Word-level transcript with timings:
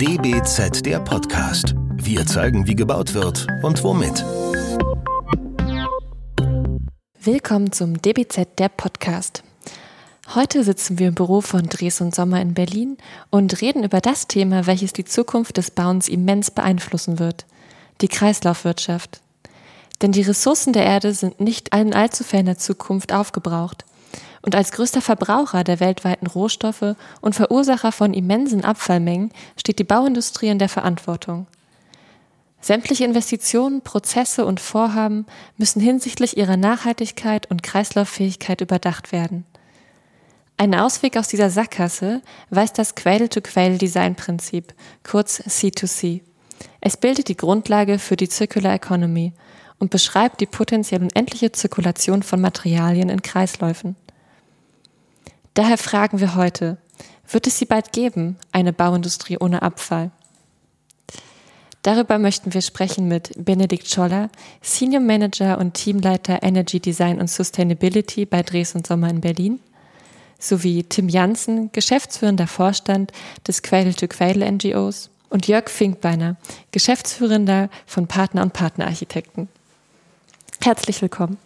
DBZ 0.00 0.86
der 0.86 1.00
Podcast. 1.00 1.74
Wir 1.94 2.24
zeigen, 2.24 2.68
wie 2.68 2.76
gebaut 2.76 3.14
wird 3.14 3.48
und 3.64 3.82
womit. 3.82 4.24
Willkommen 7.20 7.72
zum 7.72 8.00
DBZ 8.00 8.46
der 8.58 8.68
Podcast. 8.68 9.42
Heute 10.36 10.62
sitzen 10.62 11.00
wir 11.00 11.08
im 11.08 11.16
Büro 11.16 11.40
von 11.40 11.64
Dres 11.64 12.00
und 12.00 12.14
Sommer 12.14 12.40
in 12.40 12.54
Berlin 12.54 12.96
und 13.30 13.60
reden 13.60 13.82
über 13.82 14.00
das 14.00 14.28
Thema, 14.28 14.68
welches 14.68 14.92
die 14.92 15.04
Zukunft 15.04 15.56
des 15.56 15.72
Bauens 15.72 16.08
immens 16.08 16.52
beeinflussen 16.52 17.18
wird. 17.18 17.44
Die 18.00 18.08
Kreislaufwirtschaft. 18.08 19.20
Denn 20.00 20.12
die 20.12 20.22
Ressourcen 20.22 20.72
der 20.72 20.84
Erde 20.84 21.12
sind 21.12 21.40
nicht 21.40 21.74
in 21.74 21.92
allzu 21.92 22.22
ferner 22.22 22.56
Zukunft 22.56 23.12
aufgebraucht. 23.12 23.84
Und 24.48 24.54
als 24.54 24.72
größter 24.72 25.02
Verbraucher 25.02 25.62
der 25.62 25.78
weltweiten 25.78 26.26
Rohstoffe 26.26 26.96
und 27.20 27.34
Verursacher 27.34 27.92
von 27.92 28.14
immensen 28.14 28.64
Abfallmengen 28.64 29.30
steht 29.58 29.78
die 29.78 29.84
Bauindustrie 29.84 30.48
in 30.48 30.58
der 30.58 30.70
Verantwortung. 30.70 31.46
Sämtliche 32.62 33.04
Investitionen, 33.04 33.82
Prozesse 33.82 34.46
und 34.46 34.58
Vorhaben 34.58 35.26
müssen 35.58 35.82
hinsichtlich 35.82 36.38
ihrer 36.38 36.56
Nachhaltigkeit 36.56 37.50
und 37.50 37.62
Kreislauffähigkeit 37.62 38.62
überdacht 38.62 39.12
werden. 39.12 39.44
Ein 40.56 40.74
Ausweg 40.74 41.18
aus 41.18 41.28
dieser 41.28 41.50
Sackgasse 41.50 42.22
weist 42.48 42.78
das 42.78 42.94
Cradle-to-Cradle-Design-Prinzip, 42.94 44.72
kurz 45.02 45.42
C2C. 45.42 46.22
Es 46.80 46.96
bildet 46.96 47.28
die 47.28 47.36
Grundlage 47.36 47.98
für 47.98 48.16
die 48.16 48.30
Circular 48.30 48.72
Economy 48.72 49.34
und 49.78 49.90
beschreibt 49.90 50.40
die 50.40 50.46
potenziell 50.46 51.02
unendliche 51.02 51.52
Zirkulation 51.52 52.22
von 52.22 52.40
Materialien 52.40 53.10
in 53.10 53.20
Kreisläufen. 53.20 53.94
Daher 55.58 55.76
fragen 55.76 56.20
wir 56.20 56.36
heute, 56.36 56.78
wird 57.28 57.48
es 57.48 57.58
sie 57.58 57.64
bald 57.64 57.90
geben, 57.90 58.36
eine 58.52 58.72
Bauindustrie 58.72 59.38
ohne 59.40 59.62
Abfall? 59.62 60.12
Darüber 61.82 62.20
möchten 62.20 62.54
wir 62.54 62.62
sprechen 62.62 63.08
mit 63.08 63.32
Benedikt 63.36 63.88
Scholler, 63.90 64.30
Senior 64.62 65.00
Manager 65.00 65.58
und 65.58 65.74
Teamleiter 65.74 66.44
Energy 66.44 66.78
Design 66.78 67.18
und 67.20 67.28
Sustainability 67.28 68.24
bei 68.24 68.44
Dres 68.44 68.76
und 68.76 68.86
Sommer 68.86 69.10
in 69.10 69.20
Berlin, 69.20 69.58
sowie 70.38 70.84
Tim 70.84 71.08
Janssen, 71.08 71.72
geschäftsführender 71.72 72.46
Vorstand 72.46 73.10
des 73.44 73.60
Quail-to-Quail 73.64 74.48
NGOs 74.52 75.10
und 75.28 75.48
Jörg 75.48 75.70
Finkbeiner, 75.70 76.36
Geschäftsführender 76.70 77.68
von 77.84 78.06
Partner 78.06 78.42
und 78.42 78.52
Partnerarchitekten. 78.52 79.48
Herzlich 80.62 81.02
willkommen. 81.02 81.36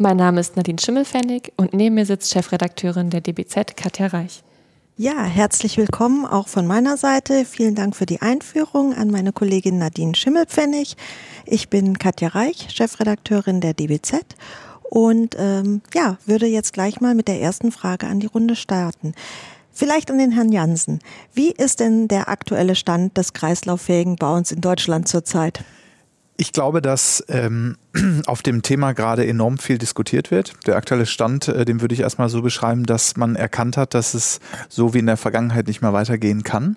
Mein 0.00 0.16
Name 0.16 0.38
ist 0.38 0.54
Nadine 0.56 0.78
Schimmelfennig 0.78 1.52
und 1.56 1.74
neben 1.74 1.96
mir 1.96 2.06
sitzt 2.06 2.30
Chefredakteurin 2.30 3.10
der 3.10 3.20
DBZ, 3.20 3.76
Katja 3.76 4.06
Reich. 4.06 4.44
Ja, 4.96 5.24
herzlich 5.24 5.76
willkommen 5.76 6.24
auch 6.24 6.46
von 6.46 6.68
meiner 6.68 6.96
Seite. 6.96 7.44
Vielen 7.44 7.74
Dank 7.74 7.96
für 7.96 8.06
die 8.06 8.22
Einführung 8.22 8.94
an 8.94 9.10
meine 9.10 9.32
Kollegin 9.32 9.78
Nadine 9.78 10.14
Schimmelpfennig. 10.14 10.96
Ich 11.46 11.68
bin 11.68 11.98
Katja 11.98 12.28
Reich, 12.28 12.68
Chefredakteurin 12.70 13.60
der 13.60 13.74
DBZ 13.74 14.20
und 14.84 15.34
ähm, 15.36 15.82
ja, 15.92 16.16
würde 16.26 16.46
jetzt 16.46 16.74
gleich 16.74 17.00
mal 17.00 17.16
mit 17.16 17.26
der 17.26 17.40
ersten 17.40 17.72
Frage 17.72 18.06
an 18.06 18.20
die 18.20 18.28
Runde 18.28 18.54
starten. 18.54 19.14
Vielleicht 19.72 20.12
an 20.12 20.18
den 20.18 20.30
Herrn 20.30 20.52
Jansen. 20.52 21.00
Wie 21.34 21.50
ist 21.50 21.80
denn 21.80 22.06
der 22.06 22.28
aktuelle 22.28 22.76
Stand 22.76 23.16
des 23.16 23.32
kreislauffähigen 23.32 24.14
Bauens 24.14 24.52
in 24.52 24.60
Deutschland 24.60 25.08
zurzeit? 25.08 25.64
Ich 26.40 26.52
glaube, 26.52 26.80
dass 26.80 27.24
ähm, 27.28 27.76
auf 28.26 28.42
dem 28.42 28.62
Thema 28.62 28.92
gerade 28.92 29.26
enorm 29.26 29.58
viel 29.58 29.76
diskutiert 29.76 30.30
wird. 30.30 30.52
Der 30.68 30.76
aktuelle 30.76 31.04
Stand, 31.04 31.48
äh, 31.48 31.64
den 31.64 31.80
würde 31.80 31.94
ich 31.94 32.00
erstmal 32.00 32.28
so 32.28 32.42
beschreiben, 32.42 32.86
dass 32.86 33.16
man 33.16 33.34
erkannt 33.34 33.76
hat, 33.76 33.92
dass 33.92 34.14
es 34.14 34.38
so 34.68 34.94
wie 34.94 35.00
in 35.00 35.06
der 35.06 35.16
Vergangenheit 35.16 35.66
nicht 35.66 35.82
mehr 35.82 35.92
weitergehen 35.92 36.44
kann. 36.44 36.76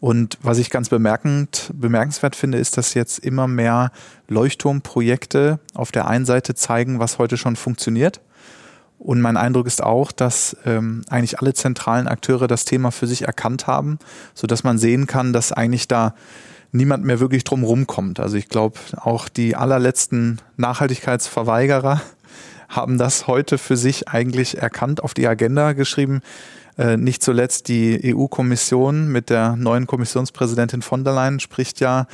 Und 0.00 0.38
was 0.40 0.56
ich 0.56 0.70
ganz 0.70 0.88
bemerkend, 0.88 1.70
bemerkenswert 1.74 2.34
finde, 2.34 2.56
ist, 2.56 2.78
dass 2.78 2.94
jetzt 2.94 3.18
immer 3.18 3.46
mehr 3.46 3.92
Leuchtturmprojekte 4.28 5.60
auf 5.74 5.92
der 5.92 6.08
einen 6.08 6.24
Seite 6.24 6.54
zeigen, 6.54 6.98
was 6.98 7.18
heute 7.18 7.36
schon 7.36 7.56
funktioniert. 7.56 8.22
Und 8.98 9.20
mein 9.20 9.36
Eindruck 9.36 9.66
ist 9.66 9.82
auch, 9.82 10.12
dass 10.12 10.56
ähm, 10.64 11.02
eigentlich 11.10 11.40
alle 11.40 11.52
zentralen 11.52 12.08
Akteure 12.08 12.46
das 12.46 12.64
Thema 12.64 12.90
für 12.90 13.06
sich 13.06 13.22
erkannt 13.22 13.66
haben, 13.66 13.98
so 14.32 14.46
dass 14.46 14.64
man 14.64 14.78
sehen 14.78 15.06
kann, 15.06 15.34
dass 15.34 15.52
eigentlich 15.52 15.88
da 15.88 16.14
niemand 16.74 17.04
mehr 17.04 17.20
wirklich 17.20 17.44
drum 17.44 17.62
rumkommt. 17.62 18.20
Also 18.20 18.36
ich 18.36 18.48
glaube, 18.48 18.78
auch 18.96 19.28
die 19.28 19.56
allerletzten 19.56 20.40
Nachhaltigkeitsverweigerer 20.56 22.02
haben 22.68 22.98
das 22.98 23.26
heute 23.26 23.58
für 23.58 23.76
sich 23.76 24.08
eigentlich 24.08 24.58
erkannt, 24.58 25.02
auf 25.02 25.14
die 25.14 25.26
Agenda 25.26 25.72
geschrieben. 25.72 26.20
Äh, 26.76 26.96
nicht 26.96 27.22
zuletzt 27.22 27.68
die 27.68 28.14
EU-Kommission 28.14 29.08
mit 29.08 29.30
der 29.30 29.54
neuen 29.54 29.86
Kommissionspräsidentin 29.86 30.82
von 30.82 31.04
der 31.04 31.14
Leyen 31.14 31.38
spricht 31.38 31.78
ja 31.78 32.06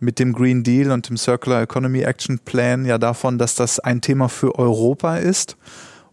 mit 0.00 0.18
dem 0.18 0.32
Green 0.32 0.62
Deal 0.62 0.90
und 0.90 1.08
dem 1.08 1.16
Circular 1.18 1.62
Economy 1.62 2.00
Action 2.00 2.38
Plan 2.38 2.86
ja 2.86 2.98
davon, 2.98 3.38
dass 3.38 3.54
das 3.54 3.78
ein 3.80 4.00
Thema 4.00 4.28
für 4.28 4.58
Europa 4.58 5.16
ist. 5.16 5.56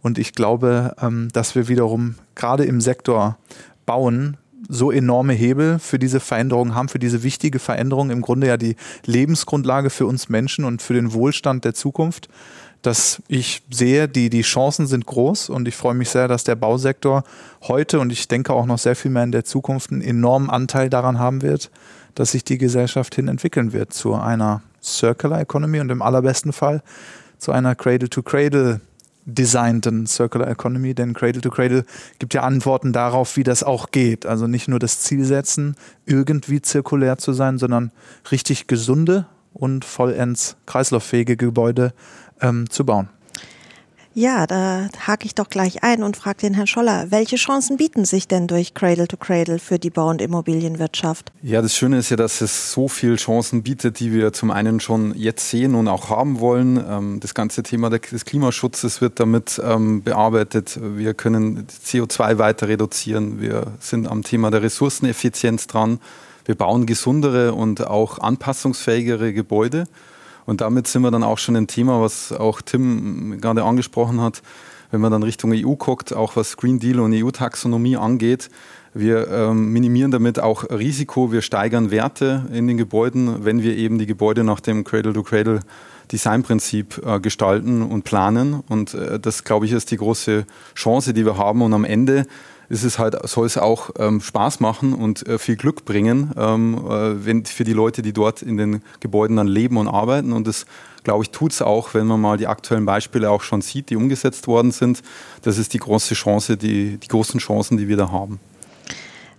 Und 0.01 0.17
ich 0.17 0.33
glaube, 0.33 0.93
ähm, 1.01 1.29
dass 1.31 1.55
wir 1.55 1.69
wiederum 1.69 2.15
gerade 2.35 2.65
im 2.65 2.81
Sektor 2.81 3.37
Bauen 3.85 4.37
so 4.69 4.91
enorme 4.91 5.33
Hebel 5.33 5.79
für 5.79 5.99
diese 5.99 6.19
Veränderung 6.19 6.75
haben, 6.75 6.89
für 6.89 6.99
diese 6.99 7.23
wichtige 7.23 7.59
Veränderung, 7.59 8.09
im 8.09 8.21
Grunde 8.21 8.47
ja 8.47 8.57
die 8.57 8.75
Lebensgrundlage 9.05 9.89
für 9.89 10.05
uns 10.05 10.29
Menschen 10.29 10.65
und 10.65 10.81
für 10.81 10.93
den 10.93 11.13
Wohlstand 11.13 11.65
der 11.65 11.73
Zukunft, 11.73 12.29
dass 12.81 13.21
ich 13.27 13.63
sehe, 13.69 14.07
die, 14.07 14.29
die 14.29 14.41
Chancen 14.41 14.87
sind 14.87 15.05
groß 15.05 15.49
und 15.49 15.67
ich 15.67 15.75
freue 15.75 15.93
mich 15.93 16.09
sehr, 16.09 16.27
dass 16.27 16.43
der 16.43 16.55
Bausektor 16.55 17.23
heute 17.61 17.99
und 17.99 18.11
ich 18.11 18.27
denke 18.27 18.53
auch 18.53 18.65
noch 18.65 18.77
sehr 18.77 18.95
viel 18.95 19.11
mehr 19.11 19.23
in 19.23 19.31
der 19.31 19.45
Zukunft 19.45 19.91
einen 19.91 20.01
enormen 20.01 20.49
Anteil 20.49 20.89
daran 20.89 21.17
haben 21.17 21.41
wird, 21.41 21.71
dass 22.13 22.31
sich 22.31 22.43
die 22.43 22.57
Gesellschaft 22.57 23.15
hin 23.15 23.27
entwickeln 23.27 23.73
wird 23.73 23.93
zu 23.93 24.13
einer 24.15 24.61
Circular 24.81 25.39
Economy 25.39 25.79
und 25.79 25.89
im 25.89 26.01
allerbesten 26.01 26.51
Fall 26.51 26.83
zu 27.37 27.51
einer 27.51 27.73
Cradle-to-Cradle 27.75 28.81
designten 29.25 30.05
Circular 30.05 30.47
Economy, 30.47 30.93
denn 30.93 31.13
Cradle 31.13 31.41
to 31.41 31.49
Cradle 31.49 31.85
gibt 32.19 32.33
ja 32.33 32.41
Antworten 32.41 32.93
darauf, 32.93 33.37
wie 33.37 33.43
das 33.43 33.63
auch 33.63 33.91
geht. 33.91 34.25
Also 34.25 34.47
nicht 34.47 34.67
nur 34.67 34.79
das 34.79 34.99
Ziel 35.01 35.23
setzen, 35.23 35.75
irgendwie 36.05 36.61
zirkulär 36.61 37.17
zu 37.17 37.33
sein, 37.33 37.57
sondern 37.57 37.91
richtig 38.31 38.67
gesunde 38.67 39.25
und 39.53 39.85
vollends 39.85 40.57
kreislauffähige 40.65 41.37
Gebäude 41.37 41.93
ähm, 42.41 42.69
zu 42.69 42.85
bauen. 42.85 43.09
Ja, 44.15 44.45
da 44.45 44.89
hake 45.07 45.25
ich 45.25 45.33
doch 45.33 45.49
gleich 45.49 45.81
ein 45.81 46.03
und 46.03 46.15
frage 46.15 46.37
den 46.41 46.53
Herrn 46.53 46.67
Scholler, 46.67 47.07
welche 47.09 47.35
Chancen 47.35 47.77
bieten 47.77 48.05
sich 48.05 48.27
denn 48.27 48.45
durch 48.45 48.75
Cradle 48.75 49.07
to 49.07 49.17
Cradle 49.17 49.57
für 49.57 49.79
die 49.79 49.89
Bau- 49.89 50.09
und 50.09 50.21
Immobilienwirtschaft? 50.21 51.31
Ja, 51.41 51.63
das 51.63 51.75
Schöne 51.75 51.97
ist 51.97 52.11
ja, 52.11 52.17
dass 52.17 52.41
es 52.41 52.71
so 52.71 52.87
viele 52.87 53.15
Chancen 53.15 53.63
bietet, 53.63 53.99
die 53.99 54.13
wir 54.13 54.31
zum 54.31 54.51
einen 54.51 54.79
schon 54.79 55.15
jetzt 55.15 55.49
sehen 55.49 55.73
und 55.73 55.87
auch 55.87 56.11
haben 56.11 56.39
wollen. 56.39 56.77
Ähm, 56.87 57.19
das 57.21 57.33
ganze 57.33 57.63
Thema 57.63 57.89
des 57.89 58.25
Klimaschutzes 58.25 59.01
wird 59.01 59.19
damit 59.19 59.59
ähm, 59.63 60.03
bearbeitet. 60.03 60.79
Wir 60.79 61.15
können 61.15 61.65
CO2 61.67 62.37
weiter 62.37 62.67
reduzieren. 62.67 63.41
Wir 63.41 63.73
sind 63.79 64.07
am 64.07 64.21
Thema 64.21 64.51
der 64.51 64.61
Ressourceneffizienz 64.61 65.65
dran. 65.65 65.99
Wir 66.45 66.55
bauen 66.55 66.85
gesundere 66.85 67.53
und 67.53 67.87
auch 67.87 68.19
anpassungsfähigere 68.19 69.33
Gebäude. 69.33 69.85
Und 70.45 70.61
damit 70.61 70.87
sind 70.87 71.01
wir 71.01 71.11
dann 71.11 71.23
auch 71.23 71.37
schon 71.37 71.55
ein 71.55 71.67
Thema, 71.67 72.01
was 72.01 72.31
auch 72.31 72.61
Tim 72.61 73.39
gerade 73.39 73.63
angesprochen 73.63 74.21
hat, 74.21 74.41
wenn 74.91 75.01
man 75.01 75.11
dann 75.11 75.23
Richtung 75.23 75.51
EU 75.53 75.75
guckt, 75.75 76.13
auch 76.13 76.35
was 76.35 76.57
Green 76.57 76.79
Deal 76.79 76.99
und 76.99 77.13
EU-Taxonomie 77.13 77.97
angeht. 77.97 78.49
Wir 78.93 79.27
ähm, 79.27 79.73
minimieren 79.73 80.11
damit 80.11 80.39
auch 80.39 80.69
Risiko, 80.69 81.31
wir 81.31 81.41
steigern 81.41 81.89
Werte 81.89 82.45
in 82.53 82.67
den 82.67 82.77
Gebäuden, 82.77 83.43
wenn 83.43 83.63
wir 83.63 83.75
eben 83.75 83.97
die 83.97 84.05
Gebäude 84.05 84.43
nach 84.43 84.59
dem 84.59 84.83
Cradle-to-Cradle 84.83 85.61
Designprinzip 86.11 87.01
äh, 87.03 87.19
gestalten 87.19 87.81
und 87.81 88.03
planen. 88.03 88.61
Und 88.69 88.93
äh, 88.93 89.19
das, 89.19 89.43
glaube 89.43 89.65
ich, 89.65 89.71
ist 89.71 89.89
die 89.89 89.97
große 89.97 90.45
Chance, 90.75 91.13
die 91.13 91.25
wir 91.25 91.37
haben. 91.37 91.63
Und 91.63 91.73
am 91.73 91.85
Ende 91.85 92.27
ist 92.69 92.83
es 92.83 92.99
halt, 92.99 93.17
soll 93.27 93.45
es 93.45 93.57
auch 93.57 93.91
ähm, 93.97 94.21
Spaß 94.21 94.59
machen 94.59 94.93
und 94.93 95.27
äh, 95.27 95.37
viel 95.37 95.55
Glück 95.55 95.85
bringen, 95.85 96.31
ähm, 96.37 96.77
äh, 96.89 97.25
wenn, 97.25 97.45
für 97.45 97.63
die 97.63 97.73
Leute, 97.73 98.01
die 98.01 98.13
dort 98.13 98.41
in 98.41 98.57
den 98.57 98.81
Gebäuden 98.99 99.37
dann 99.37 99.47
leben 99.47 99.77
und 99.77 99.87
arbeiten. 99.87 100.33
Und 100.33 100.47
das, 100.47 100.65
glaube 101.03 101.23
ich, 101.23 101.31
tut 101.31 101.51
es 101.51 101.61
auch, 101.61 101.93
wenn 101.93 102.07
man 102.07 102.21
mal 102.21 102.37
die 102.37 102.47
aktuellen 102.47 102.85
Beispiele 102.85 103.29
auch 103.29 103.41
schon 103.41 103.61
sieht, 103.61 103.89
die 103.89 103.95
umgesetzt 103.95 104.47
worden 104.47 104.71
sind. 104.71 105.01
Das 105.41 105.57
ist 105.57 105.73
die 105.73 105.79
große 105.79 106.13
Chance, 106.15 106.57
die, 106.57 106.97
die 106.97 107.07
großen 107.07 107.39
Chancen, 107.39 107.77
die 107.77 107.87
wir 107.87 107.97
da 107.97 108.11
haben. 108.11 108.39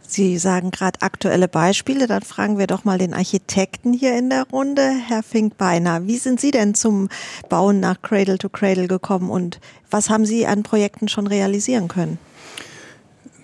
Sie 0.07 0.39
sagen 0.39 0.71
gerade 0.71 1.03
aktuelle 1.03 1.49
Beispiele, 1.49 2.07
dann 2.07 2.23
fragen 2.23 2.57
wir 2.57 2.69
doch 2.69 2.85
mal 2.85 2.99
den 2.99 3.15
Architekten 3.15 3.93
hier 3.93 4.17
in 4.17 4.31
der 4.31 4.45
Runde, 4.45 4.93
Herr 5.09 5.25
Finkbeiner. 5.25 6.07
Wie 6.07 6.19
sind 6.19 6.41
Sie 6.41 6.53
denn 6.53 6.75
zum 6.75 7.09
Bauen 7.49 7.81
nach 7.81 8.01
Cradle 8.01 8.39
to 8.39 8.49
Cradle 8.49 8.87
gekommen 8.87 9.29
und 9.29 9.59
was 9.91 10.11
haben 10.11 10.25
Sie 10.25 10.47
an 10.47 10.63
Projekten 10.63 11.09
schon 11.09 11.27
realisieren 11.27 11.89
können? 11.89 12.19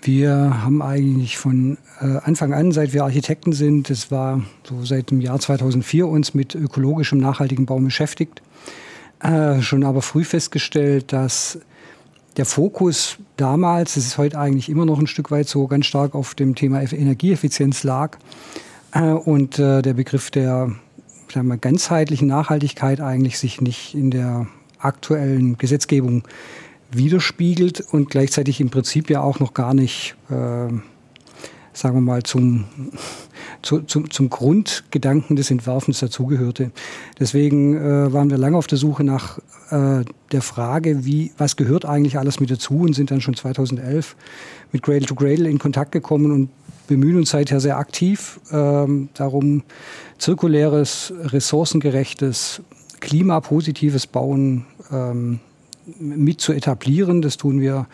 Wir 0.03 0.63
haben 0.63 0.81
eigentlich 0.81 1.37
von 1.37 1.77
äh, 1.99 2.17
Anfang 2.23 2.53
an, 2.53 2.71
seit 2.71 2.93
wir 2.93 3.03
Architekten 3.03 3.53
sind, 3.53 3.89
das 3.91 4.09
war 4.09 4.41
so 4.63 4.83
seit 4.83 5.11
dem 5.11 5.21
Jahr 5.21 5.39
2004, 5.39 6.07
uns 6.07 6.33
mit 6.33 6.55
ökologischem, 6.55 7.19
nachhaltigem 7.19 7.67
Bauen 7.67 7.85
beschäftigt. 7.85 8.41
Äh, 9.19 9.61
schon 9.61 9.83
aber 9.83 10.01
früh 10.01 10.23
festgestellt, 10.23 11.13
dass 11.13 11.59
der 12.37 12.45
Fokus 12.45 13.17
damals, 13.37 13.93
das 13.93 14.05
ist 14.05 14.17
heute 14.17 14.39
eigentlich 14.39 14.69
immer 14.69 14.85
noch 14.85 14.97
ein 14.97 15.05
Stück 15.05 15.29
weit 15.29 15.47
so, 15.47 15.67
ganz 15.67 15.85
stark 15.85 16.15
auf 16.15 16.33
dem 16.33 16.55
Thema 16.55 16.81
Energieeffizienz 16.81 17.83
lag. 17.83 18.17
Äh, 18.93 19.11
und 19.11 19.59
äh, 19.59 19.83
der 19.83 19.93
Begriff 19.93 20.31
der 20.31 20.71
sagen 21.31 21.47
wir, 21.47 21.57
ganzheitlichen 21.57 22.27
Nachhaltigkeit 22.27 23.01
eigentlich 23.01 23.37
sich 23.37 23.61
nicht 23.61 23.93
in 23.93 24.09
der 24.09 24.47
aktuellen 24.79 25.57
Gesetzgebung 25.57 26.23
widerspiegelt 26.91 27.81
und 27.91 28.09
gleichzeitig 28.09 28.59
im 28.61 28.69
Prinzip 28.69 29.09
ja 29.09 29.21
auch 29.21 29.39
noch 29.39 29.53
gar 29.53 29.73
nicht, 29.73 30.15
äh, 30.29 30.33
sagen 31.73 31.95
wir 31.95 32.01
mal, 32.01 32.23
zum, 32.23 32.65
zu, 33.61 33.81
zum, 33.81 34.09
zum 34.09 34.29
Grundgedanken 34.29 35.35
des 35.35 35.51
Entwerfens 35.51 35.99
dazugehörte. 35.99 36.71
Deswegen 37.19 37.75
äh, 37.75 38.13
waren 38.13 38.29
wir 38.29 38.37
lange 38.37 38.57
auf 38.57 38.67
der 38.67 38.77
Suche 38.77 39.03
nach 39.03 39.39
äh, 39.69 40.03
der 40.31 40.41
Frage, 40.41 41.05
wie, 41.05 41.31
was 41.37 41.55
gehört 41.55 41.85
eigentlich 41.85 42.17
alles 42.17 42.39
mit 42.39 42.51
dazu 42.51 42.79
und 42.79 42.93
sind 42.93 43.11
dann 43.11 43.21
schon 43.21 43.35
2011 43.35 44.15
mit 44.71 44.83
Cradle 44.83 45.07
to 45.07 45.15
Cradle 45.15 45.49
in 45.49 45.59
Kontakt 45.59 45.91
gekommen 45.91 46.31
und 46.31 46.49
bemühen 46.87 47.17
uns 47.17 47.29
seither 47.29 47.61
sehr 47.61 47.77
aktiv 47.77 48.39
ähm, 48.51 49.09
darum, 49.13 49.63
zirkuläres, 50.17 51.13
ressourcengerechtes, 51.23 52.61
klimapositives 52.99 54.07
Bauen 54.07 54.65
ähm, 54.91 55.39
mit 55.99 56.41
zu 56.41 56.53
etablieren. 56.53 57.21
Das 57.21 57.37
tun 57.37 57.59
wir 57.59 57.87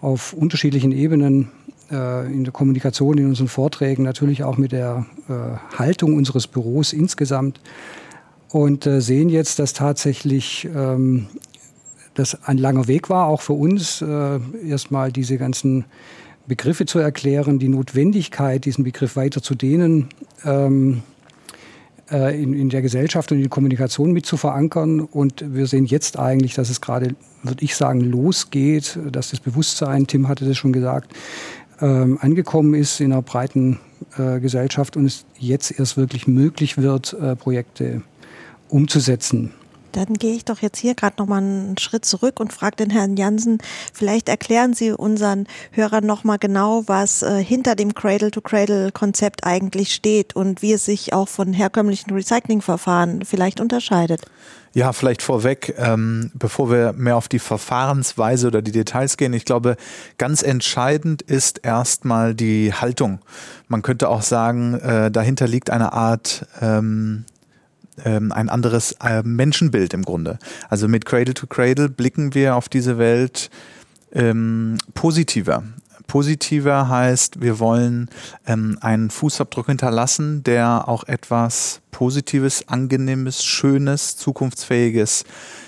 auf 0.00 0.32
unterschiedlichen 0.32 0.92
Ebenen 0.92 1.50
äh, 1.90 2.26
in 2.32 2.44
der 2.44 2.52
Kommunikation, 2.52 3.18
in 3.18 3.26
unseren 3.26 3.48
Vorträgen, 3.48 4.02
natürlich 4.02 4.42
auch 4.44 4.56
mit 4.56 4.72
der 4.72 5.06
äh, 5.28 5.76
Haltung 5.78 6.14
unseres 6.14 6.46
Büros 6.46 6.92
insgesamt 6.92 7.60
und 8.50 8.86
äh, 8.86 9.00
sehen 9.00 9.28
jetzt, 9.28 9.58
dass 9.58 9.72
tatsächlich 9.72 10.68
ähm, 10.74 11.26
das 12.14 12.42
ein 12.44 12.58
langer 12.58 12.88
Weg 12.88 13.08
war, 13.08 13.26
auch 13.26 13.40
für 13.40 13.54
uns, 13.54 14.02
äh, 14.02 14.38
erstmal 14.66 15.12
diese 15.12 15.38
ganzen 15.38 15.84
Begriffe 16.46 16.86
zu 16.86 16.98
erklären, 16.98 17.58
die 17.58 17.68
Notwendigkeit, 17.68 18.64
diesen 18.64 18.84
Begriff 18.84 19.16
weiter 19.16 19.42
zu 19.42 19.54
dehnen, 19.54 20.08
ähm, 20.44 20.98
äh, 20.98 21.11
in, 22.12 22.52
in 22.52 22.68
der 22.68 22.82
Gesellschaft 22.82 23.32
und 23.32 23.38
in 23.38 23.44
die 23.44 23.48
Kommunikation 23.48 24.12
mit 24.12 24.26
zu 24.26 24.36
verankern. 24.36 25.00
Und 25.00 25.44
wir 25.54 25.66
sehen 25.66 25.86
jetzt 25.86 26.18
eigentlich, 26.18 26.54
dass 26.54 26.70
es 26.70 26.80
gerade, 26.80 27.14
würde 27.42 27.64
ich 27.64 27.74
sagen, 27.74 28.00
losgeht, 28.00 28.98
dass 29.10 29.30
das 29.30 29.40
Bewusstsein, 29.40 30.06
Tim 30.06 30.28
hatte 30.28 30.44
das 30.44 30.56
schon 30.56 30.72
gesagt, 30.72 31.12
ähm, 31.80 32.18
angekommen 32.20 32.74
ist 32.74 33.00
in 33.00 33.12
einer 33.12 33.22
breiten 33.22 33.80
äh, 34.16 34.40
Gesellschaft 34.40 34.96
und 34.96 35.06
es 35.06 35.24
jetzt 35.38 35.78
erst 35.78 35.96
wirklich 35.96 36.26
möglich 36.26 36.78
wird, 36.78 37.14
äh, 37.14 37.34
Projekte 37.34 38.02
umzusetzen. 38.68 39.52
Dann 39.92 40.14
gehe 40.14 40.34
ich 40.34 40.44
doch 40.44 40.60
jetzt 40.60 40.78
hier 40.78 40.94
gerade 40.94 41.16
noch 41.18 41.26
mal 41.26 41.38
einen 41.38 41.78
Schritt 41.78 42.04
zurück 42.04 42.40
und 42.40 42.52
frage 42.52 42.76
den 42.76 42.90
Herrn 42.90 43.16
Jansen, 43.16 43.58
vielleicht 43.92 44.28
erklären 44.28 44.74
Sie 44.74 44.92
unseren 44.92 45.46
Hörern 45.70 46.06
noch 46.06 46.24
mal 46.24 46.38
genau, 46.38 46.82
was 46.86 47.22
äh, 47.22 47.42
hinter 47.42 47.74
dem 47.76 47.94
Cradle-to-Cradle-Konzept 47.94 49.44
eigentlich 49.44 49.94
steht 49.94 50.34
und 50.34 50.62
wie 50.62 50.72
es 50.72 50.84
sich 50.84 51.12
auch 51.12 51.28
von 51.28 51.52
herkömmlichen 51.52 52.12
Recyclingverfahren 52.12 53.24
vielleicht 53.24 53.60
unterscheidet. 53.60 54.22
Ja, 54.74 54.94
vielleicht 54.94 55.20
vorweg, 55.20 55.74
ähm, 55.76 56.30
bevor 56.32 56.70
wir 56.70 56.94
mehr 56.94 57.16
auf 57.16 57.28
die 57.28 57.38
Verfahrensweise 57.38 58.46
oder 58.46 58.62
die 58.62 58.72
Details 58.72 59.18
gehen. 59.18 59.34
Ich 59.34 59.44
glaube, 59.44 59.76
ganz 60.16 60.42
entscheidend 60.42 61.20
ist 61.20 61.60
erstmal 61.62 62.34
die 62.34 62.72
Haltung. 62.72 63.18
Man 63.68 63.82
könnte 63.82 64.08
auch 64.08 64.22
sagen, 64.22 64.74
äh, 64.74 65.10
dahinter 65.10 65.46
liegt 65.46 65.68
eine 65.68 65.92
Art 65.92 66.46
ähm, 66.62 67.26
ähm, 68.04 68.32
ein 68.32 68.48
anderes 68.48 68.92
äh, 69.04 69.22
Menschenbild 69.22 69.94
im 69.94 70.02
Grunde. 70.02 70.38
Also 70.68 70.88
mit 70.88 71.04
Cradle 71.04 71.34
to 71.34 71.46
Cradle 71.46 71.88
blicken 71.88 72.34
wir 72.34 72.56
auf 72.56 72.68
diese 72.68 72.98
Welt 72.98 73.50
ähm, 74.12 74.78
positiver. 74.94 75.62
Positiver 76.06 76.88
heißt, 76.88 77.40
wir 77.40 77.58
wollen 77.58 78.10
ähm, 78.46 78.76
einen 78.80 79.08
Fußabdruck 79.08 79.66
hinterlassen, 79.66 80.42
der 80.42 80.88
auch 80.88 81.04
etwas 81.04 81.80
Positives, 81.90 82.68
Angenehmes, 82.68 83.44
Schönes, 83.44 84.16
Zukunftsfähiges 84.16 85.24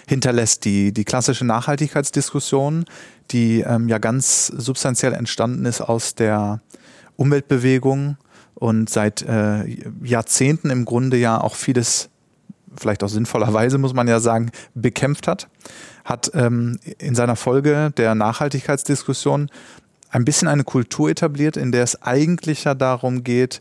hinterlässt. 0.06 0.64
Die, 0.66 0.92
die 0.92 1.04
klassische 1.04 1.46
Nachhaltigkeitsdiskussion, 1.46 2.84
die 3.30 3.60
ähm, 3.60 3.88
ja 3.88 3.98
ganz 3.98 4.48
substanziell 4.48 5.14
entstanden 5.14 5.64
ist 5.64 5.80
aus 5.80 6.14
der 6.14 6.60
Umweltbewegung 7.16 8.18
und 8.54 8.90
seit 8.90 9.22
äh, 9.22 9.64
Jahrzehnten 10.02 10.70
im 10.70 10.84
Grunde 10.84 11.16
ja 11.16 11.40
auch 11.40 11.54
vieles 11.54 12.10
vielleicht 12.76 13.02
auch 13.02 13.08
sinnvollerweise, 13.08 13.78
muss 13.78 13.94
man 13.94 14.08
ja 14.08 14.20
sagen, 14.20 14.50
bekämpft 14.74 15.28
hat, 15.28 15.48
hat 16.04 16.30
ähm, 16.34 16.78
in 16.98 17.14
seiner 17.14 17.36
Folge 17.36 17.92
der 17.96 18.14
Nachhaltigkeitsdiskussion 18.14 19.50
ein 20.10 20.24
bisschen 20.24 20.48
eine 20.48 20.64
Kultur 20.64 21.10
etabliert, 21.10 21.56
in 21.56 21.72
der 21.72 21.82
es 21.82 22.00
eigentlich 22.02 22.64
ja 22.64 22.74
darum 22.74 23.24
geht, 23.24 23.60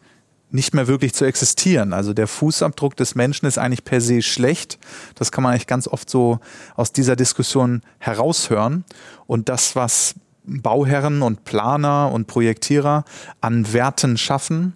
nicht 0.51 0.75
mehr 0.75 0.88
wirklich 0.88 1.13
zu 1.15 1.25
existieren. 1.25 1.94
Also 1.94 2.13
der 2.13 2.27
Fußabdruck 2.27 2.95
des 2.95 3.15
Menschen 3.15 3.48
ist 3.48 3.57
eigentlich 3.57 3.83
per 3.83 4.01
se 4.01 4.21
schlecht. 4.21 4.77
Das 5.16 5.31
kann 5.31 5.44
man 5.44 5.51
eigentlich 5.51 5.66
ganz 5.66 5.88
oft 5.88 6.07
so 6.09 6.39
aus 6.75 6.92
dieser 6.92 7.16
Diskussion 7.16 7.81
heraushören. 7.98 8.86
Und 9.25 9.50
das, 9.50 9.75
was 9.75 10.13
Bauherren 10.45 11.24
und 11.24 11.44
Planer 11.44 12.12
und 12.12 12.27
Projektierer 12.27 13.04
an 13.42 13.74
Werten 13.74 14.16
schaffen, 14.18 14.74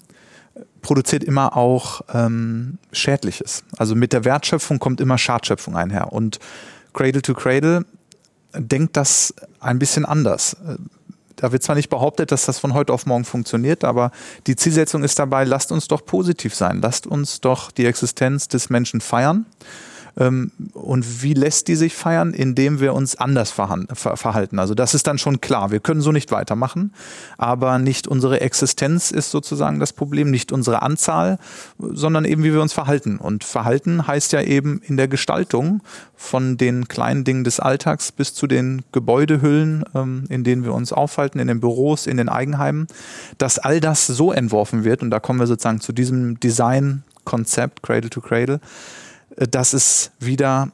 produziert 0.81 1.23
immer 1.23 1.57
auch 1.57 2.01
ähm, 2.13 2.77
Schädliches. 2.91 3.63
Also 3.77 3.95
mit 3.95 4.13
der 4.13 4.25
Wertschöpfung 4.25 4.79
kommt 4.79 5.01
immer 5.01 5.17
Schadschöpfung 5.17 5.75
einher. 5.75 6.13
Und 6.13 6.39
Cradle 6.93 7.21
to 7.21 7.33
Cradle 7.33 7.85
denkt 8.53 8.97
das 8.97 9.33
ein 9.59 9.79
bisschen 9.79 10.05
anders. 10.05 10.57
Da 11.35 11.51
wird 11.51 11.61
zwar 11.61 11.75
nicht 11.75 11.89
behauptet, 11.89 12.31
dass 12.31 12.45
das 12.45 12.57
von 12.57 12.73
heute 12.73 12.91
auf 12.91 13.05
morgen 13.05 13.25
funktioniert, 13.25 13.83
aber 13.83 14.11
die 14.47 14.55
Zielsetzung 14.55 15.03
ist 15.03 15.19
dabei, 15.19 15.43
lasst 15.43 15.71
uns 15.71 15.87
doch 15.87 16.03
positiv 16.03 16.55
sein, 16.55 16.81
lasst 16.81 17.05
uns 17.05 17.41
doch 17.41 17.71
die 17.71 17.85
Existenz 17.85 18.47
des 18.47 18.71
Menschen 18.71 19.01
feiern 19.01 19.45
und 20.17 21.21
wie 21.21 21.33
lässt 21.33 21.67
die 21.67 21.75
sich 21.75 21.93
feiern? 21.93 22.33
Indem 22.33 22.79
wir 22.79 22.93
uns 22.93 23.15
anders 23.15 23.51
verhalten. 23.51 24.57
Also 24.57 24.73
das 24.73 24.95
ist 24.95 25.05
dann 25.05 25.19
schon 25.19 25.41
klar. 25.41 25.69
Wir 25.69 25.79
können 25.79 26.01
so 26.01 26.11
nicht 26.11 26.31
weitermachen, 26.31 26.91
aber 27.37 27.77
nicht 27.77 28.07
unsere 28.07 28.41
Existenz 28.41 29.11
ist 29.11 29.29
sozusagen 29.29 29.79
das 29.79 29.93
Problem, 29.93 30.31
nicht 30.31 30.51
unsere 30.51 30.81
Anzahl, 30.81 31.37
sondern 31.77 32.25
eben 32.25 32.43
wie 32.43 32.51
wir 32.51 32.61
uns 32.61 32.73
verhalten. 32.73 33.17
Und 33.17 33.43
Verhalten 33.43 34.07
heißt 34.07 34.31
ja 34.33 34.41
eben 34.41 34.81
in 34.83 34.97
der 34.97 35.07
Gestaltung 35.07 35.81
von 36.15 36.57
den 36.57 36.87
kleinen 36.87 37.23
Dingen 37.23 37.43
des 37.43 37.59
Alltags 37.59 38.11
bis 38.11 38.33
zu 38.33 38.47
den 38.47 38.81
Gebäudehüllen, 38.91 39.85
ähm, 39.93 40.23
in 40.29 40.43
denen 40.43 40.63
wir 40.63 40.73
uns 40.73 40.91
aufhalten, 40.91 41.37
in 41.37 41.47
den 41.47 41.59
Büros, 41.59 42.07
in 42.07 42.17
den 42.17 42.27
Eigenheimen, 42.27 42.87
dass 43.37 43.59
all 43.59 43.79
das 43.79 44.07
so 44.07 44.31
entworfen 44.31 44.83
wird, 44.83 45.03
und 45.03 45.11
da 45.11 45.19
kommen 45.19 45.39
wir 45.39 45.45
sozusagen 45.45 45.79
zu 45.79 45.93
diesem 45.93 46.39
Design-Konzept, 46.39 47.83
Cradle 47.83 48.09
to 48.09 48.19
Cradle, 48.19 48.59
dass 49.37 49.73
es 49.73 50.11
wieder 50.19 50.69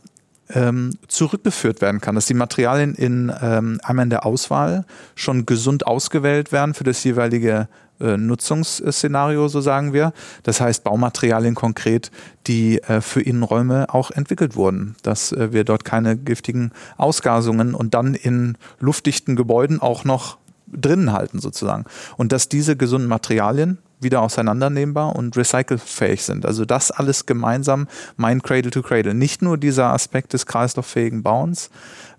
ähm, 0.50 0.98
zurückgeführt 1.08 1.82
werden 1.82 2.02
kann, 2.02 2.16
dass 2.16 2.26
die 2.26 2.34
Materialien 2.34 2.96
in 2.96 3.32
ähm, 3.42 3.80
einmal 3.84 4.04
in 4.04 4.10
der 4.10 4.26
Auswahl 4.26 4.86
schon 5.16 5.46
gesund 5.46 5.88
ausgewählt 5.88 6.52
werden 6.52 6.74
für 6.74 6.84
das 6.84 7.04
jeweilige 7.04 7.68
äh, 8.00 8.18
Nutzungsszenario, 8.18 9.48
so 9.48 9.62
sagen 9.62 9.94
wir. 9.94 10.14
Das 10.44 10.62
heißt 10.62 10.84
Baumaterialien 10.84 11.56
konkret, 11.56 12.12
die 12.48 12.82
äh, 12.84 13.02
für 13.02 13.22
Innenräume 13.22 13.94
auch 13.94 14.12
entwickelt 14.12 14.56
wurden, 14.56 14.96
dass 15.04 15.32
äh, 15.32 15.54
wir 15.54 15.64
dort 15.64 15.86
keine 15.86 16.18
giftigen 16.18 16.72
Ausgasungen 16.98 17.74
und 17.74 17.94
dann 17.94 18.14
in 18.14 18.58
luftdichten 18.80 19.36
Gebäuden 19.36 19.82
auch 19.82 20.04
noch 20.04 20.38
drinnen 20.68 21.14
halten 21.14 21.40
sozusagen. 21.40 21.86
Und 22.18 22.32
dass 22.32 22.50
diese 22.50 22.76
gesunden 22.76 23.08
Materialien 23.08 23.78
wieder 24.04 24.22
auseinandernehmbar 24.22 25.16
und 25.16 25.36
recycelfähig 25.36 26.24
sind. 26.24 26.46
Also 26.46 26.66
das 26.66 26.92
alles 26.92 27.26
gemeinsam 27.26 27.88
mein 28.18 28.42
Cradle 28.42 28.72
to 28.72 28.82
Cradle. 28.82 29.14
Nicht 29.14 29.42
nur 29.42 29.58
dieser 29.58 29.94
Aspekt 29.94 30.34
des 30.34 30.46
kreislauffähigen 30.46 31.24
Bauens. 31.24 31.70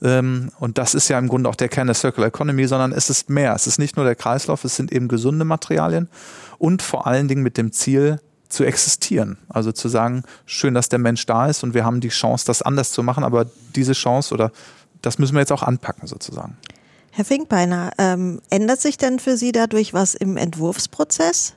Ähm, 0.02 0.50
und 0.58 0.78
das 0.78 0.94
ist 0.94 1.08
ja 1.08 1.18
im 1.18 1.28
Grunde 1.28 1.48
auch 1.48 1.54
der 1.54 1.68
Kern 1.68 1.86
der 1.86 1.94
Circular 1.94 2.28
Economy, 2.28 2.66
sondern 2.66 2.92
es 2.92 3.10
ist 3.10 3.30
mehr. 3.30 3.54
Es 3.54 3.66
ist 3.66 3.78
nicht 3.78 3.96
nur 3.96 4.04
der 4.04 4.16
Kreislauf, 4.16 4.64
es 4.64 4.76
sind 4.76 4.92
eben 4.92 5.08
gesunde 5.08 5.44
Materialien 5.44 6.08
und 6.58 6.82
vor 6.82 7.06
allen 7.06 7.28
Dingen 7.28 7.42
mit 7.42 7.56
dem 7.56 7.72
Ziel, 7.72 8.20
zu 8.54 8.64
existieren. 8.64 9.36
Also 9.48 9.72
zu 9.72 9.88
sagen, 9.88 10.22
schön, 10.46 10.74
dass 10.74 10.88
der 10.88 10.98
Mensch 10.98 11.26
da 11.26 11.48
ist 11.48 11.64
und 11.64 11.74
wir 11.74 11.84
haben 11.84 12.00
die 12.00 12.08
Chance, 12.08 12.46
das 12.46 12.62
anders 12.62 12.92
zu 12.92 13.02
machen, 13.02 13.24
aber 13.24 13.46
diese 13.74 13.92
Chance 13.92 14.32
oder 14.32 14.52
das 15.02 15.18
müssen 15.18 15.34
wir 15.34 15.40
jetzt 15.40 15.52
auch 15.52 15.62
anpacken 15.62 16.06
sozusagen. 16.06 16.56
Herr 17.10 17.24
Finkbeiner, 17.24 17.92
ähm, 17.98 18.40
ändert 18.50 18.80
sich 18.80 18.96
denn 18.96 19.18
für 19.18 19.36
Sie 19.36 19.52
dadurch 19.52 19.94
was 19.94 20.14
im 20.14 20.36
Entwurfsprozess? 20.36 21.54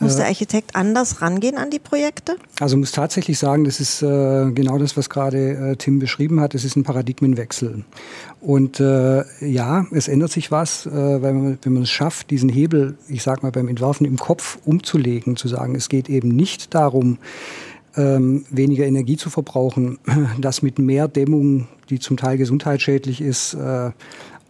Muss 0.00 0.16
der 0.16 0.26
Architekt 0.26 0.74
anders 0.76 1.22
rangehen 1.22 1.56
an 1.56 1.70
die 1.70 1.78
Projekte? 1.78 2.36
Also 2.60 2.76
muss 2.76 2.92
tatsächlich 2.92 3.38
sagen, 3.38 3.64
das 3.64 3.80
ist 3.80 4.02
äh, 4.02 4.50
genau 4.52 4.78
das, 4.78 4.96
was 4.96 5.08
gerade 5.08 5.72
äh, 5.72 5.76
Tim 5.76 5.98
beschrieben 5.98 6.40
hat. 6.40 6.54
Es 6.54 6.64
ist 6.64 6.76
ein 6.76 6.82
Paradigmenwechsel. 6.82 7.84
Und 8.40 8.80
äh, 8.80 9.24
ja, 9.40 9.86
es 9.92 10.08
ändert 10.08 10.32
sich 10.32 10.50
was, 10.50 10.86
äh, 10.86 10.90
weil 10.90 11.32
man, 11.32 11.58
wenn 11.62 11.72
man 11.72 11.82
es 11.82 11.90
schafft, 11.90 12.30
diesen 12.30 12.48
Hebel, 12.48 12.96
ich 13.08 13.22
sag 13.22 13.42
mal 13.42 13.52
beim 13.52 13.68
Entwerfen 13.68 14.06
im 14.06 14.18
Kopf 14.18 14.58
umzulegen, 14.64 15.36
zu 15.36 15.48
sagen, 15.48 15.74
es 15.74 15.88
geht 15.88 16.08
eben 16.08 16.28
nicht 16.28 16.74
darum, 16.74 17.18
ähm, 17.96 18.44
weniger 18.50 18.84
Energie 18.84 19.16
zu 19.16 19.30
verbrauchen, 19.30 19.98
das 20.40 20.62
mit 20.62 20.78
mehr 20.78 21.08
Dämmung, 21.08 21.68
die 21.90 21.98
zum 21.98 22.16
Teil 22.16 22.36
gesundheitsschädlich 22.38 23.20
ist, 23.20 23.54
äh, 23.54 23.90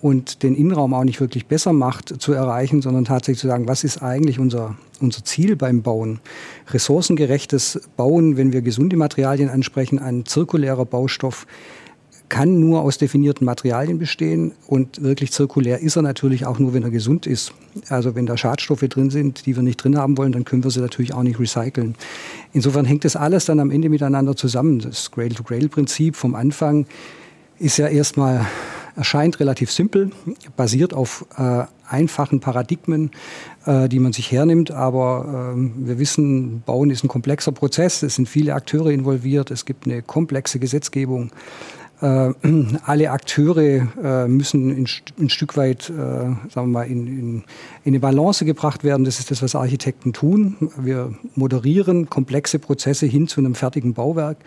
und 0.04 0.42
den 0.42 0.54
Innenraum 0.54 0.92
auch 0.92 1.04
nicht 1.04 1.18
wirklich 1.23 1.46
besser 1.46 1.73
macht, 1.73 2.20
zu 2.20 2.34
erreichen, 2.34 2.82
sondern 2.82 3.06
tatsächlich 3.06 3.40
zu 3.40 3.46
sagen, 3.46 3.66
was 3.66 3.84
ist 3.84 4.02
eigentlich 4.02 4.38
unser, 4.38 4.76
unser 5.00 5.25
Ziel 5.25 5.56
beim 5.56 5.80
Bauen? 5.80 6.20
Ressourcengerechtes 6.68 7.88
Bauen, 7.96 8.37
wenn 8.37 8.52
wir 8.52 8.61
gesunde 8.61 8.99
Materialien 8.99 9.49
ansprechen, 9.49 9.99
ein 9.99 10.26
zirkulärer 10.26 10.84
Baustoff, 10.84 11.46
kann 12.28 12.61
nur 12.61 12.82
aus 12.82 12.99
definierten 12.99 13.46
Materialien 13.46 13.99
bestehen 13.99 14.52
und 14.66 15.02
wirklich 15.02 15.32
zirkulär 15.32 15.80
ist 15.80 15.96
er 15.96 16.02
natürlich 16.02 16.44
auch 16.44 16.58
nur, 16.58 16.75
wenn 16.75 16.82
er 16.82 16.90
gesund 16.90 17.26
ist. 17.26 17.54
Also 17.88 18.14
wenn 18.14 18.26
da 18.26 18.37
Schadstoffe 18.37 18.80
drin 18.87 19.08
sind, 19.08 19.46
die 19.46 19.56
wir 19.56 19.62
nicht 19.62 19.82
drin 19.82 19.96
haben 19.96 20.18
wollen, 20.18 20.32
dann 20.32 20.44
können 20.44 20.64
wir 20.64 20.70
sie 20.70 20.80
natürlich 20.80 21.14
auch 21.14 21.23
nicht 21.23 21.40
recyceln. 21.40 21.94
Insofern 22.52 22.84
hängt 22.84 23.06
das 23.06 23.16
alles 23.16 23.46
dann 23.46 23.58
am 23.58 23.70
Ende 23.70 23.88
miteinander 23.88 24.37
zusammen. 24.37 24.80
Das 24.80 25.11
Cradle-to-Cradle-Prinzip 25.11 26.14
vom 26.14 26.34
Anfang 26.34 26.84
ist 27.58 27.78
ja 27.78 27.88
erstmal 27.88 28.44
erscheint 28.96 29.40
relativ 29.40 29.70
simpel, 29.70 30.10
basiert 30.56 30.94
auf 30.94 31.26
äh, 31.36 31.64
einfachen 31.88 32.40
Paradigmen, 32.40 33.10
äh, 33.66 33.88
die 33.88 33.98
man 33.98 34.12
sich 34.12 34.30
hernimmt. 34.30 34.70
Aber 34.70 35.54
äh, 35.56 35.86
wir 35.86 35.98
wissen, 35.98 36.62
Bauen 36.64 36.90
ist 36.90 37.04
ein 37.04 37.08
komplexer 37.08 37.52
Prozess. 37.52 38.02
Es 38.02 38.16
sind 38.16 38.28
viele 38.28 38.54
Akteure 38.54 38.90
involviert. 38.90 39.50
Es 39.50 39.64
gibt 39.64 39.86
eine 39.86 40.02
komplexe 40.02 40.58
Gesetzgebung. 40.58 41.30
Äh, 42.00 42.32
alle 42.84 43.10
Akteure 43.10 43.88
äh, 44.02 44.28
müssen 44.28 44.70
ein, 44.70 44.86
ein, 45.18 45.28
Stück 45.28 45.56
weit, 45.56 45.90
äh, 45.90 45.92
sagen 45.92 46.50
wir 46.54 46.66
mal, 46.66 46.82
in, 46.84 47.06
in, 47.06 47.36
in 47.38 47.44
eine 47.84 48.00
Balance 48.00 48.44
gebracht 48.44 48.84
werden. 48.84 49.04
Das 49.04 49.18
ist 49.18 49.30
das, 49.30 49.42
was 49.42 49.54
Architekten 49.54 50.12
tun. 50.12 50.56
Wir 50.76 51.14
moderieren 51.34 52.10
komplexe 52.10 52.58
Prozesse 52.58 53.06
hin 53.06 53.28
zu 53.28 53.40
einem 53.40 53.54
fertigen 53.54 53.94
Bauwerk. 53.94 54.38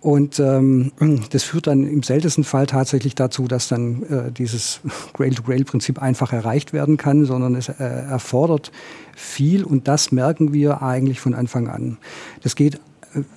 Und 0.00 0.40
ähm, 0.40 0.92
das 1.30 1.42
führt 1.42 1.66
dann 1.66 1.86
im 1.86 2.02
seltensten 2.02 2.44
Fall 2.44 2.66
tatsächlich 2.66 3.14
dazu, 3.14 3.48
dass 3.48 3.68
dann 3.68 4.02
äh, 4.04 4.32
dieses 4.32 4.80
Grail-to-Grail-Prinzip 5.12 6.00
einfach 6.00 6.32
erreicht 6.32 6.72
werden 6.72 6.96
kann, 6.96 7.26
sondern 7.26 7.54
es 7.54 7.68
äh, 7.68 7.74
erfordert 7.84 8.72
viel 9.14 9.64
und 9.64 9.88
das 9.88 10.12
merken 10.12 10.54
wir 10.54 10.82
eigentlich 10.82 11.20
von 11.20 11.34
Anfang 11.34 11.68
an. 11.68 11.98
Das 12.42 12.56
geht 12.56 12.80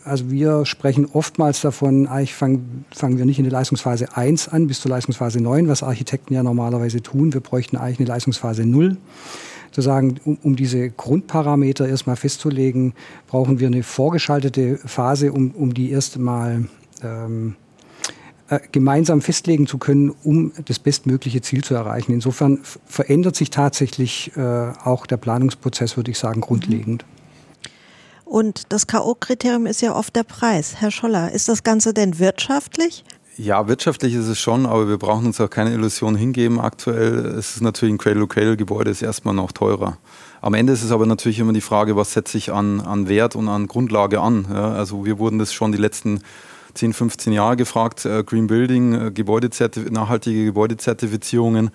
also 0.05 0.29
wir 0.29 0.65
sprechen 0.65 1.07
oftmals 1.13 1.61
davon, 1.61 2.07
eigentlich 2.07 2.35
fangen, 2.35 2.85
fangen 2.93 3.17
wir 3.17 3.25
nicht 3.25 3.39
in 3.39 3.45
der 3.45 3.51
Leistungsphase 3.51 4.15
1 4.15 4.49
an 4.49 4.67
bis 4.67 4.81
zur 4.81 4.91
Leistungsphase 4.91 5.41
9, 5.41 5.67
was 5.67 5.81
Architekten 5.81 6.33
ja 6.33 6.43
normalerweise 6.43 7.01
tun. 7.01 7.33
Wir 7.33 7.41
bräuchten 7.41 7.77
eigentlich 7.77 7.99
eine 7.99 8.09
Leistungsphase 8.09 8.65
0 8.65 8.97
zu 9.73 9.81
um, 10.25 10.37
um, 10.43 10.55
diese 10.55 10.89
Grundparameter 10.89 11.87
erstmal 11.87 12.15
festzulegen, 12.15 12.93
brauchen 13.27 13.59
wir 13.59 13.67
eine 13.67 13.83
vorgeschaltete 13.83 14.77
Phase, 14.77 15.33
um, 15.33 15.51
um 15.51 15.73
die 15.73 15.91
erst 15.91 16.17
mal 16.19 16.67
ähm, 17.01 17.55
äh, 18.49 18.59
gemeinsam 18.71 19.21
festlegen 19.21 19.67
zu 19.67 19.77
können, 19.77 20.13
um 20.23 20.51
das 20.65 20.77
bestmögliche 20.77 21.41
Ziel 21.41 21.63
zu 21.63 21.73
erreichen. 21.73 22.11
Insofern 22.11 22.59
verändert 22.85 23.35
sich 23.35 23.49
tatsächlich 23.49 24.31
äh, 24.35 24.41
auch 24.83 25.05
der 25.05 25.17
Planungsprozess, 25.17 25.97
würde 25.97 26.11
ich 26.11 26.19
sagen, 26.19 26.41
grundlegend. 26.41 27.05
Und 28.25 28.63
das 28.69 28.87
K.O.-Kriterium 28.87 29.67
ist 29.67 29.81
ja 29.81 29.95
oft 29.95 30.15
der 30.15 30.23
Preis. 30.23 30.75
Herr 30.81 30.91
Scholler, 30.91 31.31
ist 31.31 31.49
das 31.49 31.63
Ganze 31.63 31.93
denn 31.93 32.19
wirtschaftlich? 32.19 33.03
Ja, 33.37 33.67
wirtschaftlich 33.67 34.13
ist 34.13 34.27
es 34.27 34.39
schon, 34.39 34.67
aber 34.67 34.87
wir 34.87 34.97
brauchen 34.97 35.25
uns 35.25 35.41
auch 35.41 35.49
keine 35.49 35.73
Illusion 35.73 36.15
hingeben. 36.15 36.59
Aktuell 36.59 37.25
ist 37.37 37.55
es 37.55 37.61
natürlich 37.61 37.95
ein 37.95 37.97
Cradle-to-Cradle-Gebäude, 37.97 38.91
ist 38.91 39.01
erstmal 39.01 39.33
noch 39.33 39.51
teurer. 39.51 39.97
Am 40.41 40.53
Ende 40.53 40.71
ist 40.71 40.83
es 40.83 40.91
aber 40.91 41.07
natürlich 41.07 41.39
immer 41.39 41.53
die 41.53 41.61
Frage, 41.61 41.95
was 41.95 42.13
setze 42.13 42.37
ich 42.37 42.51
an, 42.51 42.79
an 42.81 43.09
Wert 43.09 43.35
und 43.35 43.47
an 43.47 43.67
Grundlage 43.67 44.21
an. 44.21 44.45
Ja, 44.51 44.73
also 44.73 45.05
wir 45.05 45.17
wurden 45.17 45.39
das 45.39 45.51
schon 45.51 45.71
die 45.71 45.79
letzten 45.79 46.21
10, 46.75 46.93
15 46.93 47.33
Jahre 47.33 47.55
gefragt, 47.55 48.05
äh, 48.05 48.23
Green 48.23 48.45
Building, 48.45 48.93
äh, 48.93 49.11
Gebäudezertif 49.11 49.89
nachhaltige 49.89 50.45
Gebäudezertifizierungen. 50.45 51.71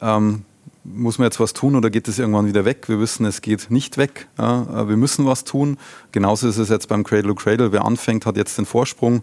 Ähm, 0.00 0.42
muss 0.82 1.18
man 1.18 1.26
jetzt 1.26 1.38
was 1.38 1.52
tun 1.52 1.76
oder 1.76 1.90
geht 1.90 2.08
es 2.08 2.18
irgendwann 2.18 2.46
wieder 2.46 2.64
weg? 2.64 2.88
Wir 2.88 2.98
wissen, 2.98 3.24
es 3.24 3.40
geht 3.40 3.70
nicht 3.70 3.98
weg. 3.98 4.26
Ja, 4.36 4.88
wir 4.88 4.96
müssen 4.96 5.26
was 5.26 5.44
tun. 5.44 5.76
Genauso 6.12 6.48
ist 6.48 6.56
es 6.56 6.70
jetzt 6.70 6.88
beim 6.88 7.04
Cradle 7.04 7.28
to 7.28 7.34
Cradle. 7.34 7.72
Wer 7.72 7.84
anfängt, 7.84 8.26
hat 8.26 8.36
jetzt 8.36 8.58
den 8.58 8.64
Vorsprung. 8.66 9.22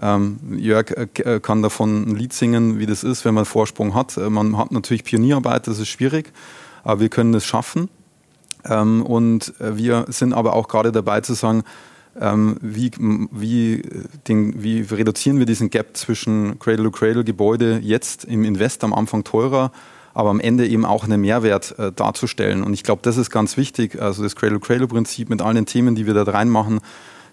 Ähm, 0.00 0.38
Jörg 0.56 0.90
äh, 0.90 1.06
äh, 1.22 1.40
kann 1.40 1.62
davon 1.62 2.10
ein 2.10 2.16
Lied 2.16 2.32
singen, 2.32 2.78
wie 2.78 2.86
das 2.86 3.04
ist, 3.04 3.24
wenn 3.24 3.34
man 3.34 3.44
Vorsprung 3.44 3.94
hat. 3.94 4.16
Äh, 4.16 4.30
man 4.30 4.56
hat 4.58 4.72
natürlich 4.72 5.04
Pionierarbeit, 5.04 5.66
das 5.66 5.78
ist 5.78 5.88
schwierig, 5.88 6.32
aber 6.84 7.00
wir 7.00 7.08
können 7.08 7.34
es 7.34 7.44
schaffen. 7.44 7.88
Ähm, 8.64 9.02
und 9.02 9.54
wir 9.58 10.06
sind 10.08 10.32
aber 10.32 10.54
auch 10.54 10.68
gerade 10.68 10.92
dabei 10.92 11.20
zu 11.20 11.34
sagen, 11.34 11.62
ähm, 12.20 12.56
wie, 12.60 12.90
wie, 13.30 13.82
den, 14.26 14.62
wie 14.62 14.80
reduzieren 14.80 15.38
wir 15.38 15.46
diesen 15.46 15.70
Gap 15.70 15.96
zwischen 15.96 16.58
Cradle-to-Cradle-Gebäude 16.58 17.80
jetzt 17.82 18.24
im 18.24 18.44
Invest 18.44 18.84
am 18.84 18.92
Anfang 18.92 19.24
teurer 19.24 19.70
aber 20.16 20.30
am 20.30 20.40
Ende 20.40 20.66
eben 20.66 20.86
auch 20.86 21.04
einen 21.04 21.20
Mehrwert 21.20 21.78
äh, 21.78 21.92
darzustellen. 21.92 22.62
Und 22.62 22.72
ich 22.72 22.84
glaube, 22.84 23.02
das 23.02 23.18
ist 23.18 23.28
ganz 23.28 23.58
wichtig. 23.58 24.00
Also 24.00 24.22
das 24.22 24.34
Cradle-Cradle-Prinzip 24.34 25.28
mit 25.28 25.42
allen 25.42 25.66
Themen, 25.66 25.94
die 25.94 26.06
wir 26.06 26.14
da 26.14 26.22
reinmachen, 26.22 26.80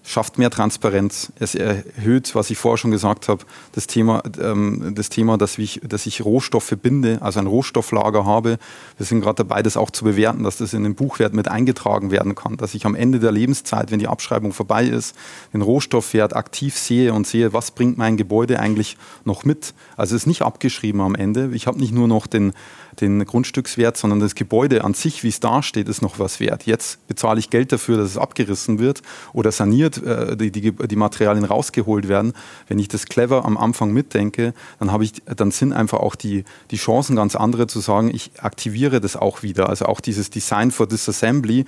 schafft 0.03 0.37
mehr 0.37 0.49
Transparenz. 0.49 1.31
Es 1.39 1.55
erhöht, 1.55 2.35
was 2.35 2.49
ich 2.49 2.57
vorher 2.57 2.77
schon 2.77 2.91
gesagt 2.91 3.29
habe, 3.29 3.45
das 3.71 3.87
Thema, 3.87 4.21
ähm, 4.39 4.93
das 4.95 5.09
Thema 5.09 5.37
dass, 5.37 5.57
ich, 5.57 5.79
dass 5.83 6.05
ich 6.05 6.23
Rohstoffe 6.23 6.75
binde, 6.81 7.19
also 7.21 7.39
ein 7.39 7.47
Rohstofflager 7.47 8.25
habe. 8.25 8.59
Wir 8.97 9.05
sind 9.05 9.21
gerade 9.21 9.37
dabei, 9.37 9.63
das 9.63 9.77
auch 9.77 9.89
zu 9.91 10.03
bewerten, 10.03 10.43
dass 10.43 10.57
das 10.57 10.73
in 10.73 10.83
den 10.83 10.95
Buchwert 10.95 11.33
mit 11.33 11.47
eingetragen 11.47 12.11
werden 12.11 12.35
kann, 12.35 12.57
dass 12.57 12.75
ich 12.75 12.85
am 12.85 12.95
Ende 12.95 13.19
der 13.19 13.31
Lebenszeit, 13.31 13.91
wenn 13.91 13.99
die 13.99 14.07
Abschreibung 14.07 14.51
vorbei 14.51 14.85
ist, 14.85 15.15
den 15.53 15.61
Rohstoffwert 15.61 16.35
aktiv 16.35 16.77
sehe 16.77 17.13
und 17.13 17.25
sehe, 17.25 17.53
was 17.53 17.71
bringt 17.71 17.97
mein 17.97 18.17
Gebäude 18.17 18.59
eigentlich 18.59 18.97
noch 19.23 19.45
mit. 19.45 19.73
Also 19.95 20.15
es 20.15 20.23
ist 20.23 20.27
nicht 20.27 20.41
abgeschrieben 20.41 20.99
am 21.01 21.15
Ende. 21.15 21.51
Ich 21.53 21.65
habe 21.65 21.79
nicht 21.79 21.93
nur 21.93 22.07
noch 22.09 22.27
den 22.27 22.53
den 23.01 23.23
Grundstückswert, 23.25 23.97
sondern 23.97 24.19
das 24.19 24.35
Gebäude 24.35 24.83
an 24.83 24.93
sich, 24.93 25.23
wie 25.23 25.29
es 25.29 25.39
dasteht, 25.39 25.87
ist 25.87 26.01
noch 26.01 26.19
was 26.19 26.39
wert. 26.39 26.65
Jetzt 26.65 27.05
bezahle 27.07 27.39
ich 27.39 27.49
Geld 27.49 27.71
dafür, 27.71 27.97
dass 27.97 28.09
es 28.09 28.17
abgerissen 28.17 28.79
wird 28.79 29.01
oder 29.33 29.51
saniert, 29.51 30.01
äh, 30.03 30.37
die, 30.37 30.51
die, 30.51 30.71
die 30.71 30.95
Materialien 30.95 31.45
rausgeholt 31.45 32.07
werden. 32.07 32.33
Wenn 32.67 32.79
ich 32.79 32.87
das 32.87 33.05
clever 33.05 33.45
am 33.45 33.57
Anfang 33.57 33.91
mitdenke, 33.91 34.53
dann, 34.79 34.91
habe 34.91 35.03
ich, 35.03 35.13
dann 35.25 35.51
sind 35.51 35.73
einfach 35.73 35.99
auch 35.99 36.15
die, 36.15 36.43
die 36.71 36.77
Chancen 36.77 37.15
ganz 37.15 37.35
andere 37.35 37.67
zu 37.67 37.79
sagen, 37.79 38.09
ich 38.13 38.31
aktiviere 38.39 39.01
das 39.01 39.15
auch 39.15 39.43
wieder. 39.43 39.69
Also 39.69 39.85
auch 39.85 40.01
dieses 40.01 40.29
Design 40.29 40.71
for 40.71 40.87
Disassembly 40.87 41.65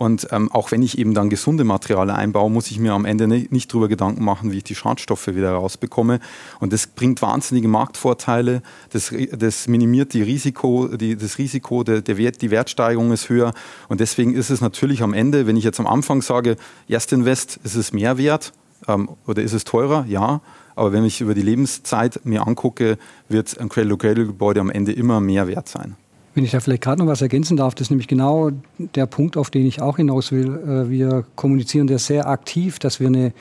und 0.00 0.28
ähm, 0.30 0.50
auch 0.50 0.70
wenn 0.70 0.80
ich 0.80 0.96
eben 0.96 1.12
dann 1.12 1.28
gesunde 1.28 1.62
Materialien 1.62 2.16
einbaue, 2.16 2.50
muss 2.50 2.70
ich 2.70 2.78
mir 2.78 2.94
am 2.94 3.04
Ende 3.04 3.28
nicht, 3.28 3.52
nicht 3.52 3.70
darüber 3.70 3.86
Gedanken 3.86 4.24
machen, 4.24 4.50
wie 4.50 4.56
ich 4.56 4.64
die 4.64 4.74
Schadstoffe 4.74 5.26
wieder 5.26 5.52
rausbekomme. 5.52 6.20
Und 6.58 6.72
das 6.72 6.86
bringt 6.86 7.20
wahnsinnige 7.20 7.68
Marktvorteile, 7.68 8.62
das, 8.88 9.12
das 9.36 9.68
minimiert 9.68 10.14
die 10.14 10.22
Risiko, 10.22 10.88
die, 10.88 11.16
das 11.16 11.36
Risiko, 11.36 11.84
der, 11.84 12.00
der 12.00 12.16
Wert, 12.16 12.40
die 12.40 12.50
Wertsteigerung 12.50 13.12
ist 13.12 13.28
höher. 13.28 13.52
Und 13.90 14.00
deswegen 14.00 14.34
ist 14.34 14.48
es 14.48 14.62
natürlich 14.62 15.02
am 15.02 15.12
Ende, 15.12 15.46
wenn 15.46 15.58
ich 15.58 15.64
jetzt 15.64 15.80
am 15.80 15.86
Anfang 15.86 16.22
sage, 16.22 16.56
Erstinvest, 16.88 17.60
ist 17.62 17.74
es 17.74 17.92
mehr 17.92 18.16
wert 18.16 18.54
ähm, 18.88 19.10
oder 19.26 19.42
ist 19.42 19.52
es 19.52 19.64
teurer? 19.64 20.06
Ja. 20.08 20.40
Aber 20.76 20.92
wenn 20.92 21.04
ich 21.04 21.20
über 21.20 21.34
die 21.34 21.42
Lebenszeit 21.42 22.24
mir 22.24 22.46
angucke, 22.46 22.96
wird 23.28 23.60
ein 23.60 23.68
Cradle-to-Cradle-Gebäude 23.68 24.60
am 24.60 24.70
Ende 24.70 24.92
immer 24.92 25.20
mehr 25.20 25.46
wert 25.46 25.68
sein. 25.68 25.96
Wenn 26.34 26.44
ich 26.44 26.52
da 26.52 26.60
vielleicht 26.60 26.82
gerade 26.82 27.02
noch 27.02 27.08
was 27.08 27.22
ergänzen 27.22 27.56
darf, 27.56 27.74
das 27.74 27.86
ist 27.86 27.90
nämlich 27.90 28.06
genau 28.06 28.50
der 28.78 29.06
Punkt, 29.06 29.36
auf 29.36 29.50
den 29.50 29.66
ich 29.66 29.82
auch 29.82 29.96
hinaus 29.96 30.30
will. 30.30 30.54
Äh, 30.56 30.90
wir 30.90 31.24
kommunizieren 31.34 31.86
das 31.86 32.06
sehr 32.06 32.28
aktiv, 32.28 32.78
dass 32.78 33.00
wir 33.00 33.08
eine 33.08 33.32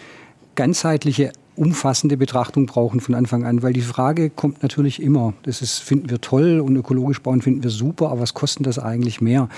ganzheitliche, 0.56 1.32
umfassende 1.60 2.18
Betrachtung 2.18 2.66
brauchen 2.66 3.02
von 3.02 3.14
Anfang 3.14 3.44
an, 3.44 3.62
weil 3.62 3.74
die 3.74 3.82
Frage 3.82 4.30
kommt 4.30 4.64
natürlich 4.64 5.02
immer. 5.02 5.34
Das 5.44 5.62
ist, 5.62 5.80
finden 5.80 6.10
wir 6.10 6.22
toll 6.22 6.60
und 6.62 6.76
ökologisch 6.76 7.22
bauen 7.22 7.42
finden 7.42 7.64
wir 7.64 7.70
super, 7.70 8.10
aber 8.12 8.22
was 8.22 8.34
kostet 8.34 8.66
das 8.66 8.80
eigentlich 8.80 9.20
mehr? 9.20 9.50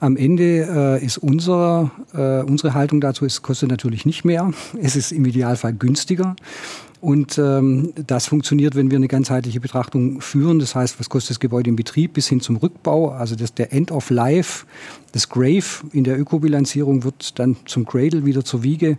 Am 0.00 0.16
Ende 0.16 0.66
äh, 1.00 1.04
ist 1.04 1.18
unser, 1.18 1.92
äh, 2.14 2.42
unsere 2.42 2.74
Haltung 2.74 3.00
dazu, 3.00 3.24
es 3.24 3.42
kostet 3.42 3.68
natürlich 3.68 4.04
nicht 4.04 4.24
mehr. 4.24 4.50
Es 4.80 4.96
ist 4.96 5.12
im 5.12 5.24
Idealfall 5.24 5.74
günstiger. 5.74 6.34
Und 7.02 7.36
ähm, 7.36 7.92
das 8.06 8.28
funktioniert, 8.28 8.76
wenn 8.76 8.92
wir 8.92 8.96
eine 8.96 9.08
ganzheitliche 9.08 9.58
Betrachtung 9.58 10.20
führen. 10.20 10.60
Das 10.60 10.76
heißt, 10.76 11.00
was 11.00 11.08
kostet 11.08 11.30
das 11.30 11.40
Gebäude 11.40 11.68
im 11.68 11.74
Betrieb 11.74 12.12
bis 12.12 12.28
hin 12.28 12.40
zum 12.40 12.56
Rückbau? 12.56 13.10
Also 13.10 13.34
das, 13.34 13.54
der 13.54 13.72
End 13.72 13.90
of 13.90 14.08
Life, 14.10 14.66
das 15.10 15.28
Grave 15.28 15.64
in 15.92 16.04
der 16.04 16.16
Ökobilanzierung 16.16 17.02
wird 17.02 17.40
dann 17.40 17.56
zum 17.64 17.86
Cradle 17.86 18.24
wieder 18.24 18.44
zur 18.44 18.62
Wiege. 18.62 18.98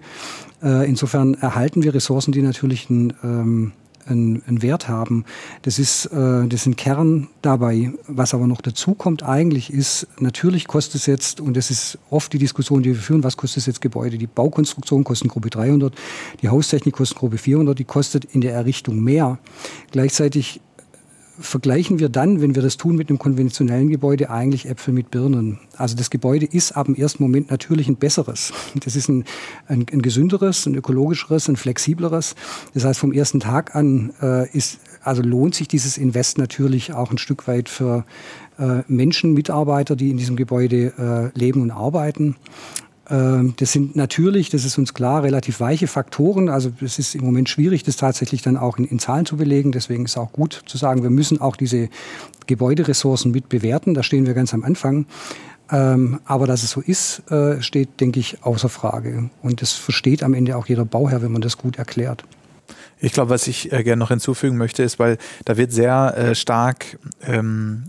Äh, 0.64 0.88
insofern 0.88 1.34
erhalten 1.36 1.84
wir 1.84 1.94
Ressourcen, 1.94 2.32
die 2.32 2.42
natürlich 2.42 2.90
ein 2.90 3.14
ähm, 3.24 3.74
einen, 4.06 4.44
einen 4.48 4.62
Wert 4.62 4.88
haben. 4.88 5.26
Das 5.62 5.80
ist, 5.80 6.06
äh, 6.08 6.48
das 6.48 6.62
ist 6.62 6.66
ein 6.66 6.76
Kern 6.76 7.28
dabei. 7.42 7.92
Was 8.08 8.34
aber 8.34 8.48
noch 8.48 8.62
dazu 8.62 8.94
kommt 8.94 9.24
eigentlich 9.24 9.72
ist, 9.72 10.08
natürlich 10.20 10.68
kostet 10.68 10.96
es 10.96 11.06
jetzt, 11.06 11.42
und 11.42 11.58
das 11.58 11.72
ist 11.72 11.98
oft 12.10 12.32
die 12.34 12.38
Diskussion, 12.38 12.84
die 12.84 12.92
wir 12.92 13.02
führen, 13.02 13.24
was 13.24 13.38
kostet 13.38 13.60
es 13.60 13.66
jetzt 13.66 13.82
Gebäude? 13.82 14.18
Die 14.18 14.28
Baukonstruktion 14.28 15.04
kostet 15.04 15.32
Gruppe 15.32 15.50
300, 15.50 15.94
die 16.42 16.50
Haustechnik 16.50 16.96
kostet 16.96 17.18
Gruppe 17.18 17.38
400, 17.38 17.78
die 17.78 17.86
kostet 17.86 18.26
in 18.26 18.42
der 18.42 18.54
Errichtung 18.54 19.00
mehr. 19.00 19.40
Gleichzeitig 19.92 20.62
vergleichen 21.40 22.00
wir 22.00 22.10
dann, 22.10 22.42
wenn 22.42 22.56
wir 22.56 22.62
das 22.62 22.78
tun 22.78 22.96
mit 22.96 23.10
einem 23.10 23.20
konventionellen 23.20 23.90
Gebäude, 23.90 24.30
eigentlich 24.30 24.68
Äpfel 24.68 24.94
mit 24.94 25.12
Birnen. 25.12 25.60
Also 25.78 25.96
das 25.96 26.10
Gebäude 26.10 26.46
ist 26.46 26.74
ab 26.74 26.86
dem 26.86 26.96
ersten 26.96 27.24
Moment 27.24 27.50
natürlich 27.50 27.88
ein 27.88 27.96
besseres. 27.96 28.54
Das 28.84 28.96
ist 28.96 29.10
ein, 29.10 29.26
ein, 29.68 29.86
ein 29.92 30.02
gesünderes, 30.02 30.66
ein 30.66 30.76
ökologischeres, 30.76 31.50
ein 31.50 31.56
flexibleres. 31.56 32.36
Das 32.74 32.86
heißt, 32.86 33.00
vom 33.00 33.14
ersten 33.14 33.40
Tag 33.40 33.76
an 33.76 34.14
äh, 34.22 34.50
ist, 34.56 34.80
also 35.04 35.22
lohnt 35.22 35.56
sich 35.56 35.68
dieses 35.68 35.98
Invest 35.98 36.38
natürlich 36.38 36.94
auch 36.94 37.12
ein 37.12 37.18
Stück 37.18 37.48
weit 37.48 37.70
für 37.70 38.06
äh, 38.60 38.82
Menschen, 38.88 39.34
Mitarbeiter, 39.34 39.96
die 39.96 40.12
in 40.12 40.18
diesem 40.18 40.36
Gebäude 40.36 41.32
äh, 41.36 41.38
leben 41.38 41.62
und 41.62 41.72
arbeiten. 41.72 42.36
Ähm, 43.10 43.54
das 43.58 43.72
sind 43.72 43.96
natürlich, 43.96 44.50
das 44.50 44.66
ist 44.66 44.78
uns 44.78 44.94
klar, 44.94 45.24
relativ 45.24 45.60
weiche 45.60 45.88
Faktoren. 45.88 46.50
Also 46.50 46.72
es 46.82 47.00
ist 47.00 47.16
im 47.16 47.26
Moment 47.26 47.50
schwierig, 47.50 47.84
das 47.84 47.98
tatsächlich 47.98 48.42
dann 48.42 48.58
auch 48.58 48.78
in, 48.78 48.86
in, 48.86 49.00
Zahlen 49.00 49.26
zu 49.26 49.38
belegen. 49.38 49.72
Deswegen 49.72 50.06
ist 50.06 50.12
es 50.12 50.18
auch 50.18 50.32
gut 50.32 50.62
zu 50.66 50.78
sagen, 50.78 51.04
wir 51.04 51.10
müssen 51.10 51.42
auch 51.42 51.56
diese 51.56 51.90
Gebäuderessourcen 52.48 53.32
mit 53.32 53.50
bewerten. 53.50 53.94
Da 53.94 54.04
stehen 54.04 54.26
wir 54.26 54.34
ganz 54.34 54.54
am 54.54 54.64
Anfang. 54.64 55.06
Ähm, 55.72 56.20
aber 56.26 56.46
dass 56.46 56.64
es 56.64 56.72
so 56.72 56.82
ist, 56.82 57.30
äh, 57.32 57.62
steht, 57.62 58.00
denke 58.00 58.20
ich, 58.20 58.44
außer 58.44 58.70
Frage. 58.70 59.30
Und 59.42 59.62
das 59.62 59.72
versteht 59.72 60.24
am 60.24 60.34
Ende 60.34 60.58
auch 60.58 60.68
jeder 60.68 60.86
Bauherr, 60.86 61.22
wenn 61.22 61.32
man 61.32 61.42
das 61.42 61.58
gut 61.58 61.78
erklärt. 61.78 62.24
Ich 63.00 63.12
glaube, 63.12 63.32
was 63.32 63.48
ich 63.48 63.72
äh, 63.72 63.84
gerne 63.84 64.00
noch 64.00 64.10
hinzufügen 64.10 64.58
möchte, 64.58 64.84
ist, 64.84 65.00
weil 65.00 65.18
da 65.46 65.58
wird 65.58 65.72
sehr 65.72 66.16
äh, 66.18 66.36
stark 66.36 67.00
ähm, 67.26 67.86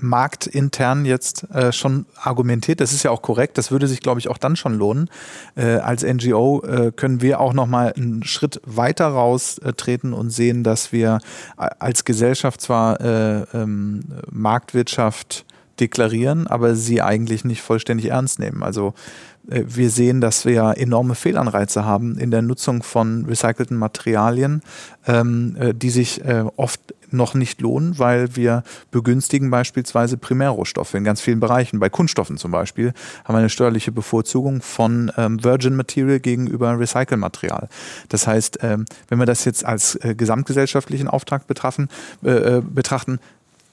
marktintern 0.00 1.04
jetzt 1.04 1.50
äh, 1.52 1.72
schon 1.72 2.06
argumentiert. 2.16 2.80
Das 2.80 2.92
ist 2.92 3.02
ja 3.02 3.10
auch 3.10 3.22
korrekt. 3.22 3.58
Das 3.58 3.70
würde 3.70 3.86
sich, 3.86 4.00
glaube 4.00 4.20
ich, 4.20 4.28
auch 4.28 4.38
dann 4.38 4.56
schon 4.56 4.74
lohnen. 4.74 5.10
Äh, 5.56 5.76
als 5.76 6.02
NGO 6.02 6.62
äh, 6.62 6.92
können 6.94 7.20
wir 7.20 7.40
auch 7.40 7.52
noch 7.52 7.66
mal 7.66 7.92
einen 7.92 8.24
Schritt 8.24 8.60
weiter 8.64 9.08
raustreten 9.08 10.12
und 10.12 10.30
sehen, 10.30 10.64
dass 10.64 10.92
wir 10.92 11.20
als 11.56 12.04
Gesellschaft 12.04 12.60
zwar 12.60 13.00
äh, 13.00 13.42
ähm, 13.54 14.04
Marktwirtschaft 14.30 15.44
deklarieren, 15.80 16.46
aber 16.46 16.74
sie 16.74 17.02
eigentlich 17.02 17.44
nicht 17.44 17.62
vollständig 17.62 18.10
ernst 18.10 18.38
nehmen. 18.38 18.62
Also 18.62 18.88
äh, 18.88 19.29
wir 19.44 19.90
sehen, 19.90 20.20
dass 20.20 20.44
wir 20.44 20.74
enorme 20.76 21.14
Fehlanreize 21.14 21.84
haben 21.84 22.18
in 22.18 22.30
der 22.30 22.42
Nutzung 22.42 22.82
von 22.82 23.24
recycelten 23.24 23.76
Materialien, 23.76 24.62
ähm, 25.06 25.56
äh, 25.58 25.74
die 25.74 25.90
sich 25.90 26.24
äh, 26.24 26.44
oft 26.56 26.80
noch 27.12 27.34
nicht 27.34 27.60
lohnen, 27.60 27.98
weil 27.98 28.36
wir 28.36 28.62
begünstigen 28.90 29.50
beispielsweise 29.50 30.16
Primärrohstoffe 30.16 30.94
in 30.94 31.04
ganz 31.04 31.20
vielen 31.20 31.40
Bereichen. 31.40 31.80
Bei 31.80 31.88
Kunststoffen 31.88 32.36
zum 32.36 32.52
Beispiel 32.52 32.92
haben 33.24 33.34
wir 33.34 33.40
eine 33.40 33.48
steuerliche 33.48 33.92
Bevorzugung 33.92 34.62
von 34.62 35.10
ähm, 35.16 35.42
Virgin 35.42 35.74
Material 35.74 36.20
gegenüber 36.20 36.78
Recycle-Material. 36.78 37.68
Das 38.08 38.26
heißt, 38.26 38.58
ähm, 38.62 38.84
wenn 39.08 39.18
wir 39.18 39.26
das 39.26 39.44
jetzt 39.44 39.64
als 39.64 39.96
äh, 39.96 40.14
gesamtgesellschaftlichen 40.14 41.08
Auftrag 41.08 41.46
betrachten, 41.46 41.88
äh, 42.22 42.60
betrachten, 42.62 43.18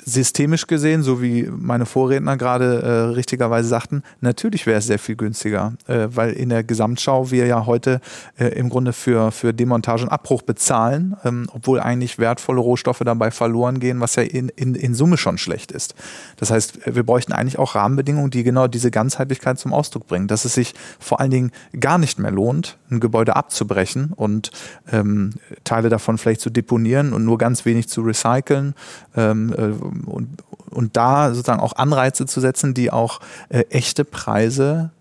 systemisch 0.08 0.68
gesehen, 0.68 1.04
so 1.04 1.22
wie 1.22 1.50
meine 1.52 1.86
Vorredner 1.86 2.38
gerade 2.38 2.82
äh, 2.82 2.90
richtigerweise 3.14 3.68
sagten, 3.68 4.04
natürlich 4.22 4.66
wäre 4.66 4.80
es 4.80 4.88
sehr 4.88 5.00
viel 5.00 5.18
günstiger, 5.18 5.74
äh, 5.88 6.08
weil 6.10 6.32
in 6.32 6.48
der 6.48 6.64
Gesamtschau 6.64 7.30
wir 7.30 7.46
ja 7.46 7.66
heute 7.66 8.00
äh, 8.40 8.48
im 8.48 8.70
Grunde 8.70 8.94
für, 8.94 9.34
für 9.34 9.54
Demontage 9.54 10.04
und 10.04 10.10
Abbruch 10.10 10.44
bezahlen, 10.44 11.18
ähm, 11.26 11.48
obwohl 11.52 11.82
eigentlich 11.82 12.20
wertvolle 12.20 12.62
Rohstoffe 12.62 13.02
dabei 13.04 13.32
verloren 13.32 13.82
gehen, 13.82 14.00
was 14.00 14.16
ja 14.16 14.24
in, 14.24 14.48
in, 14.48 14.76
in 14.76 14.94
Summe 14.94 15.18
schon 15.18 15.38
schlecht 15.38 15.74
ist. 15.74 15.94
Das 16.38 16.52
heißt, 16.52 16.80
wir 16.86 17.04
bräuchten 17.04 17.34
eigentlich 17.34 17.60
auch 17.60 17.76
Rahmenbedingungen, 17.76 18.32
die 18.32 18.44
genau 18.44 18.68
diese 18.68 18.92
Ganzheitlichkeit 18.92 19.60
zum 19.60 19.74
Ausdruck 19.74 20.08
bringen, 20.08 20.30
dass 20.30 20.46
es 20.46 20.54
sich 20.54 20.74
vor 21.00 21.20
allen 21.20 21.32
Dingen 21.32 21.52
gar 21.78 21.98
nicht 21.98 22.18
mehr 22.18 22.32
lohnt, 22.32 22.78
ein 22.90 23.02
Gebäude 23.02 23.36
abzubrechen 23.36 24.14
und 24.16 24.52
ähm, 24.90 25.34
Teile 25.66 25.90
davon 25.90 26.18
vielleicht 26.18 26.40
zu 26.40 26.50
deponieren 26.50 27.12
und 27.12 27.26
nur 27.26 27.38
ganz 27.38 27.66
wenig 27.66 27.90
zu 27.90 28.04
recyceln. 28.04 28.74
Ähm, 29.18 29.54
äh, 29.54 29.97
und, 30.06 30.44
und 30.70 30.98
da 30.98 31.34
sozusagen 31.34 31.62
auch 31.62 31.74
Anreize 31.74 32.26
zu 32.26 32.40
setzen, 32.40 32.74
die 32.74 32.92
auch 32.92 33.20
äh, 33.50 33.62
echte 33.70 34.06
Preise 34.06 34.92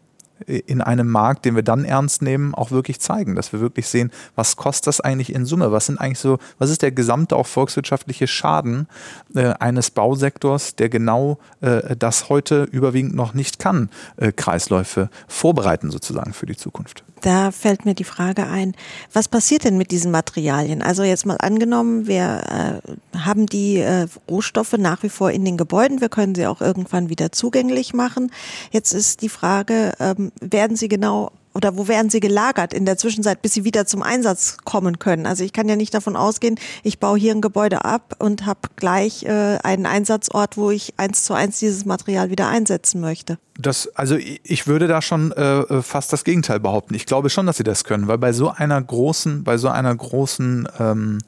in 0.44 0.82
einem 0.82 1.08
Markt, 1.08 1.44
den 1.44 1.54
wir 1.54 1.62
dann 1.62 1.84
ernst 1.84 2.20
nehmen, 2.20 2.54
auch 2.54 2.70
wirklich 2.70 3.00
zeigen, 3.00 3.34
dass 3.34 3.52
wir 3.52 3.60
wirklich 3.60 3.88
sehen, 3.88 4.12
was 4.34 4.56
kostet 4.56 4.88
das 4.88 5.00
eigentlich 5.00 5.34
in 5.34 5.46
Summe? 5.46 5.72
Was 5.72 5.86
sind 5.86 5.98
eigentlich 5.98 6.18
so, 6.18 6.38
was 6.58 6.70
ist 6.70 6.82
der 6.82 6.92
gesamte 6.92 7.36
auch 7.36 7.46
volkswirtschaftliche 7.46 8.26
Schaden 8.26 8.86
äh, 9.34 9.54
eines 9.58 9.90
Bausektors, 9.90 10.76
der 10.76 10.88
genau 10.88 11.38
äh, 11.62 11.96
das 11.96 12.28
heute 12.28 12.64
überwiegend 12.64 13.14
noch 13.14 13.32
nicht 13.32 13.58
kann, 13.58 13.88
äh, 14.18 14.30
Kreisläufe 14.30 15.08
vorbereiten 15.26 15.90
sozusagen 15.90 16.34
für 16.34 16.46
die 16.46 16.56
Zukunft? 16.56 17.02
Da 17.22 17.50
fällt 17.50 17.84
mir 17.84 17.94
die 17.94 18.04
Frage 18.04 18.46
ein, 18.46 18.74
was 19.12 19.28
passiert 19.28 19.64
denn 19.64 19.78
mit 19.78 19.90
diesen 19.90 20.10
Materialien? 20.10 20.82
Also 20.82 21.02
jetzt 21.02 21.24
mal 21.24 21.38
angenommen, 21.38 22.06
wir 22.06 22.82
äh, 22.84 23.18
haben 23.18 23.46
die 23.46 23.78
äh, 23.78 24.06
Rohstoffe 24.30 24.76
nach 24.76 25.02
wie 25.02 25.08
vor 25.08 25.30
in 25.30 25.44
den 25.44 25.56
Gebäuden, 25.56 26.00
wir 26.00 26.10
können 26.10 26.34
sie 26.34 26.46
auch 26.46 26.60
irgendwann 26.60 27.08
wieder 27.08 27.32
zugänglich 27.32 27.94
machen. 27.94 28.30
Jetzt 28.70 28.92
ist 28.92 29.22
die 29.22 29.28
Frage, 29.28 29.92
ähm, 29.98 30.30
werden 30.40 30.76
sie 30.76 30.88
genau 30.88 31.32
oder 31.56 31.76
wo 31.76 31.88
werden 31.88 32.10
sie 32.10 32.20
gelagert 32.20 32.74
in 32.74 32.84
der 32.84 32.98
Zwischenzeit, 32.98 33.40
bis 33.40 33.54
sie 33.54 33.64
wieder 33.64 33.86
zum 33.86 34.02
Einsatz 34.02 34.58
kommen 34.64 34.98
können? 34.98 35.26
Also 35.26 35.42
ich 35.42 35.54
kann 35.54 35.68
ja 35.68 35.74
nicht 35.74 35.94
davon 35.94 36.14
ausgehen, 36.14 36.60
ich 36.82 37.00
baue 37.00 37.18
hier 37.18 37.34
ein 37.34 37.40
Gebäude 37.40 37.84
ab 37.84 38.14
und 38.18 38.44
habe 38.44 38.60
gleich 38.76 39.24
äh, 39.24 39.58
einen 39.62 39.86
Einsatzort, 39.86 40.56
wo 40.58 40.70
ich 40.70 40.94
eins 40.98 41.24
zu 41.24 41.32
eins 41.32 41.58
dieses 41.58 41.86
Material 41.86 42.30
wieder 42.30 42.48
einsetzen 42.48 43.00
möchte. 43.00 43.38
Das, 43.58 43.88
also 43.94 44.16
ich 44.16 44.66
würde 44.66 44.86
da 44.86 45.00
schon 45.00 45.32
äh, 45.32 45.80
fast 45.82 46.12
das 46.12 46.24
Gegenteil 46.24 46.60
behaupten. 46.60 46.94
Ich 46.94 47.06
glaube 47.06 47.30
schon, 47.30 47.46
dass 47.46 47.56
sie 47.56 47.64
das 47.64 47.84
können, 47.84 48.06
weil 48.06 48.18
bei 48.18 48.34
so 48.34 48.50
einer 48.50 48.80
großen, 48.82 49.44
bei 49.44 49.56
so 49.56 49.68
einer 49.68 49.94
großen 49.94 50.68
ähm, 50.78 51.18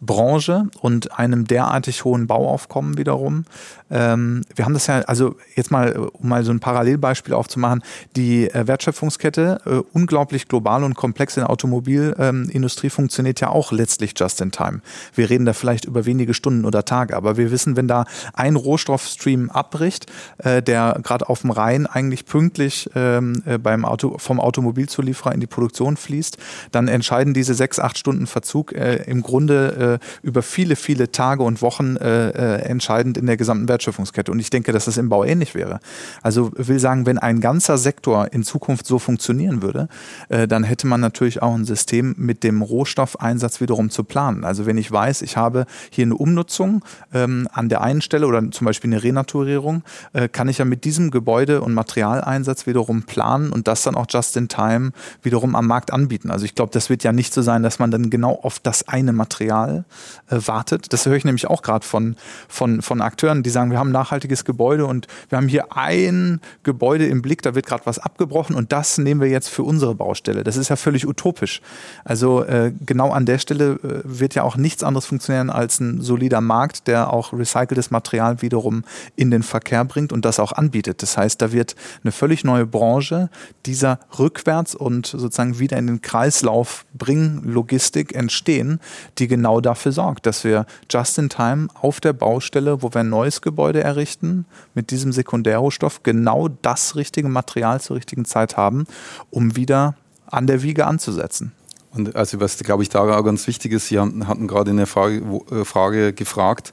Branche 0.00 0.64
und 0.80 1.16
einem 1.16 1.46
derartig 1.46 2.04
hohen 2.04 2.26
Bauaufkommen 2.26 2.98
wiederum, 2.98 3.44
ähm, 3.90 4.42
wir 4.54 4.64
haben 4.64 4.74
das 4.74 4.88
ja, 4.88 5.00
also 5.02 5.36
jetzt 5.54 5.70
mal, 5.70 5.96
um 5.96 6.28
mal 6.28 6.42
so 6.42 6.50
ein 6.50 6.60
Parallelbeispiel 6.60 7.32
aufzumachen, 7.34 7.82
die 8.16 8.50
äh, 8.50 8.66
Wertschöpfungskette 8.66 9.60
äh, 9.68 9.82
unglaublich 9.92 10.48
global 10.48 10.84
und 10.84 10.94
komplex 10.94 11.36
in 11.36 11.42
der 11.42 11.50
Automobilindustrie 11.50 12.86
ähm, 12.86 12.90
funktioniert 12.90 13.40
ja 13.40 13.50
auch 13.50 13.72
letztlich 13.72 14.14
just 14.16 14.40
in 14.40 14.50
time. 14.50 14.80
Wir 15.14 15.30
reden 15.30 15.44
da 15.44 15.52
vielleicht 15.52 15.84
über 15.84 16.06
wenige 16.06 16.34
Stunden 16.34 16.64
oder 16.64 16.84
Tage, 16.84 17.16
aber 17.16 17.36
wir 17.36 17.50
wissen, 17.50 17.76
wenn 17.76 17.88
da 17.88 18.04
ein 18.32 18.56
Rohstoffstream 18.56 19.50
abbricht, 19.50 20.06
äh, 20.38 20.62
der 20.62 20.98
gerade 21.02 21.28
auf 21.28 21.42
dem 21.42 21.50
Rhein 21.50 21.86
eigentlich 21.86 22.26
pünktlich 22.26 22.90
ähm, 22.94 23.42
äh, 23.44 23.58
beim 23.58 23.84
Auto, 23.84 24.18
vom 24.18 24.40
Automobilzulieferer 24.40 25.32
in 25.32 25.40
die 25.40 25.46
Produktion 25.46 25.96
fließt, 25.96 26.38
dann 26.72 26.88
entscheiden 26.88 27.34
diese 27.34 27.54
sechs, 27.54 27.78
acht 27.78 27.98
Stunden 27.98 28.26
Verzug 28.26 28.72
äh, 28.72 29.02
im 29.04 29.22
Grunde 29.22 30.00
äh, 30.00 30.26
über 30.26 30.42
viele, 30.42 30.76
viele 30.76 31.12
Tage 31.12 31.42
und 31.42 31.62
Wochen 31.62 31.96
äh, 31.96 32.58
entscheidend 32.58 33.16
in 33.16 33.26
der 33.26 33.36
gesamten 33.36 33.68
Wertschöpfungskette. 33.68 34.30
Und 34.30 34.38
ich 34.38 34.50
denke, 34.50 34.72
dass 34.72 34.86
das 34.86 34.96
im 34.96 35.08
Bau 35.08 35.24
ähnlich 35.24 35.54
wäre. 35.54 35.80
Also 36.22 36.50
will 36.54 36.78
sagen, 36.78 37.06
wenn 37.06 37.18
ein 37.18 37.40
ganzer 37.40 37.78
Sektor 37.78 38.32
in 38.32 38.42
Zukunft 38.42 38.86
so 38.86 38.98
funktionieren 38.98 39.57
würde, 39.62 39.88
äh, 40.28 40.48
dann 40.48 40.64
hätte 40.64 40.86
man 40.86 41.00
natürlich 41.00 41.42
auch 41.42 41.54
ein 41.54 41.64
System 41.64 42.14
mit 42.18 42.42
dem 42.42 42.62
Rohstoffeinsatz 42.62 43.60
wiederum 43.60 43.90
zu 43.90 44.04
planen. 44.04 44.44
Also 44.44 44.66
wenn 44.66 44.78
ich 44.78 44.90
weiß, 44.90 45.22
ich 45.22 45.36
habe 45.36 45.66
hier 45.90 46.04
eine 46.04 46.16
Umnutzung 46.16 46.84
ähm, 47.12 47.48
an 47.52 47.68
der 47.68 47.82
einen 47.82 48.00
Stelle 48.00 48.26
oder 48.26 48.50
zum 48.50 48.64
Beispiel 48.64 48.92
eine 48.92 49.02
Renaturierung, 49.02 49.82
äh, 50.12 50.28
kann 50.28 50.48
ich 50.48 50.58
ja 50.58 50.64
mit 50.64 50.84
diesem 50.84 51.10
Gebäude 51.10 51.60
und 51.60 51.74
Materialeinsatz 51.74 52.66
wiederum 52.66 53.02
planen 53.02 53.52
und 53.52 53.68
das 53.68 53.82
dann 53.82 53.94
auch 53.94 54.06
just 54.08 54.36
in 54.36 54.48
time 54.48 54.92
wiederum 55.22 55.54
am 55.54 55.66
Markt 55.66 55.92
anbieten. 55.92 56.30
Also 56.30 56.44
ich 56.44 56.54
glaube, 56.54 56.72
das 56.72 56.90
wird 56.90 57.04
ja 57.04 57.12
nicht 57.12 57.32
so 57.32 57.42
sein, 57.42 57.62
dass 57.62 57.78
man 57.78 57.90
dann 57.90 58.10
genau 58.10 58.38
auf 58.42 58.58
das 58.58 58.88
eine 58.88 59.12
Material 59.12 59.84
äh, 60.28 60.38
wartet. 60.46 60.92
Das 60.92 61.06
höre 61.06 61.16
ich 61.16 61.24
nämlich 61.24 61.46
auch 61.46 61.62
gerade 61.62 61.86
von, 61.86 62.16
von, 62.48 62.82
von 62.82 63.00
Akteuren, 63.00 63.42
die 63.42 63.50
sagen, 63.50 63.70
wir 63.70 63.78
haben 63.78 63.90
ein 63.90 63.92
nachhaltiges 63.92 64.44
Gebäude 64.44 64.86
und 64.86 65.06
wir 65.28 65.38
haben 65.38 65.48
hier 65.48 65.76
ein 65.76 66.40
Gebäude 66.62 67.06
im 67.06 67.22
Blick, 67.22 67.42
da 67.42 67.54
wird 67.54 67.66
gerade 67.66 67.86
was 67.86 67.98
abgebrochen 67.98 68.56
und 68.56 68.72
das 68.72 68.98
nehmen 68.98 69.20
wir 69.20 69.28
jetzt 69.28 69.37
für 69.46 69.62
unsere 69.62 69.94
Baustelle. 69.94 70.42
Das 70.42 70.56
ist 70.56 70.70
ja 70.70 70.76
völlig 70.76 71.06
utopisch. 71.06 71.60
Also 72.04 72.42
äh, 72.42 72.72
genau 72.84 73.10
an 73.10 73.26
der 73.26 73.38
Stelle 73.38 73.78
äh, 73.84 74.00
wird 74.04 74.34
ja 74.34 74.42
auch 74.42 74.56
nichts 74.56 74.82
anderes 74.82 75.04
funktionieren 75.04 75.50
als 75.50 75.78
ein 75.80 76.00
solider 76.00 76.40
Markt, 76.40 76.86
der 76.88 77.12
auch 77.12 77.32
recyceltes 77.32 77.90
Material 77.90 78.40
wiederum 78.40 78.84
in 79.16 79.30
den 79.30 79.42
Verkehr 79.42 79.84
bringt 79.84 80.12
und 80.12 80.24
das 80.24 80.40
auch 80.40 80.52
anbietet. 80.52 81.02
Das 81.02 81.16
heißt, 81.16 81.42
da 81.42 81.52
wird 81.52 81.76
eine 82.02 82.12
völlig 82.12 82.42
neue 82.42 82.66
Branche 82.66 83.28
dieser 83.66 84.00
rückwärts 84.18 84.74
und 84.74 85.06
sozusagen 85.06 85.58
wieder 85.58 85.76
in 85.76 85.86
den 85.86 86.00
Kreislauf 86.00 86.86
bringen 86.94 87.42
Logistik 87.44 88.14
entstehen, 88.14 88.80
die 89.18 89.28
genau 89.28 89.60
dafür 89.60 89.92
sorgt, 89.92 90.26
dass 90.26 90.44
wir 90.44 90.66
just 90.90 91.18
in 91.18 91.28
time 91.28 91.68
auf 91.74 92.00
der 92.00 92.12
Baustelle, 92.12 92.82
wo 92.82 92.92
wir 92.94 93.00
ein 93.00 93.10
neues 93.10 93.42
Gebäude 93.42 93.82
errichten, 93.82 94.46
mit 94.74 94.90
diesem 94.90 95.12
Sekundärrohstoff 95.12 96.02
genau 96.02 96.48
das 96.48 96.96
richtige 96.96 97.28
Material 97.28 97.80
zur 97.80 97.96
richtigen 97.96 98.24
Zeit 98.24 98.56
haben, 98.56 98.86
um 99.30 99.56
wieder 99.56 99.94
an 100.26 100.46
der 100.46 100.62
Wiege 100.62 100.86
anzusetzen. 100.86 101.52
Und 101.92 102.16
also 102.16 102.40
was, 102.40 102.58
glaube 102.58 102.82
ich, 102.82 102.88
da 102.88 103.00
auch 103.00 103.24
ganz 103.24 103.46
wichtig 103.46 103.72
ist, 103.72 103.88
Sie 103.88 103.98
hatten 103.98 104.46
gerade 104.46 104.70
eine 104.70 104.86
Frage, 104.86 105.22
äh, 105.50 105.64
Frage 105.64 106.12
gefragt, 106.12 106.72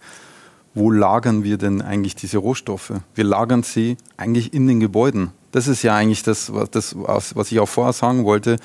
wo 0.75 0.91
lagern 0.91 1.43
wir 1.43 1.57
denn 1.57 1.81
eigentlich 1.81 2.15
diese 2.15 2.37
Rohstoffe? 2.37 2.91
Wir 3.15 3.23
lagern 3.23 3.63
sie 3.63 3.95
eigentlich 4.17 4.53
in 4.53 4.67
den 4.67 4.81
Gebäuden. 4.81 5.31
Das 5.51 5.69
ist 5.69 5.83
ja 5.83 5.95
eigentlich 5.95 6.21
das, 6.23 6.53
was, 6.53 6.69
das, 6.69 6.95
was 6.97 7.51
ich 7.51 7.59
auch 7.61 7.69
vorher 7.69 7.93
sagen 7.93 8.25
wollte. 8.25 8.57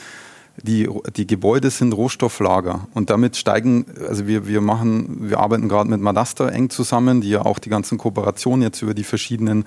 Die, 0.62 0.88
die 1.16 1.26
Gebäude 1.26 1.70
sind 1.70 1.92
Rohstofflager 1.92 2.86
und 2.94 3.10
damit 3.10 3.36
steigen, 3.36 3.86
also 4.08 4.26
wir, 4.26 4.46
wir 4.46 4.60
machen, 4.60 5.28
wir 5.30 5.38
arbeiten 5.38 5.68
gerade 5.68 5.88
mit 5.88 6.00
Madasta 6.00 6.48
eng 6.48 6.70
zusammen, 6.70 7.20
die 7.20 7.30
ja 7.30 7.44
auch 7.44 7.58
die 7.58 7.70
ganzen 7.70 7.98
Kooperationen 7.98 8.62
jetzt 8.62 8.82
über 8.82 8.94
die 8.94 9.04
verschiedenen 9.04 9.64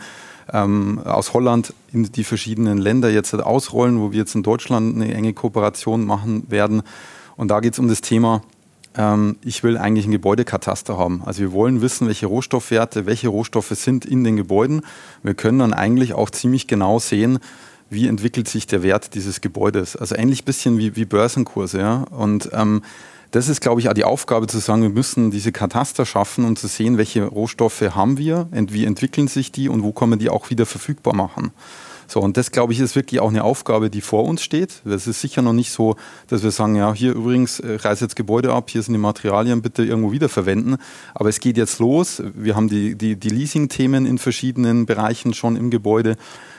ähm, 0.52 1.00
aus 1.04 1.34
Holland 1.34 1.74
in 1.92 2.04
die 2.04 2.24
verschiedenen 2.24 2.78
Länder 2.78 3.10
jetzt 3.10 3.34
ausrollen, 3.34 4.00
wo 4.00 4.12
wir 4.12 4.20
jetzt 4.20 4.36
in 4.36 4.44
Deutschland 4.44 4.96
eine 4.96 5.14
enge 5.14 5.34
Kooperation 5.34 6.06
machen 6.06 6.44
werden. 6.50 6.84
Und 7.36 7.50
da 7.50 7.60
geht 7.60 7.74
es 7.74 7.80
um 7.80 7.88
das 7.88 8.02
Thema, 8.02 8.42
ähm, 8.96 9.38
ich 9.44 9.64
will 9.64 9.78
eigentlich 9.78 10.06
ein 10.06 10.12
Gebäudekataster 10.12 10.98
haben. 10.98 11.24
Also 11.26 11.42
wir 11.42 11.52
wollen 11.52 11.82
wissen, 11.82 12.08
welche 12.08 12.28
Rohstoffwerte, 12.28 13.06
welche 13.06 13.30
Rohstoffe 13.30 13.70
sind 13.70 14.06
in 14.06 14.24
den 14.24 14.36
Gebäuden. 14.36 14.82
Wir 15.24 15.34
können 15.34 15.60
dann 15.60 15.74
eigentlich 15.74 16.14
auch 16.14 16.30
ziemlich 16.30 16.68
genau 16.68 17.00
sehen, 17.00 17.40
wie 17.94 18.08
entwickelt 18.08 18.48
sich 18.48 18.68
der 18.68 18.84
Wert 18.84 19.16
dieses 19.16 19.42
Gebäudes. 19.42 19.96
Also 19.96 20.16
ähnlich 20.16 20.42
ein 20.42 20.46
bisschen 20.46 20.78
wie, 20.78 20.96
wie 20.96 21.06
Börsenkurse. 21.06 21.80
Ja? 21.80 22.06
Und 22.10 22.50
ähm, 22.54 22.82
das 23.32 23.50
ist, 23.50 23.62
glaube 23.62 23.82
ich, 23.82 23.90
auch 23.90 23.94
die 23.94 24.04
Aufgabe 24.04 24.46
zu 24.48 24.60
sagen, 24.60 24.84
wir 24.84 24.90
müssen 24.90 25.32
diese 25.32 25.52
Kataster 25.52 26.06
schaffen, 26.06 26.46
um 26.46 26.56
zu 26.56 26.68
sehen, 26.68 26.98
welche 26.98 27.26
Rohstoffe 27.26 27.82
haben 27.82 28.20
wir, 28.20 28.48
wie 28.52 28.86
entwickeln 28.86 29.28
sich 29.28 29.52
die 29.52 29.70
und 29.70 29.82
wo 29.82 29.92
kann 29.92 30.10
man 30.10 30.20
die 30.20 30.30
auch 30.30 30.52
wieder 30.52 30.68
verfügbar 30.68 31.16
machen. 31.16 31.52
So, 32.08 32.20
und 32.20 32.38
das, 32.38 32.52
glaube 32.52 32.74
ich, 32.74 32.80
ist 32.80 32.96
wirklich 32.96 33.20
auch 33.22 33.30
eine 33.30 33.44
Aufgabe, 33.44 33.90
die 33.90 34.02
vor 34.02 34.26
uns 34.26 34.44
steht. 34.44 34.82
Es 34.86 35.08
ist 35.08 35.22
sicher 35.22 35.42
noch 35.42 35.54
nicht 35.54 35.72
so, 35.72 35.96
dass 36.28 36.44
wir 36.44 36.52
sagen, 36.52 36.76
ja, 36.76 36.94
hier 36.94 37.14
übrigens, 37.14 37.60
äh, 37.60 37.76
reiß 37.76 38.02
jetzt 38.02 38.16
Gebäude 38.16 38.54
ab, 38.54 38.70
hier 38.70 38.84
sind 38.84 38.94
die 38.94 39.00
Materialien, 39.00 39.64
bitte 39.64 39.84
irgendwo 39.84 40.12
wiederverwenden. 40.12 40.78
Aber 41.16 41.30
es 41.30 41.40
geht 41.40 41.58
jetzt 41.58 41.80
los. 41.80 42.22
Wir 42.36 42.56
haben 42.56 42.70
die, 42.70 42.96
die, 42.96 43.16
die 43.16 43.30
Leasing-Themen 43.30 44.06
in 44.06 44.20
verschiedenen 44.20 44.86
Bereichen 44.86 45.34
schon 45.34 45.56
im 45.56 45.72
Gebäude. 45.72 46.16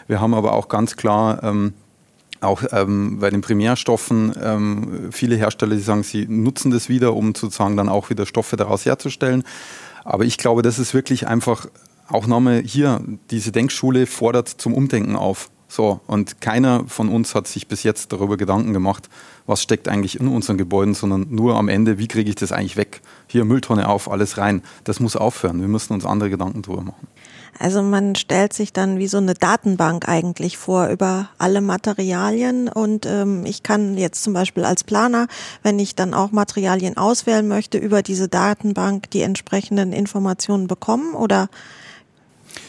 Wir 0.07 0.21
haben 0.21 0.35
aber 0.35 0.53
auch 0.53 0.69
ganz 0.69 0.97
klar 0.97 1.43
ähm, 1.43 1.75
auch 2.41 2.63
ähm, 2.73 3.19
bei 3.21 3.31
den 3.31 3.41
Primärstoffen 3.41 4.33
ähm, 4.43 5.09
viele 5.11 5.37
Hersteller, 5.37 5.75
die 5.75 5.83
sagen, 5.83 6.03
sie 6.03 6.27
nutzen 6.29 6.71
das 6.71 6.89
wieder, 6.89 7.15
um 7.15 7.35
sozusagen 7.35 7.77
dann 7.77 7.89
auch 7.89 8.11
wieder 8.11 8.27
Stoffe 8.27 8.57
daraus 8.57 8.85
herzustellen. 8.85 9.45
Aber 10.05 10.25
ich 10.25 10.39
glaube, 10.39 10.63
das 10.63 10.79
ist 10.79 10.95
wirklich 10.95 11.27
einfach 11.27 11.67
auch 12.09 12.27
nochmal 12.27 12.63
hier, 12.63 13.01
diese 13.31 13.51
Denkschule 13.51 14.07
fordert 14.07 14.49
zum 14.49 14.75
Umdenken 14.75 15.17
auf. 15.17 15.51
So, 15.69 16.01
und 16.07 16.41
keiner 16.41 16.85
von 16.87 17.09
uns 17.09 17.35
hat 17.35 17.49
sich 17.49 17.67
bis 17.67 17.83
jetzt 17.83 18.13
darüber 18.13 18.37
Gedanken 18.37 18.73
gemacht, 18.73 19.09
was 19.47 19.63
steckt 19.63 19.89
eigentlich 19.89 20.19
in 20.19 20.29
unseren 20.29 20.57
Gebäuden, 20.57 20.95
sondern 20.95 21.27
nur 21.31 21.57
am 21.57 21.69
Ende, 21.69 21.99
wie 21.99 22.09
kriege 22.09 22.31
ich 22.31 22.37
das 22.37 22.53
eigentlich 22.53 22.77
weg? 22.77 23.03
Hier 23.27 23.45
Mülltonne 23.45 23.89
auf, 23.89 24.11
alles 24.11 24.39
rein. 24.39 24.63
Das 24.85 25.01
muss 25.01 25.17
aufhören. 25.17 25.61
Wir 25.61 25.69
müssen 25.69 25.93
uns 25.93 26.07
andere 26.07 26.31
Gedanken 26.31 26.63
drüber 26.63 26.83
machen. 26.83 27.07
Also 27.59 27.83
man 27.83 28.17
stellt 28.17 28.53
sich 28.53 28.73
dann 28.73 28.99
wie 28.99 29.07
so 29.07 29.19
eine 29.19 29.35
Datenbank 29.35 30.09
eigentlich 30.09 30.59
vor 30.59 30.89
über 30.89 31.29
alle 31.39 31.61
Materialien 31.61 32.69
und 32.69 33.07
ähm, 33.07 33.47
ich 33.47 33.63
kann 33.63 33.97
jetzt 33.97 34.25
zum 34.25 34.33
Beispiel 34.33 34.65
als 34.65 34.83
Planer, 34.83 35.29
wenn 35.63 35.79
ich 35.79 35.95
dann 35.95 36.15
auch 36.15 36.33
Materialien 36.33 36.97
auswählen 36.97 37.47
möchte, 37.47 37.79
über 37.79 38.03
diese 38.03 38.29
Datenbank 38.29 39.09
die 39.11 39.23
entsprechenden 39.23 39.93
Informationen 39.93 40.67
bekommen 40.67 41.15
oder 41.15 41.49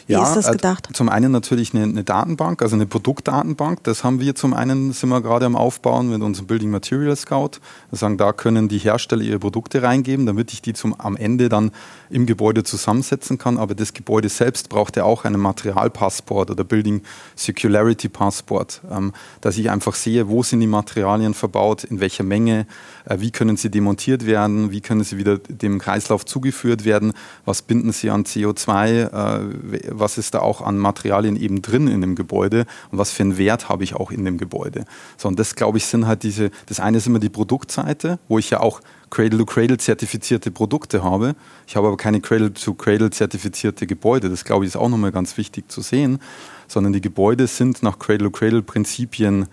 ja, 0.08 0.22
ist 0.22 0.36
das 0.36 0.46
also 0.46 0.52
gedacht? 0.52 0.88
Zum 0.92 1.08
einen 1.08 1.32
natürlich 1.32 1.74
eine, 1.74 1.84
eine, 1.84 2.04
Datenbank, 2.04 2.62
also 2.62 2.76
eine 2.76 2.86
Produktdatenbank. 2.86 3.82
Das 3.82 4.04
haben 4.04 4.20
wir 4.20 4.34
zum 4.34 4.54
einen, 4.54 4.92
sind 4.92 5.08
wir 5.08 5.20
gerade 5.20 5.46
am 5.46 5.56
Aufbauen 5.56 6.10
mit 6.10 6.22
unserem 6.22 6.46
Building 6.46 6.70
Material 6.70 7.16
Scout. 7.16 7.58
Wir 7.90 7.98
sagen, 7.98 8.16
da 8.16 8.32
können 8.32 8.68
die 8.68 8.78
Hersteller 8.78 9.22
ihre 9.22 9.38
Produkte 9.38 9.82
reingeben, 9.82 10.26
damit 10.26 10.52
ich 10.52 10.62
die 10.62 10.74
zum, 10.74 10.98
am 11.00 11.16
Ende 11.16 11.48
dann 11.48 11.72
im 12.08 12.26
Gebäude 12.26 12.62
zusammensetzen 12.62 13.38
kann. 13.38 13.58
Aber 13.58 13.74
das 13.74 13.94
Gebäude 13.94 14.28
selbst 14.28 14.68
braucht 14.68 14.96
ja 14.96 15.04
auch 15.04 15.24
einen 15.24 15.40
Materialpassport 15.40 16.50
oder 16.50 16.62
Building 16.62 17.02
Circularity 17.36 18.08
Passport, 18.08 18.82
ähm, 18.90 19.12
dass 19.40 19.58
ich 19.58 19.70
einfach 19.70 19.94
sehe, 19.94 20.28
wo 20.28 20.42
sind 20.42 20.60
die 20.60 20.68
Materialien 20.68 21.34
verbaut, 21.34 21.82
in 21.82 21.98
welcher 21.98 22.24
Menge, 22.24 22.66
wie 23.08 23.30
können 23.30 23.56
sie 23.56 23.70
demontiert 23.70 24.26
werden, 24.26 24.72
wie 24.72 24.80
können 24.80 25.04
sie 25.04 25.16
wieder 25.16 25.38
dem 25.38 25.78
Kreislauf 25.78 26.24
zugeführt 26.24 26.84
werden, 26.84 27.12
was 27.44 27.62
binden 27.62 27.92
sie 27.92 28.10
an 28.10 28.24
CO2, 28.24 28.88
äh, 28.88 29.88
was 29.90 30.18
ist 30.18 30.34
da 30.34 30.40
auch 30.40 30.60
an 30.60 30.78
Materialien 30.78 31.36
eben 31.36 31.62
drin 31.62 31.88
in 31.88 32.00
dem 32.00 32.16
Gebäude 32.16 32.66
und 32.90 32.98
was 32.98 33.12
für 33.12 33.22
einen 33.22 33.38
Wert 33.38 33.68
habe 33.68 33.84
ich 33.84 33.94
auch 33.94 34.10
in 34.10 34.24
dem 34.24 34.38
Gebäude. 34.38 34.84
So, 35.16 35.28
und 35.28 35.38
das, 35.38 35.54
glaube 35.54 35.78
ich, 35.78 35.86
sind 35.86 36.06
halt 36.06 36.22
diese, 36.22 36.50
das 36.66 36.80
eine 36.80 36.98
ist 36.98 37.06
immer 37.06 37.20
die 37.20 37.28
Produktseite, 37.28 38.18
wo 38.28 38.38
ich 38.38 38.50
ja 38.50 38.60
auch 38.60 38.80
Cradle-to-Cradle 39.10 39.78
zertifizierte 39.78 40.50
Produkte 40.50 41.04
habe. 41.04 41.36
Ich 41.66 41.76
habe 41.76 41.86
aber 41.86 41.96
keine 41.96 42.20
Cradle-to-Cradle 42.20 43.10
zertifizierte 43.10 43.86
Gebäude. 43.86 44.28
Das, 44.28 44.44
glaube 44.44 44.64
ich, 44.64 44.70
ist 44.70 44.76
auch 44.76 44.88
nochmal 44.88 45.12
ganz 45.12 45.36
wichtig 45.36 45.70
zu 45.70 45.80
sehen, 45.80 46.18
sondern 46.66 46.92
die 46.92 47.00
Gebäude 47.00 47.46
sind 47.46 47.82
nach 47.82 47.98
Cradle-to-Cradle 47.98 48.62
Prinzipien 48.62 49.46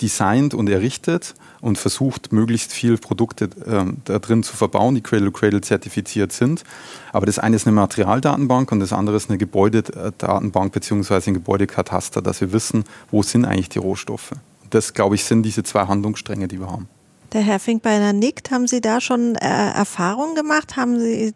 designt 0.00 0.54
und 0.54 0.68
errichtet 0.68 1.34
und 1.60 1.78
versucht, 1.78 2.32
möglichst 2.32 2.72
viele 2.72 2.96
Produkte 2.96 3.44
äh, 3.44 3.84
da 4.04 4.18
drin 4.18 4.42
zu 4.42 4.56
verbauen, 4.56 4.94
die 4.94 5.02
Cradle-to-Cradle 5.02 5.60
zertifiziert 5.60 6.32
sind. 6.32 6.64
Aber 7.12 7.26
das 7.26 7.38
eine 7.38 7.56
ist 7.56 7.66
eine 7.66 7.74
Materialdatenbank 7.74 8.72
und 8.72 8.80
das 8.80 8.92
andere 8.92 9.16
ist 9.16 9.28
eine 9.28 9.38
Gebäudedatenbank 9.38 10.72
bzw. 10.72 11.30
ein 11.30 11.34
Gebäudekataster, 11.34 12.22
dass 12.22 12.40
wir 12.40 12.52
wissen, 12.52 12.84
wo 13.10 13.22
sind 13.22 13.44
eigentlich 13.44 13.68
die 13.68 13.78
Rohstoffe. 13.78 14.32
Das, 14.70 14.94
glaube 14.94 15.16
ich, 15.16 15.24
sind 15.24 15.42
diese 15.42 15.62
zwei 15.62 15.86
Handlungsstränge, 15.86 16.48
die 16.48 16.60
wir 16.60 16.70
haben. 16.70 16.88
Der 17.32 17.42
Herr 17.42 17.60
Finkbeiner 17.60 18.12
nickt. 18.12 18.50
Haben 18.50 18.66
Sie 18.66 18.80
da 18.80 19.00
schon 19.00 19.36
äh, 19.36 19.46
Erfahrungen 19.46 20.34
gemacht? 20.34 20.76
Haben 20.76 20.98
Sie 20.98 21.32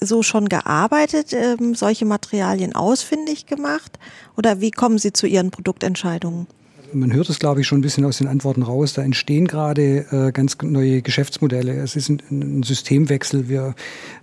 so 0.00 0.22
schon 0.22 0.48
gearbeitet, 0.48 1.32
ähm, 1.32 1.74
solche 1.74 2.04
Materialien 2.04 2.74
ausfindig 2.74 3.46
gemacht? 3.46 3.98
Oder 4.36 4.60
wie 4.60 4.70
kommen 4.70 4.98
Sie 4.98 5.12
zu 5.12 5.26
Ihren 5.26 5.50
Produktentscheidungen? 5.50 6.46
Man 6.92 7.12
hört 7.12 7.28
es, 7.28 7.38
glaube 7.38 7.60
ich, 7.60 7.66
schon 7.66 7.78
ein 7.78 7.82
bisschen 7.82 8.04
aus 8.04 8.18
den 8.18 8.28
Antworten 8.28 8.62
raus. 8.62 8.92
Da 8.92 9.02
entstehen 9.02 9.46
gerade 9.46 10.06
äh, 10.10 10.32
ganz 10.32 10.56
neue 10.62 11.02
Geschäftsmodelle. 11.02 11.74
Es 11.74 11.96
ist 11.96 12.08
ein, 12.08 12.22
ein 12.30 12.62
Systemwechsel. 12.62 13.48
Wir 13.48 13.74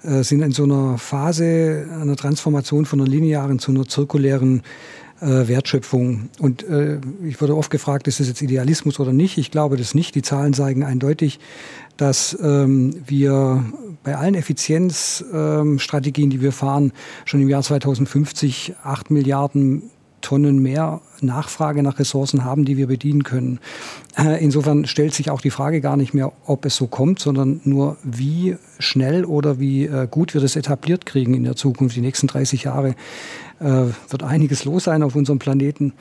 äh, 0.03 0.23
sind 0.23 0.41
in 0.41 0.51
so 0.51 0.63
einer 0.63 0.97
Phase 0.97 1.87
einer 2.01 2.15
Transformation 2.15 2.85
von 2.85 3.01
einer 3.01 3.09
linearen 3.09 3.59
zu 3.59 3.71
einer 3.71 3.85
zirkulären 3.85 4.61
äh, 5.21 5.47
Wertschöpfung. 5.47 6.29
Und 6.39 6.63
äh, 6.63 6.99
ich 7.25 7.39
wurde 7.41 7.55
oft 7.55 7.69
gefragt, 7.69 8.07
ist 8.07 8.19
das 8.19 8.27
jetzt 8.27 8.41
Idealismus 8.41 8.99
oder 8.99 9.13
nicht? 9.13 9.37
Ich 9.37 9.51
glaube 9.51 9.77
das 9.77 9.95
nicht. 9.95 10.15
Die 10.15 10.21
Zahlen 10.21 10.53
zeigen 10.53 10.83
eindeutig, 10.83 11.39
dass 11.97 12.37
ähm, 12.41 13.01
wir 13.07 13.63
bei 14.03 14.17
allen 14.17 14.35
Effizienzstrategien, 14.35 16.25
ähm, 16.25 16.29
die 16.31 16.41
wir 16.41 16.51
fahren, 16.51 16.91
schon 17.25 17.41
im 17.41 17.49
Jahr 17.49 17.63
2050 17.63 18.75
acht 18.83 19.11
Milliarden 19.11 19.83
Tonnen 20.23 20.59
mehr 20.59 21.01
Nachfrage 21.21 21.83
nach 21.83 21.99
Ressourcen 21.99 22.43
haben, 22.43 22.65
die 22.65 22.77
wir 22.77 22.87
bedienen 22.87 23.23
können. 23.23 23.59
Äh, 24.17 24.43
insofern 24.43 24.85
stellt 24.85 25.13
sich 25.13 25.29
auch 25.29 25.41
die 25.41 25.51
Frage 25.51 25.81
gar 25.81 25.97
nicht 25.97 26.13
mehr, 26.13 26.31
ob 26.45 26.65
es 26.65 26.75
so 26.75 26.87
kommt, 26.87 27.19
sondern 27.19 27.61
nur, 27.63 27.97
wie 28.03 28.57
schnell 28.79 29.25
oder 29.25 29.59
wie 29.59 29.85
äh, 29.85 30.07
gut 30.09 30.33
wir 30.33 30.41
das 30.41 30.55
etabliert 30.55 31.05
kriegen 31.05 31.35
in 31.35 31.43
der 31.43 31.55
Zukunft. 31.55 31.95
Die 31.95 32.01
nächsten 32.01 32.27
30 32.27 32.63
Jahre 32.63 32.95
äh, 33.59 33.65
wird 34.09 34.23
einiges 34.23 34.65
los 34.65 34.85
sein 34.85 35.03
auf 35.03 35.15
unserem 35.15 35.39
Planeten. 35.39 35.93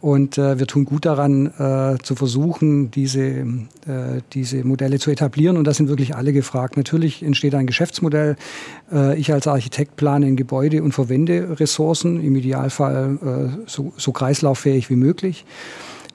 Und 0.00 0.38
äh, 0.38 0.58
wir 0.58 0.66
tun 0.66 0.84
gut 0.84 1.06
daran, 1.06 1.46
äh, 1.46 1.96
zu 2.02 2.14
versuchen, 2.14 2.90
diese, 2.90 3.22
äh, 3.24 4.20
diese 4.32 4.64
Modelle 4.64 4.98
zu 4.98 5.10
etablieren. 5.10 5.56
Und 5.56 5.64
da 5.64 5.74
sind 5.74 5.88
wirklich 5.88 6.14
alle 6.14 6.32
gefragt. 6.32 6.76
Natürlich 6.76 7.22
entsteht 7.22 7.54
ein 7.54 7.66
Geschäftsmodell. 7.66 8.36
Äh, 8.92 9.18
ich 9.18 9.32
als 9.32 9.46
Architekt 9.46 9.96
plane 9.96 10.26
ein 10.26 10.36
Gebäude 10.36 10.82
und 10.82 10.92
verwende 10.92 11.58
Ressourcen, 11.58 12.22
im 12.22 12.36
Idealfall 12.36 13.18
äh, 13.22 13.62
so, 13.66 13.92
so 13.96 14.12
kreislauffähig 14.12 14.90
wie 14.90 14.96
möglich. 14.96 15.44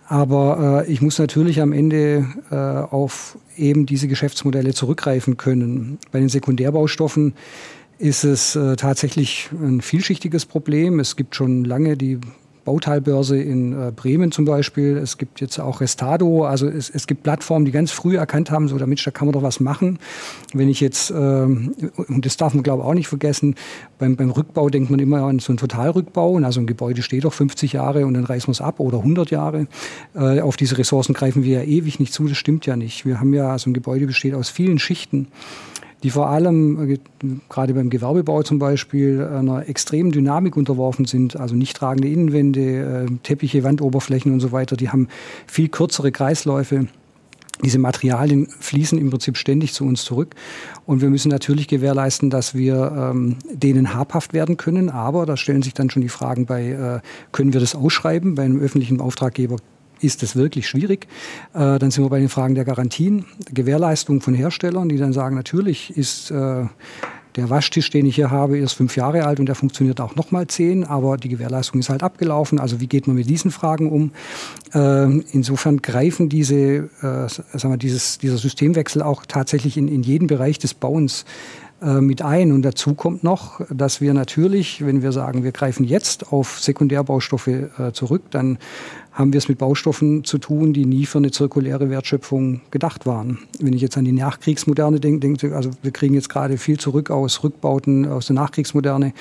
Aber 0.08 0.86
äh, 0.86 0.92
ich 0.92 1.02
muss 1.02 1.18
natürlich 1.20 1.62
am 1.62 1.72
Ende 1.72 2.28
äh, 2.52 2.56
auf 2.56 3.38
eben 3.56 3.86
diese 3.86 4.10
Geschäftsmodelle 4.10 4.74
zurückgreifen 4.74 5.38
können. 5.38 6.00
Bei 6.12 6.20
den 6.20 6.28
Sekundärbaustoffen 6.28 7.34
ist 7.98 8.24
es 8.26 8.56
äh, 8.56 8.76
tatsächlich 8.76 9.50
ein 9.54 9.80
vielschichtiges 9.82 10.46
Problem. 10.46 11.00
Es 11.00 11.16
gibt 11.16 11.36
schon 11.36 11.64
lange 11.64 11.96
die 11.96 12.20
Bauteilbörse 12.64 13.42
in 13.42 13.74
äh, 13.74 13.92
Bremen 13.92 14.32
zum 14.32 14.46
Beispiel. 14.46 14.98
Es 14.98 15.18
gibt 15.18 15.42
jetzt 15.42 15.60
auch 15.60 15.82
Restado. 15.82 16.46
Also 16.46 16.68
es, 16.68 16.90
es 16.90 17.08
gibt 17.08 17.24
Plattformen, 17.24 17.66
die 17.66 17.72
ganz 17.72 17.92
früh 17.92 18.18
erkannt 18.18 18.52
haben, 18.52 18.68
so 18.68 18.78
damit 18.78 19.06
da 19.06 19.12
kann 19.12 19.28
man 19.28 19.34
doch 19.34 19.44
was 19.44 19.60
machen. 19.60 20.00
Wenn 20.54 20.70
ich 20.70 20.80
jetzt, 20.80 21.12
ähm, 21.12 21.74
und 21.96 22.26
das 22.26 22.38
darf 22.38 22.54
man 22.54 22.64
glaube 22.64 22.84
ich 22.84 22.88
auch 22.88 22.94
nicht 22.94 23.08
vergessen, 23.08 23.56
beim, 23.98 24.16
beim 24.16 24.32
Rückbau 24.32 24.70
denkt 24.70 24.90
man 24.90 25.00
immer 25.00 25.24
an 25.24 25.40
so 25.40 25.52
einen 25.52 25.58
Totalrückbau. 25.58 26.38
Also 26.38 26.60
ein 26.60 26.68
Gebäude 26.68 27.02
steht 27.02 27.24
doch 27.24 27.34
50 27.34 27.74
Jahre 27.74 28.06
und 28.06 28.14
dann 28.14 28.26
reißen 28.26 28.48
wir 28.48 28.54
es 28.54 28.62
ab 28.62 28.80
oder 28.80 29.00
100 29.00 29.32
Jahre. 29.32 29.68
Äh, 30.16 30.42
auf 30.42 30.58
diese 30.58 30.78
Ressourcen 30.78 31.14
greifen 31.14 31.44
wir 31.44 31.60
ja 31.60 31.64
ewig 31.64 32.00
nicht 32.00 32.14
zu. 32.14 32.28
Das 32.28 32.38
stimmt 32.38 32.66
ja 32.66 32.76
nicht. 32.76 33.06
Wir 33.06 33.20
haben 33.20 33.34
ja, 33.34 33.58
so 33.58 33.70
ein 33.70 33.74
Gebäude 33.74 34.08
besteht 34.08 34.34
aus 34.34 34.50
vielen 34.50 34.80
Schichten 34.80 35.28
die 36.04 36.10
vor 36.10 36.30
allem 36.30 36.92
äh, 36.92 36.98
gerade 37.50 37.74
beim 37.74 37.90
Gewerbebau 37.90 38.44
zum 38.44 38.60
Beispiel 38.60 39.24
einer 39.24 39.68
extremen 39.68 40.12
Dynamik 40.12 40.58
unterworfen 40.58 41.06
sind, 41.06 41.36
also 41.36 41.56
nicht 41.56 41.78
tragende 41.78 42.08
Innenwände, 42.08 43.06
äh, 43.10 43.18
Teppiche, 43.24 43.64
Wandoberflächen 43.64 44.32
und 44.32 44.40
so 44.40 44.52
weiter, 44.52 44.76
die 44.76 44.90
haben 44.90 45.08
viel 45.48 45.70
kürzere 45.70 46.12
Kreisläufe. 46.12 46.88
Diese 47.64 47.78
Materialien 47.78 48.48
fließen 48.48 48.98
im 48.98 49.12
Prinzip 49.12 49.38
ständig 49.38 49.74
zu 49.74 49.86
uns 49.86 50.04
zurück. 50.04 50.34
Und 50.88 51.02
wir 51.02 51.12
müssen 51.12 51.30
natürlich 51.30 51.68
gewährleisten, 51.68 52.32
dass 52.32 52.56
wir 52.56 53.12
ähm, 53.14 53.38
denen 53.54 53.94
habhaft 53.94 54.34
werden 54.34 54.58
können. 54.58 54.90
Aber 54.90 55.28
da 55.28 55.38
stellen 55.38 55.62
sich 55.62 55.76
dann 55.76 55.92
schon 55.92 56.02
die 56.02 56.10
Fragen 56.10 56.48
bei, 56.48 56.70
äh, 56.70 57.00
können 57.32 57.54
wir 57.54 57.60
das 57.60 57.76
ausschreiben? 57.76 58.34
Bei 58.34 58.44
einem 58.44 58.60
öffentlichen 58.60 59.00
Auftraggeber 59.00 59.58
ist 60.02 60.24
es 60.24 60.36
wirklich 60.36 60.68
schwierig. 60.68 61.08
Äh, 61.54 61.80
dann 61.80 61.92
sind 61.92 62.04
wir 62.04 62.10
bei 62.10 62.20
den 62.20 62.30
Fragen 62.30 62.56
der 62.56 62.66
Garantien, 62.66 63.26
Gewährleistung 63.54 64.22
von 64.22 64.34
Herstellern, 64.34 64.90
die 64.90 64.98
dann 64.98 65.14
sagen, 65.14 65.36
natürlich 65.36 65.96
ist 65.96 66.32
äh, 66.32 66.66
der 67.36 67.50
Waschtisch, 67.50 67.90
den 67.90 68.06
ich 68.06 68.16
hier 68.16 68.30
habe, 68.30 68.58
ist 68.58 68.74
fünf 68.74 68.96
Jahre 68.98 69.26
alt 69.26 69.40
und 69.40 69.46
der 69.46 69.56
funktioniert 69.56 70.02
auch 70.02 70.16
nochmal 70.16 70.48
zehn, 70.48 70.84
aber 70.84 71.18
die 71.18 71.30
Gewährleistung 71.30 71.80
ist 71.80 71.90
halt 71.90 72.04
abgelaufen. 72.04 72.60
Also 72.60 72.82
wie 72.82 72.88
geht 72.88 73.08
man 73.08 73.16
mit 73.16 73.30
diesen 73.30 73.52
Fragen 73.52 73.90
um? 73.90 74.12
Ähm, 74.74 75.24
insofern 75.32 75.82
greifen 75.82 76.28
diese, 76.28 76.56
äh, 76.56 77.30
sagen 77.30 77.70
wir, 77.70 77.78
dieses, 77.78 78.18
dieser 78.18 78.38
Systemwechsel 78.38 79.02
auch 79.02 79.26
tatsächlich 79.26 79.78
in, 79.78 79.88
in 79.88 80.04
jeden 80.04 80.28
Bereich 80.28 80.60
des 80.60 80.74
Bauens 80.74 81.26
äh, 81.82 82.02
mit 82.02 82.22
ein. 82.22 82.52
Und 82.52 82.64
dazu 82.64 82.94
kommt 82.96 83.24
noch, 83.24 83.62
dass 83.70 84.02
wir 84.02 84.14
natürlich, 84.14 84.86
wenn 84.86 85.02
wir 85.02 85.12
sagen, 85.12 85.44
wir 85.44 85.52
greifen 85.52 85.86
jetzt 85.86 86.32
auf 86.32 86.60
Sekundärbaustoffe 86.60 87.48
äh, 87.48 87.92
zurück, 87.94 88.24
dann 88.32 88.58
haben 89.12 89.34
wir 89.34 89.38
es 89.38 89.50
mit 89.50 89.58
Baustoffen 89.58 90.24
zu 90.24 90.38
tun, 90.38 90.74
die 90.74 90.86
nie 90.86 91.06
für 91.06 91.18
eine 91.18 91.32
zirkuläre 91.32 91.90
Wertschöpfung 91.90 92.62
gedacht 92.72 93.06
waren. 93.06 93.40
Wenn 93.60 93.74
ich 93.74 93.82
jetzt 93.82 93.98
an 93.98 94.06
die 94.06 94.14
Nachkriegsmoderne 94.14 95.00
denke, 95.00 95.20
denke 95.20 95.56
also 95.56 95.72
wir 95.82 95.92
kriegen 95.92 96.14
jetzt 96.14 96.30
gerade 96.30 96.58
viel 96.58 96.80
zurück 96.80 97.10
aus 97.12 97.44
Rückbauten 97.44 98.08
aus 98.08 98.28
der 98.28 98.36
Nachkriegsmoderne, 98.36 99.14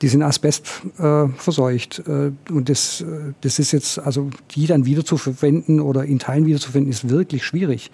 die 0.00 0.08
sind 0.08 0.22
Asbest 0.22 0.82
äh, 0.98 1.28
verseucht. 1.28 2.02
Äh, 2.06 2.32
und 2.50 2.68
das, 2.68 3.02
äh, 3.02 3.32
das 3.42 3.58
ist 3.58 3.72
jetzt, 3.72 3.98
also 3.98 4.30
die 4.54 4.66
dann 4.66 4.86
wieder 4.86 5.04
zu 5.04 5.18
verwenden 5.18 5.80
oder 5.80 6.04
in 6.04 6.18
Teilen 6.18 6.46
wieder 6.46 6.58
zu 6.58 6.70
verwenden, 6.70 6.90
ist 6.90 7.08
wirklich 7.08 7.44
schwierig. 7.44 7.90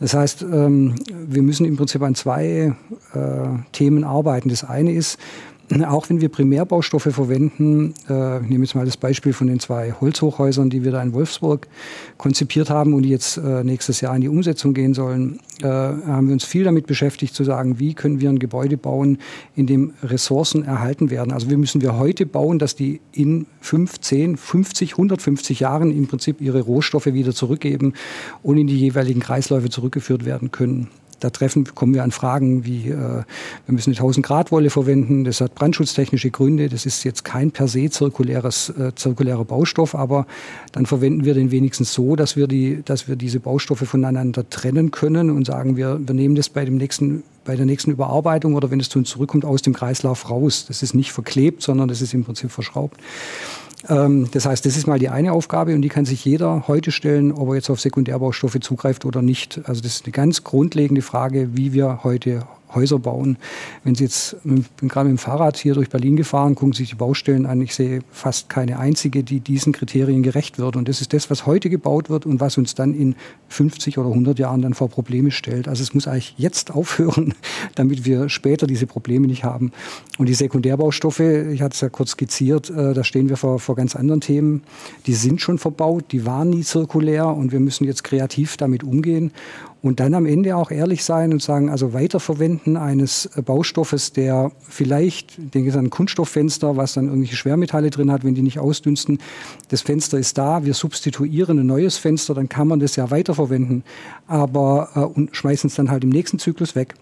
Das 0.00 0.12
heißt, 0.12 0.42
ähm, 0.42 0.96
wir 1.08 1.42
müssen 1.42 1.64
im 1.64 1.76
Prinzip 1.76 2.02
an 2.02 2.14
zwei 2.14 2.74
äh, 3.14 3.18
Themen 3.72 4.04
arbeiten. 4.04 4.48
Das 4.50 4.64
eine 4.64 4.92
ist, 4.92 5.18
auch 5.86 6.10
wenn 6.10 6.20
wir 6.20 6.28
Primärbaustoffe 6.28 7.08
verwenden, 7.10 7.94
äh, 8.08 8.42
ich 8.42 8.48
nehme 8.48 8.64
jetzt 8.64 8.74
mal 8.74 8.84
das 8.84 8.96
Beispiel 8.96 9.32
von 9.32 9.46
den 9.46 9.60
zwei 9.60 9.92
Holzhochhäusern, 9.92 10.68
die 10.68 10.84
wir 10.84 10.92
da 10.92 11.02
in 11.02 11.14
Wolfsburg 11.14 11.66
konzipiert 12.18 12.68
haben 12.68 12.92
und 12.92 13.02
die 13.02 13.08
jetzt 13.08 13.38
äh, 13.38 13.64
nächstes 13.64 14.00
Jahr 14.00 14.14
in 14.14 14.20
die 14.20 14.28
Umsetzung 14.28 14.74
gehen 14.74 14.92
sollen, 14.92 15.40
äh, 15.62 15.66
haben 15.66 16.26
wir 16.26 16.34
uns 16.34 16.44
viel 16.44 16.64
damit 16.64 16.86
beschäftigt 16.86 17.34
zu 17.34 17.44
sagen, 17.44 17.78
wie 17.78 17.94
können 17.94 18.20
wir 18.20 18.28
ein 18.28 18.38
Gebäude 18.38 18.76
bauen, 18.76 19.18
in 19.56 19.66
dem 19.66 19.94
Ressourcen 20.02 20.64
erhalten 20.64 21.10
werden. 21.10 21.32
Also 21.32 21.50
wie 21.50 21.56
müssen 21.56 21.80
wir 21.80 21.96
heute 21.98 22.26
bauen, 22.26 22.58
dass 22.58 22.76
die 22.76 23.00
in 23.12 23.46
15, 23.62 24.36
50, 24.36 24.92
150 24.92 25.60
Jahren 25.60 25.90
im 25.90 26.06
Prinzip 26.08 26.40
ihre 26.40 26.60
Rohstoffe 26.60 27.06
wieder 27.06 27.34
zurückgeben 27.34 27.94
und 28.42 28.58
in 28.58 28.66
die 28.66 28.78
jeweiligen 28.78 29.20
Kreisläufe 29.20 29.70
zurückgeführt 29.70 30.26
werden 30.26 30.50
können. 30.50 30.88
Da 31.24 31.30
treffen, 31.30 31.64
kommen 31.74 31.94
wir 31.94 32.02
an 32.02 32.10
Fragen 32.10 32.66
wie, 32.66 32.90
äh, 32.90 32.92
wir 32.92 33.24
müssen 33.66 33.88
eine 33.88 33.96
1000 33.96 34.26
Grad 34.26 34.52
Wolle 34.52 34.68
verwenden, 34.68 35.24
das 35.24 35.40
hat 35.40 35.54
brandschutztechnische 35.54 36.30
Gründe, 36.30 36.68
das 36.68 36.84
ist 36.84 37.02
jetzt 37.02 37.24
kein 37.24 37.50
per 37.50 37.66
se 37.66 37.88
zirkuläres, 37.88 38.68
äh, 38.68 38.94
zirkulärer 38.94 39.46
Baustoff, 39.46 39.94
aber 39.94 40.26
dann 40.72 40.84
verwenden 40.84 41.24
wir 41.24 41.32
den 41.32 41.50
wenigstens 41.50 41.94
so, 41.94 42.14
dass 42.14 42.36
wir, 42.36 42.46
die, 42.46 42.82
dass 42.84 43.08
wir 43.08 43.16
diese 43.16 43.40
Baustoffe 43.40 43.88
voneinander 43.88 44.46
trennen 44.50 44.90
können 44.90 45.30
und 45.30 45.46
sagen, 45.46 45.78
wir, 45.78 45.98
wir 46.06 46.14
nehmen 46.14 46.34
das 46.34 46.50
bei 46.50 46.66
dem 46.66 46.76
nächsten 46.76 47.22
bei 47.46 47.56
der 47.56 47.66
nächsten 47.66 47.90
Überarbeitung 47.90 48.54
oder 48.54 48.70
wenn 48.70 48.80
es 48.80 48.88
zu 48.88 48.98
uns 48.98 49.10
zurückkommt, 49.10 49.44
aus 49.44 49.60
dem 49.60 49.74
Kreislauf 49.74 50.30
raus. 50.30 50.64
Das 50.66 50.82
ist 50.82 50.94
nicht 50.94 51.12
verklebt, 51.12 51.62
sondern 51.62 51.88
das 51.88 52.00
ist 52.00 52.14
im 52.14 52.24
Prinzip 52.24 52.50
verschraubt. 52.50 52.98
Ähm, 53.88 54.28
das 54.32 54.46
heißt, 54.46 54.64
das 54.64 54.76
ist 54.76 54.86
mal 54.86 54.98
die 54.98 55.08
eine 55.08 55.32
Aufgabe 55.32 55.74
und 55.74 55.82
die 55.82 55.88
kann 55.88 56.04
sich 56.04 56.24
jeder 56.24 56.68
heute 56.68 56.90
stellen, 56.90 57.32
ob 57.32 57.48
er 57.48 57.56
jetzt 57.56 57.70
auf 57.70 57.80
Sekundärbaustoffe 57.80 58.60
zugreift 58.60 59.04
oder 59.04 59.22
nicht. 59.22 59.60
Also 59.64 59.82
das 59.82 59.96
ist 59.96 60.04
eine 60.04 60.12
ganz 60.12 60.44
grundlegende 60.44 61.02
Frage, 61.02 61.56
wie 61.56 61.72
wir 61.72 62.04
heute 62.04 62.46
Häuser 62.74 62.98
bauen. 62.98 63.38
Wenn 63.82 63.94
Sie 63.94 64.04
jetzt, 64.04 64.36
bin 64.44 64.64
gerade 64.82 65.08
mit 65.08 65.18
dem 65.18 65.22
Fahrrad 65.22 65.56
hier 65.56 65.74
durch 65.74 65.88
Berlin 65.88 66.16
gefahren, 66.16 66.54
gucken 66.54 66.72
Sie 66.72 66.82
sich 66.82 66.90
die 66.90 66.96
Baustellen 66.96 67.46
an. 67.46 67.60
Ich 67.60 67.74
sehe 67.74 68.00
fast 68.10 68.48
keine 68.48 68.78
einzige, 68.78 69.22
die 69.22 69.40
diesen 69.40 69.72
Kriterien 69.72 70.22
gerecht 70.22 70.58
wird. 70.58 70.76
Und 70.76 70.88
das 70.88 71.00
ist 71.00 71.12
das, 71.12 71.30
was 71.30 71.46
heute 71.46 71.70
gebaut 71.70 72.10
wird 72.10 72.26
und 72.26 72.40
was 72.40 72.58
uns 72.58 72.74
dann 72.74 72.94
in 72.94 73.14
50 73.48 73.98
oder 73.98 74.08
100 74.08 74.38
Jahren 74.38 74.62
dann 74.62 74.74
vor 74.74 74.88
Probleme 74.88 75.30
stellt. 75.30 75.68
Also 75.68 75.82
es 75.82 75.94
muss 75.94 76.06
eigentlich 76.06 76.34
jetzt 76.36 76.70
aufhören, 76.70 77.34
damit 77.74 78.04
wir 78.04 78.28
später 78.28 78.66
diese 78.66 78.86
Probleme 78.86 79.26
nicht 79.26 79.44
haben. 79.44 79.72
Und 80.18 80.28
die 80.28 80.34
Sekundärbaustoffe, 80.34 81.20
ich 81.20 81.62
hatte 81.62 81.74
es 81.74 81.80
ja 81.80 81.88
kurz 81.88 82.12
skizziert, 82.12 82.70
äh, 82.70 82.94
da 82.94 83.04
stehen 83.04 83.28
wir 83.28 83.36
vor, 83.36 83.58
vor 83.58 83.76
ganz 83.76 83.96
anderen 83.96 84.20
Themen. 84.20 84.62
Die 85.06 85.14
sind 85.14 85.40
schon 85.40 85.58
verbaut, 85.58 86.12
die 86.12 86.26
waren 86.26 86.50
nie 86.50 86.62
zirkulär 86.62 87.28
und 87.28 87.52
wir 87.52 87.60
müssen 87.60 87.84
jetzt 87.84 88.04
kreativ 88.04 88.56
damit 88.56 88.84
umgehen 88.84 89.32
und 89.84 90.00
dann 90.00 90.14
am 90.14 90.24
Ende 90.24 90.56
auch 90.56 90.70
ehrlich 90.70 91.04
sein 91.04 91.30
und 91.30 91.42
sagen, 91.42 91.68
also 91.68 91.92
Weiterverwenden 91.92 92.78
eines 92.78 93.26
äh, 93.36 93.42
Baustoffes, 93.42 94.14
der 94.14 94.50
vielleicht, 94.66 95.38
ich 95.38 95.50
denke 95.50 95.74
an 95.74 95.84
ein 95.84 95.90
Kunststofffenster, 95.90 96.78
was 96.78 96.94
dann 96.94 97.04
irgendwelche 97.04 97.36
Schwermetalle 97.36 97.90
drin 97.90 98.10
hat, 98.10 98.24
wenn 98.24 98.34
die 98.34 98.40
nicht 98.40 98.58
ausdünsten, 98.58 99.18
das 99.68 99.82
Fenster 99.82 100.18
ist 100.18 100.38
da, 100.38 100.64
wir 100.64 100.72
substituieren 100.72 101.58
ein 101.58 101.66
neues 101.66 101.98
Fenster, 101.98 102.32
dann 102.32 102.48
kann 102.48 102.66
man 102.66 102.80
das 102.80 102.96
ja 102.96 103.10
weiterverwenden, 103.10 103.84
aber 104.26 104.88
äh, 104.94 105.00
und 105.00 105.36
schmeißen 105.36 105.68
es 105.68 105.74
dann 105.74 105.90
halt 105.90 106.02
im 106.02 106.10
nächsten 106.10 106.38
Zyklus 106.38 106.74
weg. 106.74 106.94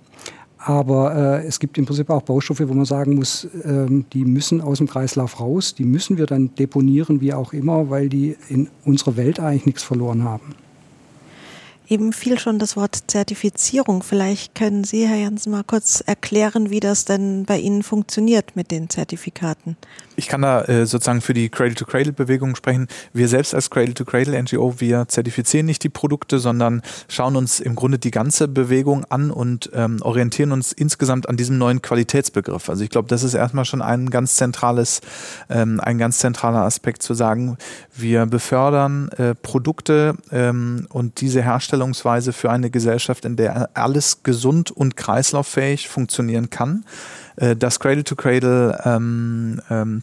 Aber 0.59 1.15
äh, 1.15 1.47
es 1.47 1.61
gibt 1.61 1.79
im 1.79 1.87
Prinzip 1.87 2.11
auch 2.11 2.23
Baustoffe, 2.23 2.69
wo 2.69 2.75
man 2.75 2.85
sagen 2.85 3.15
muss, 3.15 3.47
ähm, 3.65 4.07
die 4.13 4.25
müssen 4.25 4.61
aus 4.61 4.79
dem 4.79 4.89
Kreislauf 4.89 5.39
raus, 5.39 5.77
die 5.77 5.85
müssen 5.85 6.19
wir 6.19 6.27
dann 6.27 6.53
deponieren, 6.57 7.21
wie 7.21 7.33
auch 7.33 7.53
immer, 7.53 7.91
weil 7.91 8.09
die 8.09 8.37
in 8.49 8.71
unserer 8.85 9.17
Welt 9.17 9.39
eigentlich 9.39 9.67
nichts 9.67 9.85
verloren 9.85 10.25
haben. 10.25 10.57
Eben 11.93 12.15
fiel 12.15 12.39
schon 12.39 12.59
das 12.59 12.75
Wort 12.75 13.03
Zertifizierung. 13.09 14.03
Vielleicht 14.03 14.55
können 14.55 14.83
Sie, 14.83 15.07
Herr 15.07 15.19
Jansen, 15.19 15.53
mal 15.53 15.63
kurz 15.63 16.01
erklären, 16.01 16.71
wie 16.71 16.81
das 16.81 17.05
denn 17.05 17.45
bei 17.45 17.59
Ihnen 17.59 17.83
funktioniert 17.83 18.57
mit 18.57 18.71
den 18.71 18.89
Zertifikaten. 18.89 19.77
Ich 20.23 20.29
kann 20.29 20.43
da 20.43 20.63
äh, 20.63 20.87
sozusagen 20.87 21.21
für 21.21 21.35
die 21.35 21.49
Cradle-to-Cradle-Bewegung 21.51 22.57
sprechen. 22.57 22.89
Wir 23.13 23.29
selbst 23.29 23.55
als 23.55 23.69
Cradle-to-Cradle-NGO, 23.71 24.81
wir 24.81 25.07
zertifizieren 25.09 25.67
nicht 25.67 25.85
die 25.85 25.91
Produkte, 25.91 26.39
sondern 26.39 26.83
schauen 27.09 27.37
uns 27.37 27.61
im 27.61 27.75
Grunde 27.75 27.99
die 27.99 28.11
ganze 28.11 28.49
Bewegung 28.49 29.05
an 29.11 29.31
und 29.31 29.71
ähm, 29.75 29.99
orientieren 30.01 30.53
uns 30.53 30.73
insgesamt 30.73 31.29
an 31.29 31.37
diesem 31.37 31.59
neuen 31.59 31.83
Qualitätsbegriff. 31.83 32.71
Also 32.71 32.85
ich 32.85 32.91
glaube, 32.91 33.09
das 33.09 33.23
ist 33.23 33.35
erstmal 33.35 33.65
schon 33.65 33.83
ein 33.83 34.09
ganz 34.09 34.37
zentrales, 34.37 35.01
ähm, 35.51 35.79
ein 35.81 35.99
ganz 35.99 36.19
zentraler 36.19 36.63
Aspekt 36.63 37.03
zu 37.03 37.15
sagen, 37.15 37.59
wir 37.95 38.27
befördern 38.27 39.11
äh, 39.19 39.35
Produkte 39.35 40.15
ähm, 40.31 40.87
und 40.91 41.21
diese 41.21 41.43
Herstellung 41.43 41.83
Darstellungsweise 41.83 42.33
für 42.33 42.51
eine 42.51 42.71
Gesellschaft, 42.71 43.25
in 43.25 43.37
der 43.37 43.71
alles 43.75 44.23
gesund 44.23 44.71
und 44.71 44.97
kreislauffähig 44.97 45.89
funktionieren 45.89 46.51
kann. 46.51 46.85
Äh, 47.37 47.57
das 47.57 47.81
Cradle-to-Cradle 47.81 48.81
ähm, 48.85 49.61
ähm, 49.71 50.01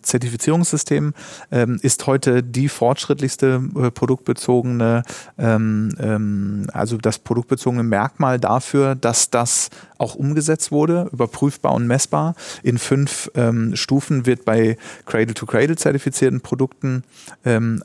ähm, 1.52 1.80
ist 1.82 2.08
heute 2.08 2.44
die 2.44 2.70
fortschrittlichste 2.70 3.62
äh, 3.76 3.92
produktbezogene, 3.92 5.04
also 5.38 6.98
das 6.98 7.20
produktbezogene 7.20 7.84
Merkmal 7.84 8.40
dafür, 8.40 8.96
dass 8.96 9.30
das 9.30 9.70
auch 10.00 10.16
umgesetzt 10.16 10.72
wurde, 10.72 11.08
überprüfbar 11.12 11.74
und 11.74 11.86
messbar. 11.86 12.36
In 12.64 12.78
fünf 12.80 13.30
ähm, 13.36 13.76
Stufen 13.76 14.26
wird 14.26 14.46
bei 14.46 14.78
Cradle-to-Cradle 15.06 15.76
zertifizierten 15.76 16.42
Produkten 16.42 17.04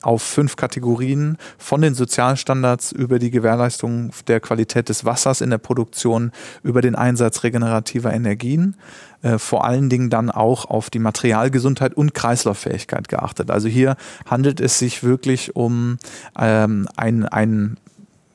auf 0.03 0.23
fünf 0.23 0.57
Kategorien 0.57 1.37
von 1.59 1.83
den 1.83 1.95
Sozialstandards 1.95 2.93
über 2.93 3.19
die 3.19 3.31
Gewährleistung 3.31 4.11
der 4.27 4.41
Qualität 4.41 4.89
des 4.89 5.05
Wassers 5.05 5.41
in 5.41 5.51
der 5.51 5.59
Produktion, 5.59 6.33
über 6.63 6.81
den 6.81 6.95
Einsatz 6.95 7.43
regenerativer 7.43 8.13
Energien, 8.13 8.77
äh, 9.23 9.39
vor 9.39 9.65
allen 9.65 9.89
Dingen 9.89 10.11
dann 10.11 10.31
auch 10.31 10.67
auf 10.67 10.91
die 10.91 10.99
Materialgesundheit 10.99 11.95
und 11.95 12.15
Kreislauffähigkeit 12.15 13.09
geachtet. 13.09 13.51
Also 13.51 13.69
hier 13.69 13.97
handelt 14.27 14.61
es 14.61 14.79
sich 14.79 15.03
wirklich 15.03 15.57
um 15.57 15.99
ähm, 16.39 16.89
ein, 16.97 17.25
ein 17.27 17.77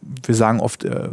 wir 0.02 0.36
sagen 0.36 0.60
oft 0.60 0.84
äh, 0.84 1.10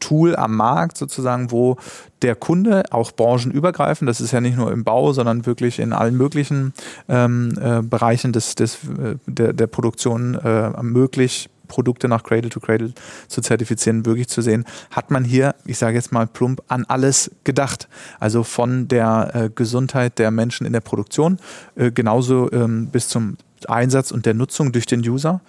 Tool 0.00 0.36
am 0.36 0.56
Markt 0.56 0.98
sozusagen, 0.98 1.50
wo 1.50 1.76
der 2.22 2.34
Kunde 2.34 2.84
auch 2.90 3.12
branchenübergreifend, 3.12 4.08
das 4.08 4.20
ist 4.20 4.32
ja 4.32 4.40
nicht 4.40 4.56
nur 4.56 4.72
im 4.72 4.84
Bau, 4.84 5.12
sondern 5.12 5.46
wirklich 5.46 5.78
in 5.78 5.92
allen 5.92 6.16
möglichen 6.16 6.72
ähm, 7.08 7.58
äh, 7.60 7.82
Bereichen 7.82 8.32
des, 8.32 8.54
des, 8.54 8.76
äh, 8.84 9.16
der, 9.26 9.52
der 9.52 9.66
Produktion 9.66 10.34
äh, 10.34 10.82
möglich 10.82 11.48
Produkte 11.66 12.08
nach 12.08 12.22
Cradle 12.22 12.50
to 12.50 12.60
Cradle 12.60 12.92
zu 13.28 13.40
zertifizieren, 13.40 14.06
wirklich 14.06 14.28
zu 14.28 14.40
sehen, 14.40 14.64
hat 14.90 15.10
man 15.10 15.24
hier, 15.24 15.54
ich 15.64 15.78
sage 15.78 15.96
jetzt 15.96 16.12
mal 16.12 16.26
plump, 16.26 16.62
an 16.68 16.84
alles 16.86 17.30
gedacht. 17.44 17.88
Also 18.20 18.44
von 18.44 18.88
der 18.88 19.30
äh, 19.34 19.50
Gesundheit 19.54 20.18
der 20.18 20.30
Menschen 20.30 20.66
in 20.66 20.72
der 20.72 20.80
Produktion, 20.80 21.38
äh, 21.74 21.90
genauso 21.90 22.50
ähm, 22.52 22.88
bis 22.88 23.08
zum 23.08 23.36
Einsatz 23.68 24.10
und 24.10 24.26
der 24.26 24.34
Nutzung 24.34 24.72
durch 24.72 24.86
den 24.86 25.00
User. 25.00 25.40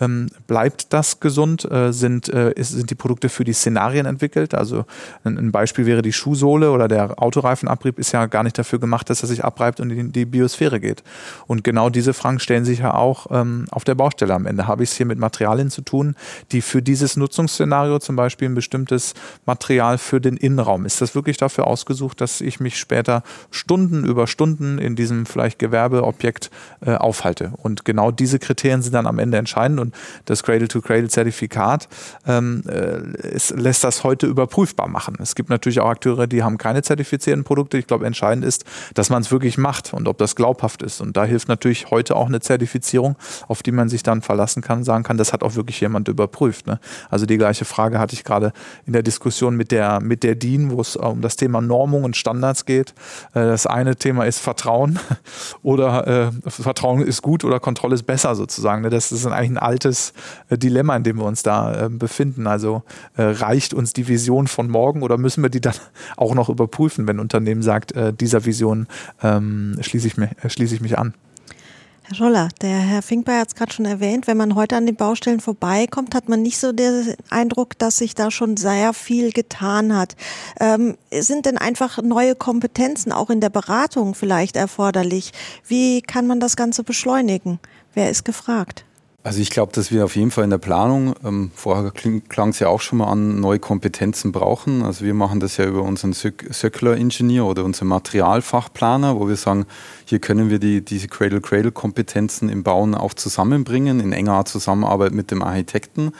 Ähm, 0.00 0.28
bleibt 0.46 0.92
das 0.92 1.20
gesund? 1.20 1.70
Äh, 1.70 1.92
sind, 1.92 2.28
äh, 2.28 2.52
ist, 2.52 2.70
sind 2.70 2.90
die 2.90 2.94
Produkte 2.94 3.28
für 3.28 3.44
die 3.44 3.52
Szenarien 3.52 4.06
entwickelt? 4.06 4.54
Also 4.54 4.84
ein, 5.24 5.38
ein, 5.38 5.52
Beispiel 5.52 5.86
wäre 5.86 6.02
die 6.02 6.12
Schuhsohle 6.12 6.70
oder 6.70 6.88
der 6.88 7.22
Autoreifenabrieb 7.22 7.98
ist 7.98 8.12
ja 8.12 8.26
gar 8.26 8.42
nicht 8.42 8.58
dafür 8.58 8.78
gemacht, 8.78 9.08
dass 9.10 9.22
er 9.22 9.28
sich 9.28 9.44
abreibt 9.44 9.80
und 9.80 9.90
in 9.90 10.12
die 10.12 10.26
Biosphäre 10.26 10.80
geht. 10.80 11.02
Und 11.46 11.64
genau 11.64 11.90
diese 11.90 12.14
Fragen 12.14 12.40
stellen 12.40 12.64
sich 12.64 12.80
ja 12.80 12.94
auch 12.94 13.26
ähm, 13.30 13.66
auf 13.70 13.84
der 13.84 13.94
Baustelle 13.94 14.34
am 14.34 14.46
Ende. 14.46 14.66
Habe 14.66 14.82
ich 14.82 14.90
es 14.90 14.96
hier 14.96 15.06
mit 15.06 15.18
Materialien 15.18 15.70
zu 15.70 15.82
tun, 15.82 16.16
die 16.52 16.60
für 16.60 16.82
dieses 16.82 17.16
Nutzungsszenario 17.16 17.98
zum 17.98 18.16
Beispiel 18.16 18.48
ein 18.48 18.54
bestimmtes 18.54 19.14
Material 19.46 19.98
für 19.98 20.20
den 20.20 20.36
Innenraum, 20.36 20.84
ist 20.84 21.00
das 21.00 21.14
wirklich 21.14 21.36
dafür 21.36 21.66
ausgesucht, 21.66 22.20
dass 22.20 22.40
ich 22.40 22.60
mich 22.60 22.78
später 22.78 23.22
Stunden 23.50 24.04
über 24.04 24.26
Stunden 24.26 24.78
in 24.78 24.96
diesem 24.96 25.26
vielleicht 25.26 25.58
Gewerbeobjekt 25.58 26.50
äh, 26.84 26.94
aufhalte? 26.94 27.52
Und 27.56 27.84
genau 27.84 28.10
diese 28.10 28.38
Kriterien 28.38 28.82
sind 28.82 28.92
dann 28.92 29.06
am 29.06 29.18
Ende 29.18 29.38
entscheidend 29.38 29.80
und 29.80 29.85
das 30.24 30.42
Cradle-to-Cradle-Zertifikat 30.42 31.88
ähm, 32.26 32.62
äh, 32.68 32.98
lässt 33.54 33.84
das 33.84 34.04
heute 34.04 34.26
überprüfbar 34.26 34.88
machen. 34.88 35.16
Es 35.20 35.34
gibt 35.34 35.50
natürlich 35.50 35.80
auch 35.80 35.88
Akteure, 35.88 36.26
die 36.26 36.42
haben 36.42 36.58
keine 36.58 36.82
zertifizierten 36.82 37.44
Produkte. 37.44 37.78
Ich 37.78 37.86
glaube, 37.86 38.06
entscheidend 38.06 38.44
ist, 38.44 38.64
dass 38.94 39.10
man 39.10 39.22
es 39.22 39.30
wirklich 39.30 39.58
macht 39.58 39.92
und 39.92 40.08
ob 40.08 40.18
das 40.18 40.36
glaubhaft 40.36 40.82
ist. 40.82 41.00
Und 41.00 41.16
da 41.16 41.24
hilft 41.24 41.48
natürlich 41.48 41.90
heute 41.90 42.16
auch 42.16 42.26
eine 42.26 42.40
Zertifizierung, 42.40 43.16
auf 43.48 43.62
die 43.62 43.72
man 43.72 43.88
sich 43.88 44.02
dann 44.02 44.22
verlassen 44.22 44.62
kann, 44.62 44.84
sagen 44.84 45.04
kann, 45.04 45.16
das 45.16 45.32
hat 45.32 45.42
auch 45.42 45.54
wirklich 45.54 45.80
jemand 45.80 46.08
überprüft. 46.08 46.66
Ne? 46.66 46.80
Also 47.10 47.26
die 47.26 47.36
gleiche 47.36 47.64
Frage 47.64 47.98
hatte 47.98 48.14
ich 48.14 48.24
gerade 48.24 48.52
in 48.86 48.92
der 48.92 49.02
Diskussion 49.02 49.56
mit 49.56 49.70
der, 49.70 50.00
mit 50.00 50.22
der 50.22 50.34
DIN, 50.34 50.70
wo 50.70 50.80
es 50.80 50.96
um 50.96 51.20
das 51.20 51.36
Thema 51.36 51.60
Normung 51.60 52.04
und 52.04 52.16
Standards 52.16 52.64
geht. 52.64 52.90
Äh, 53.34 53.46
das 53.46 53.66
eine 53.66 53.96
Thema 53.96 54.24
ist 54.24 54.38
Vertrauen 54.38 54.98
oder 55.62 56.06
äh, 56.06 56.50
Vertrauen 56.50 57.02
ist 57.02 57.22
gut 57.22 57.44
oder 57.44 57.60
Kontrolle 57.60 57.94
ist 57.94 58.04
besser 58.04 58.34
sozusagen. 58.34 58.82
Ne? 58.82 58.90
Das 58.90 59.12
ist 59.12 59.26
eigentlich 59.26 59.50
ein 59.50 59.58
altes 59.76 60.14
äh, 60.48 60.56
Dilemma, 60.56 60.96
in 60.96 61.02
dem 61.02 61.18
wir 61.18 61.24
uns 61.24 61.42
da 61.42 61.86
äh, 61.86 61.88
befinden. 61.90 62.46
Also 62.46 62.82
äh, 63.16 63.22
reicht 63.22 63.74
uns 63.74 63.92
die 63.92 64.08
Vision 64.08 64.46
von 64.46 64.70
morgen 64.70 65.02
oder 65.02 65.18
müssen 65.18 65.42
wir 65.42 65.50
die 65.50 65.60
dann 65.60 65.74
auch 66.16 66.34
noch 66.34 66.48
überprüfen, 66.48 67.06
wenn 67.06 67.16
ein 67.16 67.20
Unternehmen 67.20 67.62
sagt, 67.62 67.92
äh, 67.92 68.12
dieser 68.12 68.46
Vision 68.46 68.86
ähm, 69.22 69.76
schließe 69.80 70.06
ich, 70.06 70.16
mich, 70.16 70.30
schließe 70.48 70.74
ich 70.74 70.80
mich 70.80 70.98
an? 70.98 71.12
Herr 72.08 72.14
Scholler, 72.14 72.48
der 72.62 72.78
Herr 72.78 73.02
Finkbeyer 73.02 73.40
hat 73.40 73.48
es 73.48 73.54
gerade 73.56 73.72
schon 73.72 73.84
erwähnt, 73.84 74.28
wenn 74.28 74.36
man 74.36 74.54
heute 74.54 74.76
an 74.76 74.86
den 74.86 74.94
Baustellen 74.94 75.40
vorbeikommt, 75.40 76.14
hat 76.14 76.28
man 76.28 76.40
nicht 76.40 76.56
so 76.56 76.70
den 76.70 77.16
Eindruck, 77.30 77.76
dass 77.78 77.98
sich 77.98 78.14
da 78.14 78.30
schon 78.30 78.56
sehr 78.56 78.92
viel 78.92 79.32
getan 79.32 79.94
hat. 79.94 80.14
Ähm, 80.60 80.96
sind 81.12 81.46
denn 81.46 81.58
einfach 81.58 82.00
neue 82.00 82.36
Kompetenzen 82.36 83.10
auch 83.10 83.28
in 83.28 83.40
der 83.40 83.50
Beratung 83.50 84.14
vielleicht 84.14 84.54
erforderlich? 84.54 85.32
Wie 85.66 86.00
kann 86.00 86.28
man 86.28 86.38
das 86.38 86.54
Ganze 86.54 86.84
beschleunigen? 86.84 87.58
Wer 87.92 88.08
ist 88.08 88.24
gefragt? 88.24 88.84
Also 89.26 89.40
ich 89.40 89.50
glaube, 89.50 89.72
dass 89.72 89.90
wir 89.90 90.04
auf 90.04 90.14
jeden 90.14 90.30
Fall 90.30 90.44
in 90.44 90.50
der 90.50 90.58
Planung, 90.58 91.16
ähm, 91.24 91.50
vorher 91.52 91.90
klang 91.90 92.50
es 92.50 92.60
ja 92.60 92.68
auch 92.68 92.80
schon 92.80 92.98
mal 92.98 93.10
an, 93.10 93.40
neue 93.40 93.58
Kompetenzen 93.58 94.30
brauchen. 94.30 94.84
Also 94.84 95.04
wir 95.04 95.14
machen 95.14 95.40
das 95.40 95.56
ja 95.56 95.64
über 95.64 95.82
unseren 95.82 96.12
Circular 96.12 96.96
Engineer 96.96 97.44
oder 97.44 97.64
unseren 97.64 97.88
Materialfachplaner, 97.88 99.18
wo 99.18 99.26
wir 99.26 99.34
sagen, 99.34 99.66
hier 100.04 100.20
können 100.20 100.48
wir 100.48 100.60
die, 100.60 100.80
diese 100.84 101.08
Cradle-Cradle-Kompetenzen 101.08 102.48
im 102.48 102.62
Bauen 102.62 102.94
auch 102.94 103.14
zusammenbringen, 103.14 103.98
in 103.98 104.12
enger 104.12 104.44
Zusammenarbeit 104.44 105.10
mit 105.10 105.32
dem 105.32 105.42
Architekten. 105.42 106.12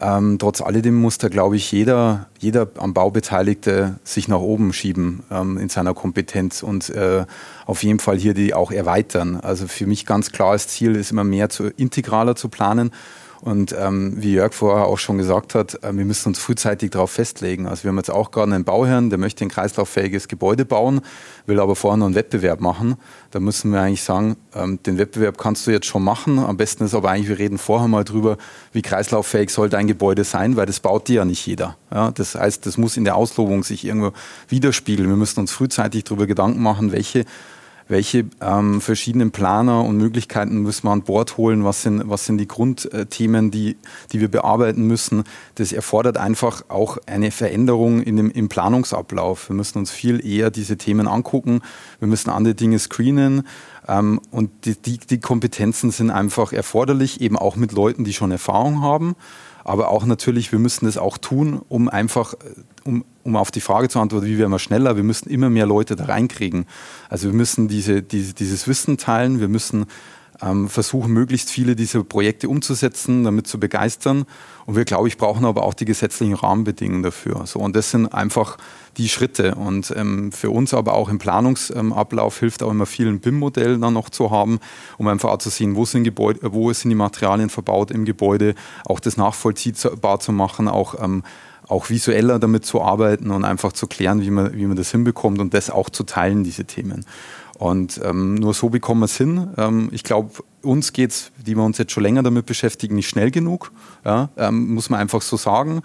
Ähm, 0.00 0.38
trotz 0.38 0.60
alledem 0.60 0.94
muss 0.94 1.18
da, 1.18 1.28
glaube 1.28 1.56
ich, 1.56 1.72
jeder, 1.72 2.28
jeder 2.38 2.68
am 2.78 2.94
Bau 2.94 3.10
Beteiligte 3.10 3.98
sich 4.04 4.28
nach 4.28 4.38
oben 4.38 4.72
schieben 4.72 5.24
ähm, 5.30 5.58
in 5.58 5.68
seiner 5.68 5.92
Kompetenz 5.92 6.62
und 6.62 6.90
äh, 6.90 7.26
auf 7.66 7.82
jeden 7.82 7.98
Fall 7.98 8.16
hier 8.16 8.32
die 8.32 8.54
auch 8.54 8.70
erweitern. 8.70 9.40
Also 9.40 9.66
für 9.66 9.86
mich 9.86 10.06
ganz 10.06 10.30
klar 10.30 10.52
das 10.52 10.68
Ziel 10.68 10.94
ist 10.94 11.10
immer 11.10 11.24
mehr 11.24 11.48
zu 11.48 11.68
integraler 11.76 12.36
zu 12.36 12.48
planen 12.48 12.92
und 13.40 13.74
ähm, 13.78 14.14
wie 14.16 14.34
Jörg 14.34 14.52
vorher 14.52 14.86
auch 14.86 14.98
schon 14.98 15.18
gesagt 15.18 15.54
hat, 15.54 15.82
äh, 15.84 15.96
wir 15.96 16.04
müssen 16.04 16.28
uns 16.28 16.38
frühzeitig 16.38 16.90
darauf 16.90 17.12
festlegen. 17.12 17.66
Also 17.66 17.84
wir 17.84 17.90
haben 17.90 17.96
jetzt 17.96 18.10
auch 18.10 18.30
gerade 18.30 18.52
einen 18.52 18.64
Bauherrn, 18.64 19.10
der 19.10 19.18
möchte 19.18 19.44
ein 19.44 19.48
kreislauffähiges 19.48 20.28
Gebäude 20.28 20.64
bauen, 20.64 21.00
will 21.46 21.60
aber 21.60 21.76
vorher 21.76 21.96
noch 21.96 22.06
einen 22.06 22.14
Wettbewerb 22.14 22.60
machen. 22.60 22.96
Da 23.30 23.40
müssen 23.40 23.72
wir 23.72 23.80
eigentlich 23.80 24.02
sagen, 24.02 24.36
ähm, 24.54 24.82
den 24.82 24.98
Wettbewerb 24.98 25.38
kannst 25.38 25.66
du 25.66 25.70
jetzt 25.70 25.86
schon 25.86 26.02
machen. 26.02 26.38
Am 26.38 26.56
besten 26.56 26.84
ist 26.84 26.94
aber 26.94 27.10
eigentlich, 27.10 27.28
wir 27.28 27.38
reden 27.38 27.58
vorher 27.58 27.88
mal 27.88 28.04
drüber, 28.04 28.38
wie 28.72 28.82
kreislauffähig 28.82 29.50
soll 29.50 29.68
dein 29.68 29.86
Gebäude 29.86 30.24
sein, 30.24 30.56
weil 30.56 30.66
das 30.66 30.80
baut 30.80 31.06
dir 31.08 31.16
ja 31.16 31.24
nicht 31.24 31.46
jeder. 31.46 31.76
Ja, 31.92 32.10
das 32.10 32.34
heißt, 32.34 32.66
das 32.66 32.76
muss 32.76 32.96
in 32.96 33.04
der 33.04 33.16
Auslobung 33.16 33.62
sich 33.62 33.84
irgendwo 33.84 34.12
widerspiegeln. 34.48 35.08
Wir 35.08 35.16
müssen 35.16 35.40
uns 35.40 35.52
frühzeitig 35.52 36.04
darüber 36.04 36.26
Gedanken 36.26 36.62
machen, 36.62 36.92
welche 36.92 37.24
welche 37.88 38.26
ähm, 38.40 38.80
verschiedenen 38.80 39.30
Planer 39.30 39.84
und 39.84 39.96
Möglichkeiten 39.96 40.58
müssen 40.58 40.86
wir 40.86 40.92
an 40.92 41.02
Bord 41.02 41.36
holen, 41.36 41.64
was 41.64 41.82
sind, 41.82 42.08
was 42.08 42.26
sind 42.26 42.38
die 42.38 42.46
Grundthemen, 42.46 43.50
die, 43.50 43.76
die 44.12 44.20
wir 44.20 44.28
bearbeiten 44.28 44.86
müssen. 44.86 45.24
Das 45.56 45.72
erfordert 45.72 46.18
einfach 46.18 46.64
auch 46.68 46.98
eine 47.06 47.30
Veränderung 47.30 48.02
in 48.02 48.16
dem, 48.16 48.30
im 48.30 48.48
Planungsablauf. 48.48 49.48
Wir 49.48 49.56
müssen 49.56 49.78
uns 49.78 49.90
viel 49.90 50.24
eher 50.24 50.50
diese 50.50 50.76
Themen 50.76 51.08
angucken, 51.08 51.62
wir 51.98 52.08
müssen 52.08 52.30
andere 52.30 52.54
Dinge 52.54 52.78
screenen 52.78 53.46
ähm, 53.88 54.20
und 54.30 54.50
die, 54.66 54.76
die, 54.76 54.98
die 54.98 55.20
Kompetenzen 55.20 55.90
sind 55.90 56.10
einfach 56.10 56.52
erforderlich, 56.52 57.20
eben 57.20 57.36
auch 57.36 57.56
mit 57.56 57.72
Leuten, 57.72 58.04
die 58.04 58.12
schon 58.12 58.30
Erfahrung 58.30 58.82
haben 58.82 59.16
aber 59.68 59.90
auch 59.90 60.06
natürlich, 60.06 60.50
wir 60.50 60.58
müssen 60.58 60.86
das 60.86 60.96
auch 60.96 61.18
tun, 61.18 61.60
um 61.68 61.90
einfach, 61.90 62.32
um, 62.84 63.04
um 63.28 63.36
auf 63.36 63.50
die 63.50 63.60
Frage 63.60 63.88
zu 63.88 64.00
antworten, 64.00 64.26
wie 64.26 64.38
werden 64.38 64.50
wir 64.50 64.58
schneller, 64.58 64.96
wir 64.96 65.04
müssen 65.04 65.28
immer 65.28 65.50
mehr 65.50 65.66
Leute 65.66 65.96
da 65.96 66.06
reinkriegen. 66.06 66.66
Also 67.08 67.28
wir 67.28 67.34
müssen 67.34 67.68
diese, 67.68 68.02
diese, 68.02 68.32
dieses 68.32 68.66
Wissen 68.66 68.96
teilen, 68.96 69.38
wir 69.38 69.48
müssen 69.48 69.86
ähm, 70.40 70.68
versuchen, 70.68 71.12
möglichst 71.12 71.50
viele 71.50 71.76
dieser 71.76 72.04
Projekte 72.04 72.48
umzusetzen, 72.48 73.24
damit 73.24 73.46
zu 73.46 73.60
begeistern. 73.60 74.24
Und 74.66 74.76
wir, 74.76 74.84
glaube 74.84 75.08
ich, 75.08 75.16
brauchen 75.16 75.44
aber 75.44 75.64
auch 75.64 75.74
die 75.74 75.84
gesetzlichen 75.84 76.34
Rahmenbedingungen 76.34 77.02
dafür. 77.02 77.46
So, 77.46 77.58
und 77.58 77.74
das 77.76 77.90
sind 77.90 78.06
einfach 78.06 78.56
die 78.96 79.08
Schritte. 79.08 79.56
Und 79.56 79.92
ähm, 79.96 80.32
für 80.32 80.50
uns 80.50 80.74
aber 80.74 80.94
auch 80.94 81.08
im 81.08 81.18
Planungsablauf 81.18 82.38
hilft 82.38 82.62
auch 82.62 82.70
immer 82.70 82.86
viel 82.86 83.08
ein 83.08 83.20
BIM-Modell 83.20 83.78
dann 83.78 83.94
noch 83.94 84.10
zu 84.10 84.30
haben, 84.30 84.58
um 84.96 85.08
einfach 85.08 85.30
auch 85.30 85.38
zu 85.38 85.50
sehen, 85.50 85.76
wo 85.76 85.84
sind, 85.84 86.04
Gebäude, 86.04 86.40
wo 86.52 86.72
sind 86.72 86.90
die 86.90 86.96
Materialien 86.96 87.50
verbaut 87.50 87.90
im 87.90 88.04
Gebäude, 88.04 88.54
auch 88.84 89.00
das 89.00 89.16
nachvollziehbar 89.16 90.20
zu 90.20 90.32
machen, 90.32 90.68
auch 90.68 91.02
ähm, 91.02 91.22
auch 91.68 91.90
visueller 91.90 92.38
damit 92.38 92.64
zu 92.64 92.82
arbeiten 92.82 93.30
und 93.30 93.44
einfach 93.44 93.72
zu 93.72 93.86
klären, 93.86 94.22
wie 94.22 94.30
man, 94.30 94.54
wie 94.54 94.66
man 94.66 94.76
das 94.76 94.90
hinbekommt 94.90 95.38
und 95.38 95.54
das 95.54 95.70
auch 95.70 95.90
zu 95.90 96.04
teilen, 96.04 96.44
diese 96.44 96.64
Themen. 96.64 97.04
Und 97.58 98.00
ähm, 98.04 98.36
nur 98.36 98.54
so 98.54 98.68
bekommen 98.68 99.00
wir 99.00 99.06
es 99.06 99.16
hin. 99.16 99.48
Ähm, 99.56 99.88
ich 99.90 100.04
glaube, 100.04 100.30
uns 100.62 100.92
geht 100.92 101.10
es, 101.10 101.32
die 101.44 101.56
wir 101.56 101.64
uns 101.64 101.76
jetzt 101.78 101.90
schon 101.90 102.04
länger 102.04 102.22
damit 102.22 102.46
beschäftigen, 102.46 102.94
nicht 102.94 103.08
schnell 103.08 103.32
genug. 103.32 103.72
Ja? 104.04 104.28
Ähm, 104.36 104.74
muss 104.74 104.90
man 104.90 105.00
einfach 105.00 105.22
so 105.22 105.36
sagen. 105.36 105.82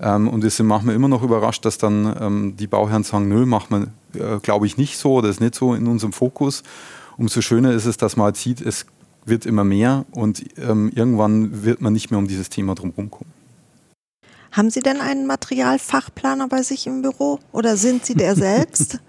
Ähm, 0.00 0.28
und 0.28 0.44
deswegen 0.44 0.68
machen 0.68 0.86
wir 0.86 0.94
immer 0.94 1.08
noch 1.08 1.24
überrascht, 1.24 1.64
dass 1.64 1.78
dann 1.78 2.14
ähm, 2.20 2.56
die 2.56 2.68
Bauherren 2.68 3.02
sagen, 3.02 3.28
nö, 3.28 3.44
machen 3.44 3.90
wir, 4.12 4.36
äh, 4.36 4.38
glaube 4.38 4.66
ich, 4.66 4.76
nicht 4.76 4.98
so, 4.98 5.20
das 5.20 5.32
ist 5.32 5.40
nicht 5.40 5.56
so 5.56 5.74
in 5.74 5.88
unserem 5.88 6.12
Fokus. 6.12 6.62
Umso 7.16 7.40
schöner 7.40 7.72
ist 7.72 7.86
es, 7.86 7.96
dass 7.96 8.16
man 8.16 8.26
halt 8.26 8.36
sieht, 8.36 8.60
es 8.60 8.86
wird 9.24 9.46
immer 9.46 9.64
mehr 9.64 10.04
und 10.12 10.44
ähm, 10.58 10.92
irgendwann 10.94 11.64
wird 11.64 11.80
man 11.80 11.92
nicht 11.92 12.10
mehr 12.10 12.18
um 12.18 12.28
dieses 12.28 12.50
Thema 12.50 12.76
drumherum 12.76 13.10
kommen. 13.10 13.35
Haben 14.56 14.70
Sie 14.70 14.80
denn 14.80 15.02
einen 15.02 15.26
Materialfachplaner 15.26 16.48
bei 16.48 16.62
sich 16.62 16.86
im 16.86 17.02
Büro 17.02 17.40
oder 17.52 17.76
sind 17.76 18.06
Sie 18.06 18.14
der 18.14 18.34
selbst? 18.34 18.98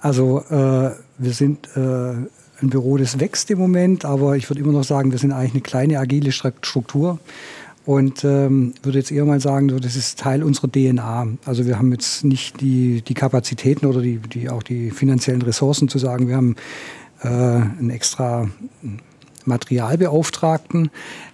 Also 0.00 0.40
äh, 0.50 0.90
wir 1.16 1.32
sind 1.32 1.66
äh, 1.76 1.80
ein 1.80 2.28
Büro, 2.60 2.98
das 2.98 3.20
wächst 3.20 3.50
im 3.50 3.58
Moment, 3.58 4.04
aber 4.04 4.36
ich 4.36 4.50
würde 4.50 4.60
immer 4.60 4.72
noch 4.72 4.84
sagen, 4.84 5.12
wir 5.12 5.18
sind 5.18 5.32
eigentlich 5.32 5.52
eine 5.52 5.60
kleine 5.62 5.98
agile 5.98 6.30
Struktur. 6.30 7.18
Und 7.86 8.22
ähm, 8.22 8.74
würde 8.82 8.98
jetzt 8.98 9.10
eher 9.10 9.24
mal 9.24 9.40
sagen, 9.40 9.70
so, 9.70 9.78
das 9.78 9.96
ist 9.96 10.18
Teil 10.18 10.42
unserer 10.42 10.70
DNA. 10.70 11.28
Also 11.46 11.64
wir 11.64 11.78
haben 11.78 11.90
jetzt 11.90 12.22
nicht 12.22 12.60
die, 12.60 13.00
die 13.00 13.14
Kapazitäten 13.14 13.86
oder 13.86 14.02
die, 14.02 14.18
die, 14.18 14.50
auch 14.50 14.62
die 14.62 14.90
finanziellen 14.90 15.40
Ressourcen 15.40 15.88
zu 15.88 15.98
sagen, 15.98 16.28
wir 16.28 16.36
haben 16.36 16.56
äh, 17.22 17.28
einen 17.28 17.88
extra 17.88 18.50
Materialbeauftragten. 19.44 20.90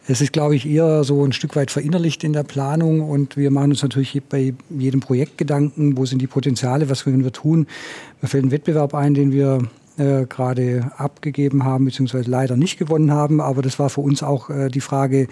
Es 0.08 0.20
ist, 0.20 0.32
glaube 0.32 0.56
ich, 0.56 0.68
eher 0.68 1.04
so 1.04 1.24
ein 1.24 1.32
Stück 1.32 1.56
weit 1.56 1.70
verinnerlicht 1.70 2.24
in 2.24 2.32
der 2.32 2.42
Planung 2.42 3.00
und 3.00 3.36
wir 3.36 3.50
machen 3.50 3.70
uns 3.70 3.82
natürlich 3.82 4.20
bei 4.28 4.54
jedem 4.70 5.00
Projekt 5.00 5.38
Gedanken, 5.38 5.96
wo 5.96 6.04
sind 6.04 6.20
die 6.20 6.26
Potenziale, 6.26 6.88
was 6.88 7.04
können 7.04 7.24
wir 7.24 7.32
tun. 7.32 7.66
Mir 8.20 8.28
fällt 8.28 8.44
ein 8.44 8.50
Wettbewerb 8.50 8.94
ein, 8.94 9.14
den 9.14 9.32
wir 9.32 9.60
äh, 10.00 10.24
gerade 10.26 10.90
abgegeben 10.96 11.64
haben, 11.64 11.84
beziehungsweise 11.84 12.30
leider 12.30 12.56
nicht 12.56 12.78
gewonnen 12.78 13.10
haben. 13.10 13.40
Aber 13.40 13.60
das 13.60 13.78
war 13.78 13.90
für 13.90 14.00
uns 14.00 14.22
auch 14.22 14.48
äh, 14.48 14.68
die 14.68 14.80
Frage, 14.80 15.28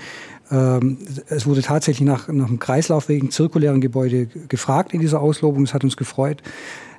es 0.50 1.46
wurde 1.46 1.62
tatsächlich 1.62 2.06
nach, 2.06 2.28
nach 2.28 2.48
einem 2.48 2.58
kreislaufwegen 2.58 3.30
zirkulären 3.30 3.80
Gebäude 3.80 4.26
gefragt 4.26 4.94
in 4.94 5.00
dieser 5.00 5.20
Auslobung. 5.20 5.64
Das 5.64 5.74
hat 5.74 5.84
uns 5.84 5.96
gefreut. 5.96 6.42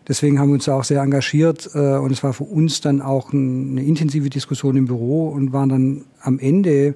Deswegen 0.07 0.39
haben 0.39 0.49
wir 0.49 0.55
uns 0.55 0.67
auch 0.67 0.83
sehr 0.83 1.01
engagiert 1.01 1.69
äh, 1.75 1.97
und 1.97 2.11
es 2.11 2.23
war 2.23 2.33
für 2.33 2.43
uns 2.43 2.81
dann 2.81 3.01
auch 3.01 3.31
ein, 3.31 3.71
eine 3.71 3.83
intensive 3.83 4.29
Diskussion 4.29 4.75
im 4.75 4.85
Büro 4.85 5.29
und 5.29 5.53
waren 5.53 5.69
dann 5.69 6.05
am 6.21 6.39
Ende 6.39 6.95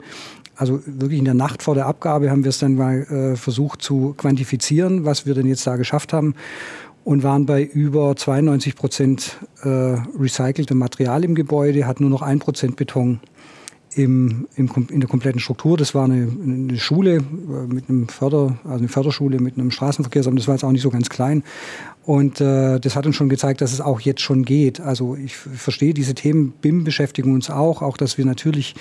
also 0.55 0.81
wirklich 0.85 1.19
in 1.19 1.25
der 1.25 1.33
Nacht 1.33 1.63
vor 1.63 1.75
der 1.75 1.87
Abgabe 1.87 2.29
haben 2.29 2.43
wir 2.43 2.49
es 2.49 2.59
dann 2.59 2.75
mal 2.75 3.01
äh, 3.03 3.35
versucht 3.35 3.81
zu 3.81 4.13
quantifizieren, 4.17 5.03
was 5.05 5.25
wir 5.25 5.33
denn 5.33 5.47
jetzt 5.47 5.65
da 5.65 5.77
geschafft 5.77 6.13
haben 6.13 6.35
und 7.03 7.23
waren 7.23 7.45
bei 7.45 7.63
über 7.63 8.15
92 8.15 8.75
Prozent 8.75 9.37
äh, 9.63 9.69
recyceltem 9.69 10.77
Material 10.77 11.23
im 11.23 11.35
Gebäude, 11.35 11.85
hat 11.85 11.99
nur 11.99 12.09
noch 12.09 12.21
ein 12.21 12.39
Prozent 12.39 12.75
Beton 12.75 13.19
im, 13.95 14.47
im, 14.55 14.69
in 14.89 14.99
der 14.99 15.09
kompletten 15.09 15.39
Struktur. 15.39 15.77
Das 15.77 15.93
war 15.93 16.05
eine, 16.05 16.27
eine 16.43 16.77
Schule 16.77 17.17
äh, 17.17 17.21
mit 17.73 17.89
einem 17.89 18.07
Förder, 18.07 18.57
also 18.63 18.77
eine 18.77 18.87
Förderschule 18.87 19.39
mit 19.39 19.57
einem 19.57 19.71
Straßenverkehrsamt. 19.71 20.39
Das 20.39 20.47
war 20.47 20.55
jetzt 20.55 20.63
auch 20.63 20.71
nicht 20.71 20.81
so 20.81 20.89
ganz 20.89 21.09
klein. 21.09 21.43
Und 22.03 22.41
äh, 22.41 22.79
das 22.79 22.95
hat 22.95 23.05
uns 23.05 23.15
schon 23.15 23.29
gezeigt, 23.29 23.61
dass 23.61 23.71
es 23.71 23.81
auch 23.81 24.01
jetzt 24.01 24.21
schon 24.21 24.43
geht. 24.43 24.79
Also 24.81 25.15
ich 25.15 25.35
verstehe 25.35 25.93
diese 25.93 26.15
Themen. 26.15 26.53
BIM 26.61 26.83
beschäftigen 26.83 27.33
uns 27.33 27.49
auch, 27.49 27.81
auch 27.81 27.97
dass 27.97 28.17
wir 28.17 28.25
natürlich 28.25 28.75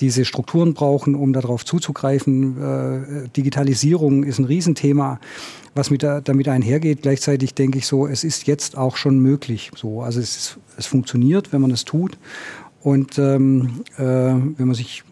diese 0.00 0.24
Strukturen 0.24 0.74
brauchen, 0.74 1.14
um 1.14 1.32
darauf 1.32 1.64
zuzugreifen. 1.64 2.56
Äh, 2.60 3.28
Digitalisierung 3.36 4.22
ist 4.22 4.38
ein 4.38 4.44
Riesenthema, 4.44 5.18
was 5.74 5.90
mit 5.90 6.02
da, 6.02 6.20
damit 6.20 6.48
einhergeht. 6.48 7.02
Gleichzeitig 7.02 7.54
denke 7.54 7.78
ich 7.78 7.86
so, 7.86 8.06
es 8.06 8.24
ist 8.24 8.46
jetzt 8.46 8.76
auch 8.76 8.96
schon 8.96 9.18
möglich. 9.18 9.70
So, 9.74 10.02
also 10.02 10.20
es, 10.20 10.36
ist, 10.36 10.58
es 10.76 10.86
funktioniert, 10.86 11.52
wenn 11.52 11.60
man 11.60 11.70
es 11.70 11.84
tut. 11.84 12.18
Und 12.88 13.18
ähm, 13.18 13.82
äh, 13.98 14.02
wenn 14.02 14.66
man 14.66 14.74
sich, 14.74 15.04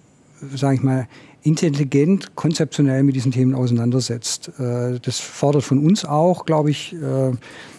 sage 0.54 0.76
ich 0.76 0.82
mal, 0.82 1.06
intelligent, 1.42 2.34
konzeptionell 2.34 3.02
mit 3.02 3.16
diesen 3.16 3.32
Themen 3.32 3.54
auseinandersetzt. 3.54 4.50
Äh, 4.58 4.98
das 4.98 5.20
fordert 5.20 5.62
von 5.62 5.78
uns 5.78 6.06
auch, 6.06 6.46
glaube 6.46 6.70
ich, 6.70 6.94
äh, 6.94 7.32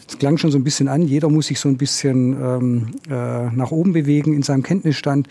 es 0.08 0.20
klang 0.20 0.38
schon 0.38 0.52
so 0.52 0.60
ein 0.60 0.64
bisschen 0.64 0.88
an, 0.88 1.02
jeder 1.02 1.30
muss 1.30 1.48
sich 1.48 1.60
so 1.60 1.68
ein 1.68 1.78
bisschen 1.78 2.34
ähm, 2.40 2.88
äh, 3.10 3.50
nach 3.50 3.72
oben 3.72 3.92
bewegen 3.92 4.36
in 4.36 4.44
seinem 4.44 4.62
Kenntnisstand. 4.62 5.30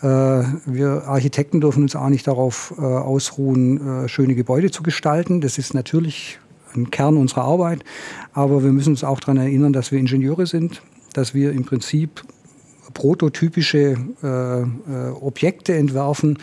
Äh, 0.00 0.06
wir 0.06 1.04
Architekten 1.06 1.60
dürfen 1.60 1.82
uns 1.82 1.94
auch 1.94 2.08
nicht 2.08 2.26
darauf 2.26 2.72
äh, 2.78 2.80
ausruhen, 2.80 4.08
schöne 4.08 4.34
Gebäude 4.34 4.70
zu 4.70 4.82
gestalten. 4.82 5.42
Das 5.42 5.58
ist 5.58 5.74
natürlich 5.74 6.38
ein 6.74 6.90
Kern 6.90 7.18
unserer 7.18 7.44
Arbeit, 7.44 7.84
aber 8.32 8.64
wir 8.64 8.72
müssen 8.72 8.90
uns 8.90 9.04
auch 9.04 9.20
daran 9.20 9.36
erinnern, 9.36 9.74
dass 9.74 9.92
wir 9.92 9.98
Ingenieure 9.98 10.46
sind, 10.46 10.80
dass 11.12 11.34
wir 11.34 11.52
im 11.52 11.66
Prinzip 11.66 12.24
prototypische 12.94 13.96
Objekte 15.20 15.74
entwerfen, 15.74 16.38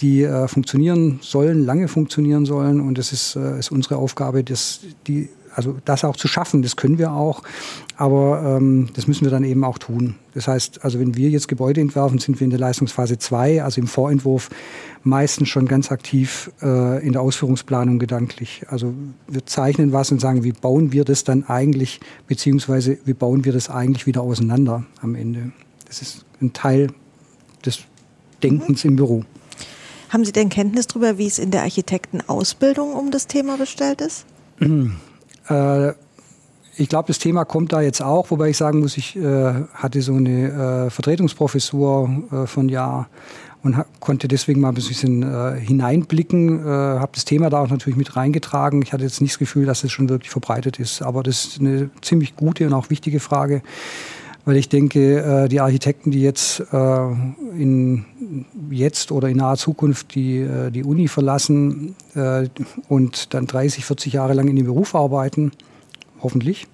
die 0.00 0.22
äh, 0.22 0.46
funktionieren 0.48 1.18
sollen, 1.22 1.64
lange 1.64 1.88
funktionieren 1.88 2.46
sollen. 2.46 2.80
Und 2.80 2.98
es 2.98 3.12
ist, 3.12 3.36
äh, 3.36 3.58
ist 3.58 3.72
unsere 3.72 3.96
Aufgabe, 3.96 4.44
das, 4.44 4.80
die, 5.06 5.28
also 5.54 5.76
das 5.84 6.04
auch 6.04 6.16
zu 6.16 6.28
schaffen. 6.28 6.62
Das 6.62 6.76
können 6.76 6.98
wir 6.98 7.12
auch, 7.12 7.42
aber 7.96 8.58
ähm, 8.58 8.88
das 8.94 9.08
müssen 9.08 9.24
wir 9.24 9.30
dann 9.30 9.44
eben 9.44 9.64
auch 9.64 9.78
tun. 9.78 10.14
Das 10.34 10.46
heißt, 10.46 10.84
also 10.84 11.00
wenn 11.00 11.16
wir 11.16 11.30
jetzt 11.30 11.48
Gebäude 11.48 11.80
entwerfen, 11.80 12.18
sind 12.18 12.38
wir 12.38 12.44
in 12.44 12.50
der 12.50 12.60
Leistungsphase 12.60 13.18
2, 13.18 13.64
also 13.64 13.80
im 13.80 13.88
Vorentwurf, 13.88 14.50
meistens 15.02 15.48
schon 15.48 15.66
ganz 15.66 15.90
aktiv 15.90 16.50
äh, 16.62 17.04
in 17.04 17.12
der 17.12 17.22
Ausführungsplanung 17.22 17.98
gedanklich. 17.98 18.66
Also 18.68 18.94
wir 19.26 19.46
zeichnen 19.46 19.92
was 19.92 20.12
und 20.12 20.20
sagen, 20.20 20.44
wie 20.44 20.52
bauen 20.52 20.92
wir 20.92 21.04
das 21.04 21.24
dann 21.24 21.44
eigentlich, 21.44 21.98
beziehungsweise 22.28 22.98
wie 23.04 23.14
bauen 23.14 23.44
wir 23.44 23.52
das 23.52 23.68
eigentlich 23.68 24.06
wieder 24.06 24.22
auseinander 24.22 24.84
am 25.00 25.16
Ende. 25.16 25.50
Das 25.88 26.02
ist 26.02 26.24
ein 26.40 26.52
Teil 26.52 26.88
des 27.64 27.80
Denkens 28.42 28.84
im 28.84 28.96
Büro. 28.96 29.24
Haben 30.10 30.24
Sie 30.24 30.32
denn 30.32 30.48
Kenntnis 30.48 30.86
darüber, 30.86 31.18
wie 31.18 31.26
es 31.26 31.38
in 31.38 31.50
der 31.50 31.62
Architektenausbildung 31.62 32.94
um 32.94 33.10
das 33.10 33.26
Thema 33.26 33.56
bestellt 33.58 34.00
ist? 34.00 34.24
Äh, 35.48 35.92
ich 36.76 36.88
glaube, 36.88 37.08
das 37.08 37.18
Thema 37.18 37.44
kommt 37.44 37.72
da 37.72 37.80
jetzt 37.80 38.00
auch, 38.00 38.30
wobei 38.30 38.50
ich 38.50 38.56
sagen 38.56 38.80
muss, 38.80 38.96
ich 38.96 39.16
äh, 39.16 39.52
hatte 39.74 40.00
so 40.00 40.14
eine 40.14 40.86
äh, 40.86 40.90
Vertretungsprofessur 40.90 42.24
äh, 42.30 42.46
von 42.46 42.68
Jahr 42.68 43.08
und 43.62 43.76
konnte 43.98 44.28
deswegen 44.28 44.60
mal 44.60 44.68
ein 44.68 44.74
bisschen 44.74 45.22
äh, 45.22 45.58
hineinblicken, 45.58 46.64
äh, 46.64 46.68
habe 46.68 47.10
das 47.14 47.24
Thema 47.24 47.50
da 47.50 47.60
auch 47.60 47.68
natürlich 47.68 47.96
mit 47.96 48.14
reingetragen. 48.14 48.80
Ich 48.82 48.92
hatte 48.92 49.02
jetzt 49.02 49.20
nicht 49.20 49.32
das 49.32 49.38
Gefühl, 49.38 49.66
dass 49.66 49.82
es 49.82 49.90
schon 49.90 50.08
wirklich 50.08 50.30
verbreitet 50.30 50.78
ist, 50.78 51.02
aber 51.02 51.22
das 51.22 51.46
ist 51.46 51.60
eine 51.60 51.90
ziemlich 52.00 52.36
gute 52.36 52.66
und 52.66 52.72
auch 52.72 52.90
wichtige 52.90 53.18
Frage 53.18 53.62
weil 54.48 54.56
ich 54.56 54.70
denke, 54.70 55.44
äh, 55.44 55.48
die 55.50 55.60
Architekten, 55.60 56.10
die 56.10 56.22
jetzt 56.22 56.60
äh, 56.72 57.06
in 57.54 58.46
jetzt 58.70 59.12
oder 59.12 59.28
in 59.28 59.36
naher 59.36 59.58
Zukunft 59.58 60.14
die, 60.14 60.38
äh, 60.38 60.70
die 60.70 60.84
Uni 60.84 61.06
verlassen 61.08 61.94
und 62.88 63.34
dann 63.34 63.46
30, 63.46 63.84
40 63.84 64.14
Jahre 64.14 64.32
lang 64.32 64.48
in 64.48 64.56
dem 64.56 64.64
Beruf 64.64 64.94
arbeiten, 64.94 65.52
hoffentlich, 66.22 66.66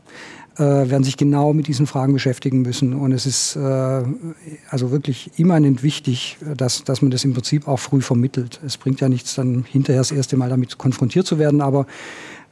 werden 0.56 1.02
sich 1.02 1.16
genau 1.16 1.52
mit 1.52 1.66
diesen 1.66 1.88
Fragen 1.88 2.12
beschäftigen 2.12 2.62
müssen. 2.62 2.94
Und 2.94 3.10
es 3.10 3.26
ist 3.26 3.56
also 3.56 4.90
wirklich 4.92 5.32
immanent 5.36 5.82
wichtig, 5.82 6.38
dass, 6.56 6.84
dass 6.84 7.02
man 7.02 7.10
das 7.10 7.24
im 7.24 7.34
Prinzip 7.34 7.66
auch 7.66 7.80
früh 7.80 8.00
vermittelt. 8.00 8.60
Es 8.64 8.76
bringt 8.76 9.00
ja 9.00 9.08
nichts, 9.08 9.34
dann 9.34 9.64
hinterher 9.64 10.00
das 10.00 10.12
erste 10.12 10.36
Mal 10.36 10.48
damit 10.48 10.78
konfrontiert 10.78 11.26
zu 11.26 11.40
werden, 11.40 11.60
aber 11.60 11.86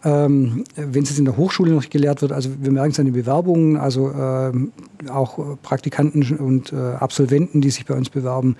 ähm, 0.04 0.64
wenn 0.76 1.02
es 1.02 1.18
in 1.18 1.24
der 1.24 1.36
Hochschule 1.36 1.72
noch 1.72 1.88
gelehrt 1.88 2.22
wird, 2.22 2.32
also 2.32 2.50
wir 2.60 2.72
merken 2.72 2.90
es 2.92 2.98
an 2.98 3.06
den 3.06 3.14
Bewerbungen, 3.14 3.76
also 3.76 4.10
ähm, 4.12 4.72
auch 5.08 5.58
Praktikanten 5.62 6.36
und 6.38 6.72
äh, 6.72 6.76
Absolventen, 6.76 7.60
die 7.60 7.70
sich 7.70 7.86
bei 7.86 7.94
uns 7.94 8.10
bewerben, 8.10 8.56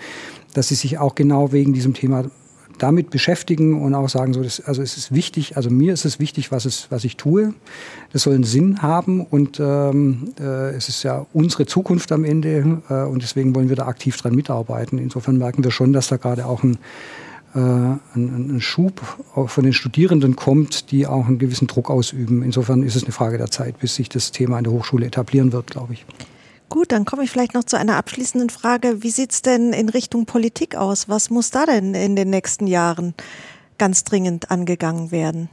dass 0.55 0.69
sie 0.69 0.75
sich 0.75 0.99
auch 0.99 1.15
genau 1.15 1.53
wegen 1.53 1.73
diesem 1.73 1.95
Thema 1.95 2.25
damit 2.79 3.11
beschäftigen 3.11 3.81
und 3.81 3.95
auch 3.95 4.09
sagen, 4.09 4.33
so, 4.33 4.43
das, 4.43 4.61
also 4.61 4.83
es 4.83 4.97
ist 4.97 5.13
wichtig, 5.13 5.57
also 5.57 5.71
mir 5.71 5.93
ist 5.93 6.05
es 6.05 6.19
wichtig, 6.19 6.51
was, 6.51 6.65
es, 6.65 6.89
was 6.91 7.05
ich 7.05 7.17
tue. 7.17 7.55
Das 8.13 8.23
soll 8.23 8.35
einen 8.35 8.45
Sinn 8.45 8.83
haben 8.83 9.25
und 9.25 9.61
ähm, 9.61 10.33
äh, 10.41 10.71
es 10.71 10.89
ist 10.89 11.03
ja 11.03 11.27
unsere 11.33 11.67
Zukunft 11.67 12.11
am 12.13 12.25
Ende 12.25 12.83
äh, 12.89 13.03
und 13.05 13.23
deswegen 13.23 13.55
wollen 13.55 13.69
wir 13.69 13.77
da 13.77 13.87
aktiv 13.87 14.17
dran 14.17 14.35
mitarbeiten. 14.35 14.99
Insofern 14.99 15.39
merken 15.39 15.63
wir 15.63 15.71
schon, 15.71 15.93
dass 15.93 16.09
da 16.09 16.17
gerade 16.17 16.47
auch 16.47 16.63
ein 16.65 16.75
äh, 16.75 16.79
ein, 17.59 18.01
ein, 18.15 18.61
Schub 18.61 19.01
von 19.47 19.65
den 19.65 19.75
Studierenden 19.75 20.37
kommt, 20.37 20.91
die 20.91 21.07
auch 21.07 21.27
einen 21.27 21.39
gewissen 21.39 21.67
Druck 21.67 21.91
ausüben. 21.91 22.43
Insofern 22.43 22.83
ist 22.83 22.97
es 22.97 23.05
eine 23.05 23.13
Frage 23.13 23.37
der 23.37 23.51
Zeit, 23.51 23.79
bis 23.79 23.95
sich 23.95 24.09
das 24.09 24.33
Thema 24.33 24.57
an 24.57 24.65
der 24.65 24.73
Hochschule 24.73 25.07
etablieren 25.07 25.53
wird, 25.53 25.67
glaube 25.67 25.93
ich. 25.93 26.07
Gut, 26.71 26.91
dann 26.91 27.05
komme 27.05 27.25
ich 27.25 27.31
vielleicht 27.31 27.53
noch 27.53 27.65
zu 27.65 27.77
einer 27.77 27.97
abschließenden 27.97 28.49
Frage. 28.49 29.03
Wie 29.03 29.11
sieht 29.11 29.33
es 29.33 29.43
denn 29.43 29.75
in 29.75 29.91
Richtung 29.91 30.25
Politik 30.25 30.75
aus? 30.77 31.11
Was 31.11 31.29
muss 31.29 31.51
da 31.51 31.67
denn 31.67 31.95
in 31.95 32.17
den 32.17 32.31
nächsten 32.31 32.67
Jahren 32.67 33.13
ganz 33.77 34.05
dringend 34.05 34.51
angegangen 34.51 35.11
werden? 35.11 35.51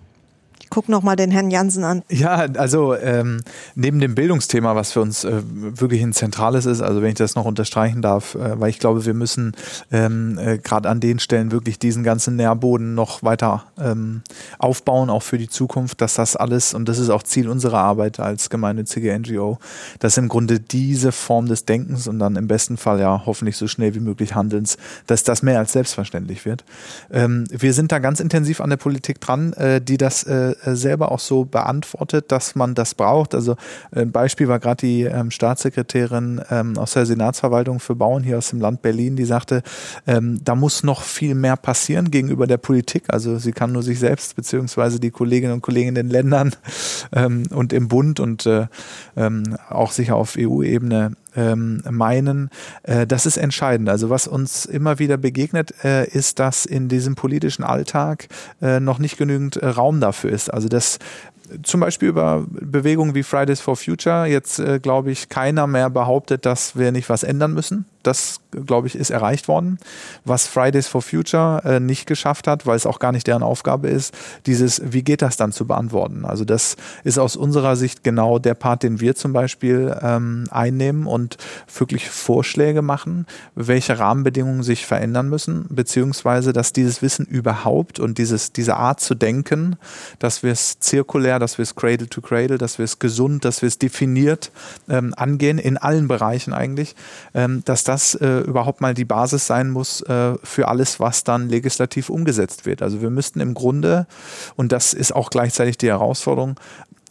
Guck 0.69 0.89
noch 0.89 1.03
mal 1.03 1.15
den 1.15 1.31
Herrn 1.31 1.51
Jansen 1.51 1.83
an. 1.83 2.03
Ja, 2.09 2.47
also 2.57 2.95
ähm, 2.95 3.41
neben 3.75 3.99
dem 3.99 4.15
Bildungsthema, 4.15 4.75
was 4.75 4.91
für 4.91 5.01
uns 5.01 5.23
äh, 5.23 5.41
wirklich 5.43 6.01
ein 6.01 6.13
zentrales 6.13 6.65
ist, 6.65 6.81
also 6.81 7.01
wenn 7.01 7.09
ich 7.09 7.15
das 7.15 7.35
noch 7.35 7.45
unterstreichen 7.45 8.01
darf, 8.01 8.35
äh, 8.35 8.59
weil 8.59 8.69
ich 8.69 8.79
glaube, 8.79 9.05
wir 9.05 9.13
müssen 9.13 9.55
ähm, 9.91 10.37
äh, 10.37 10.57
gerade 10.57 10.89
an 10.89 10.99
den 10.99 11.19
Stellen 11.19 11.51
wirklich 11.51 11.79
diesen 11.79 12.03
ganzen 12.03 12.35
Nährboden 12.35 12.95
noch 12.95 13.23
weiter 13.23 13.65
ähm, 13.79 14.21
aufbauen, 14.57 15.09
auch 15.09 15.23
für 15.23 15.37
die 15.37 15.49
Zukunft, 15.49 16.01
dass 16.01 16.15
das 16.15 16.35
alles, 16.35 16.73
und 16.73 16.87
das 16.87 16.99
ist 16.99 17.09
auch 17.09 17.23
Ziel 17.23 17.49
unserer 17.49 17.79
Arbeit 17.79 18.19
als 18.19 18.49
gemeinnützige 18.49 19.17
NGO, 19.17 19.59
dass 19.99 20.17
im 20.17 20.27
Grunde 20.27 20.59
diese 20.59 21.11
Form 21.11 21.47
des 21.47 21.65
Denkens 21.65 22.07
und 22.07 22.19
dann 22.19 22.35
im 22.35 22.47
besten 22.47 22.77
Fall 22.77 22.99
ja 22.99 23.23
hoffentlich 23.25 23.57
so 23.57 23.67
schnell 23.67 23.95
wie 23.95 23.99
möglich 23.99 24.35
Handelns, 24.35 24.77
dass 25.07 25.23
das 25.23 25.41
mehr 25.41 25.59
als 25.59 25.73
selbstverständlich 25.73 26.45
wird. 26.45 26.63
Ähm, 27.11 27.45
wir 27.49 27.73
sind 27.73 27.91
da 27.91 27.99
ganz 27.99 28.19
intensiv 28.19 28.61
an 28.61 28.69
der 28.69 28.77
Politik 28.77 29.21
dran, 29.21 29.53
äh, 29.53 29.81
die 29.81 29.97
das 29.97 30.23
äh, 30.23 30.55
selber 30.63 31.11
auch 31.11 31.19
so 31.19 31.45
beantwortet, 31.45 32.31
dass 32.31 32.55
man 32.55 32.75
das 32.75 32.95
braucht. 32.95 33.35
Also 33.35 33.55
ein 33.91 34.11
Beispiel 34.11 34.47
war 34.47 34.59
gerade 34.59 34.85
die 34.85 35.03
ähm, 35.03 35.31
Staatssekretärin 35.31 36.41
ähm, 36.49 36.77
aus 36.77 36.93
der 36.93 37.05
Senatsverwaltung 37.05 37.79
für 37.79 37.95
Bauen 37.95 38.23
hier 38.23 38.37
aus 38.37 38.49
dem 38.49 38.59
Land 38.59 38.81
Berlin, 38.81 39.15
die 39.15 39.25
sagte, 39.25 39.63
ähm, 40.07 40.39
da 40.43 40.55
muss 40.55 40.83
noch 40.83 41.01
viel 41.01 41.35
mehr 41.35 41.57
passieren 41.57 42.11
gegenüber 42.11 42.47
der 42.47 42.57
Politik. 42.57 43.03
Also 43.07 43.37
sie 43.37 43.51
kann 43.51 43.71
nur 43.71 43.83
sich 43.83 43.99
selbst 43.99 44.35
beziehungsweise 44.35 44.99
die 44.99 45.11
Kolleginnen 45.11 45.53
und 45.53 45.61
Kollegen 45.61 45.89
in 45.89 45.95
den 45.95 46.09
Ländern 46.09 46.55
ähm, 47.11 47.43
und 47.51 47.73
im 47.73 47.87
Bund 47.87 48.19
und 48.19 48.45
äh, 48.45 48.67
ähm, 49.15 49.57
auch 49.69 49.91
sicher 49.91 50.15
auf 50.15 50.35
EU-Ebene 50.37 51.13
ähm, 51.35 51.81
meinen, 51.89 52.49
äh, 52.83 53.05
das 53.05 53.25
ist 53.25 53.37
entscheidend. 53.37 53.89
Also 53.89 54.09
was 54.09 54.27
uns 54.27 54.65
immer 54.65 54.99
wieder 54.99 55.17
begegnet, 55.17 55.73
äh, 55.83 56.07
ist, 56.07 56.39
dass 56.39 56.65
in 56.65 56.87
diesem 56.87 57.15
politischen 57.15 57.63
Alltag 57.63 58.27
äh, 58.61 58.79
noch 58.79 58.99
nicht 58.99 59.17
genügend 59.17 59.57
äh, 59.57 59.67
Raum 59.67 59.99
dafür 59.99 60.31
ist. 60.31 60.53
Also 60.53 60.67
das 60.69 60.99
zum 61.63 61.79
Beispiel 61.79 62.09
über 62.09 62.45
Bewegungen 62.49 63.15
wie 63.15 63.23
Fridays 63.23 63.61
for 63.61 63.75
Future 63.75 64.25
jetzt, 64.25 64.59
äh, 64.59 64.79
glaube 64.79 65.11
ich, 65.11 65.29
keiner 65.29 65.67
mehr 65.67 65.89
behauptet, 65.89 66.45
dass 66.45 66.77
wir 66.77 66.91
nicht 66.91 67.09
was 67.09 67.23
ändern 67.23 67.53
müssen. 67.53 67.85
Das, 68.03 68.39
glaube 68.65 68.87
ich, 68.87 68.95
ist 68.95 69.09
erreicht 69.09 69.49
worden. 69.49 69.77
Was 70.23 70.47
Fridays 70.47 70.87
for 70.87 71.01
Future 71.01 71.61
äh, 71.65 71.79
nicht 71.79 72.05
geschafft 72.05 72.47
hat, 72.47 72.65
weil 72.65 72.77
es 72.77 72.85
auch 72.85 72.99
gar 72.99 73.11
nicht 73.11 73.27
deren 73.27 73.43
Aufgabe 73.43 73.89
ist, 73.89 74.13
dieses, 74.45 74.81
wie 74.93 75.03
geht 75.03 75.21
das 75.21 75.35
dann 75.35 75.51
zu 75.51 75.67
beantworten? 75.67 76.23
Also 76.23 76.45
das 76.45 76.77
ist 77.03 77.19
aus 77.19 77.35
unserer 77.35 77.75
Sicht 77.75 78.03
genau 78.03 78.39
der 78.39 78.53
Part, 78.53 78.83
den 78.83 79.01
wir 79.01 79.15
zum 79.15 79.33
Beispiel 79.33 79.97
ähm, 80.01 80.45
einnehmen 80.49 81.07
und 81.07 81.37
wirklich 81.77 82.09
Vorschläge 82.09 82.81
machen, 82.81 83.25
welche 83.55 83.99
Rahmenbedingungen 83.99 84.63
sich 84.63 84.85
verändern 84.85 85.27
müssen, 85.27 85.65
beziehungsweise 85.69 86.53
dass 86.53 86.71
dieses 86.71 87.01
Wissen 87.01 87.25
überhaupt 87.25 87.99
und 87.99 88.17
dieses, 88.17 88.53
diese 88.53 88.77
Art 88.77 89.01
zu 89.01 89.13
denken, 89.13 89.75
dass 90.19 90.41
wir 90.41 90.51
es 90.51 90.79
zirkulär, 90.79 91.38
dass 91.39 91.57
wir 91.57 91.63
es 91.63 91.75
Cradle 91.75 92.07
to 92.07 92.21
Cradle, 92.21 92.57
dass 92.57 92.77
wir 92.77 92.85
es 92.85 92.99
gesund, 92.99 93.45
dass 93.45 93.61
wir 93.61 93.67
es 93.67 93.77
definiert 93.77 94.51
ähm, 94.89 95.13
angehen, 95.15 95.57
in 95.57 95.77
allen 95.77 96.07
Bereichen 96.07 96.53
eigentlich, 96.53 96.95
ähm, 97.33 97.63
dass 97.65 97.83
das 97.83 98.15
äh, 98.15 98.39
überhaupt 98.39 98.81
mal 98.81 98.93
die 98.93 99.05
Basis 99.05 99.47
sein 99.47 99.69
muss 99.69 100.01
äh, 100.01 100.35
für 100.43 100.67
alles, 100.67 100.99
was 100.99 101.23
dann 101.23 101.49
legislativ 101.49 102.09
umgesetzt 102.09 102.65
wird. 102.65 102.81
Also 102.81 103.01
wir 103.01 103.09
müssten 103.09 103.39
im 103.39 103.53
Grunde, 103.53 104.07
und 104.55 104.71
das 104.71 104.93
ist 104.93 105.13
auch 105.15 105.29
gleichzeitig 105.29 105.77
die 105.77 105.87
Herausforderung, 105.87 106.59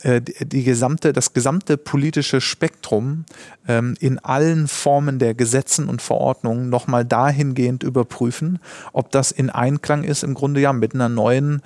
äh, 0.02 0.20
die 0.20 0.62
gesamte, 0.62 1.12
das 1.12 1.32
gesamte 1.32 1.76
politische 1.76 2.40
Spektrum 2.40 3.24
ähm, 3.66 3.94
in 3.98 4.20
allen 4.20 4.68
Formen 4.68 5.18
der 5.18 5.34
Gesetzen 5.34 5.88
und 5.88 6.02
Verordnungen 6.02 6.68
nochmal 6.68 7.04
dahingehend 7.04 7.82
überprüfen, 7.82 8.60
ob 8.92 9.10
das 9.10 9.32
in 9.32 9.50
Einklang 9.50 10.04
ist, 10.04 10.22
im 10.22 10.34
Grunde 10.34 10.60
ja 10.60 10.72
mit 10.72 10.94
einer 10.94 11.08
neuen 11.08 11.62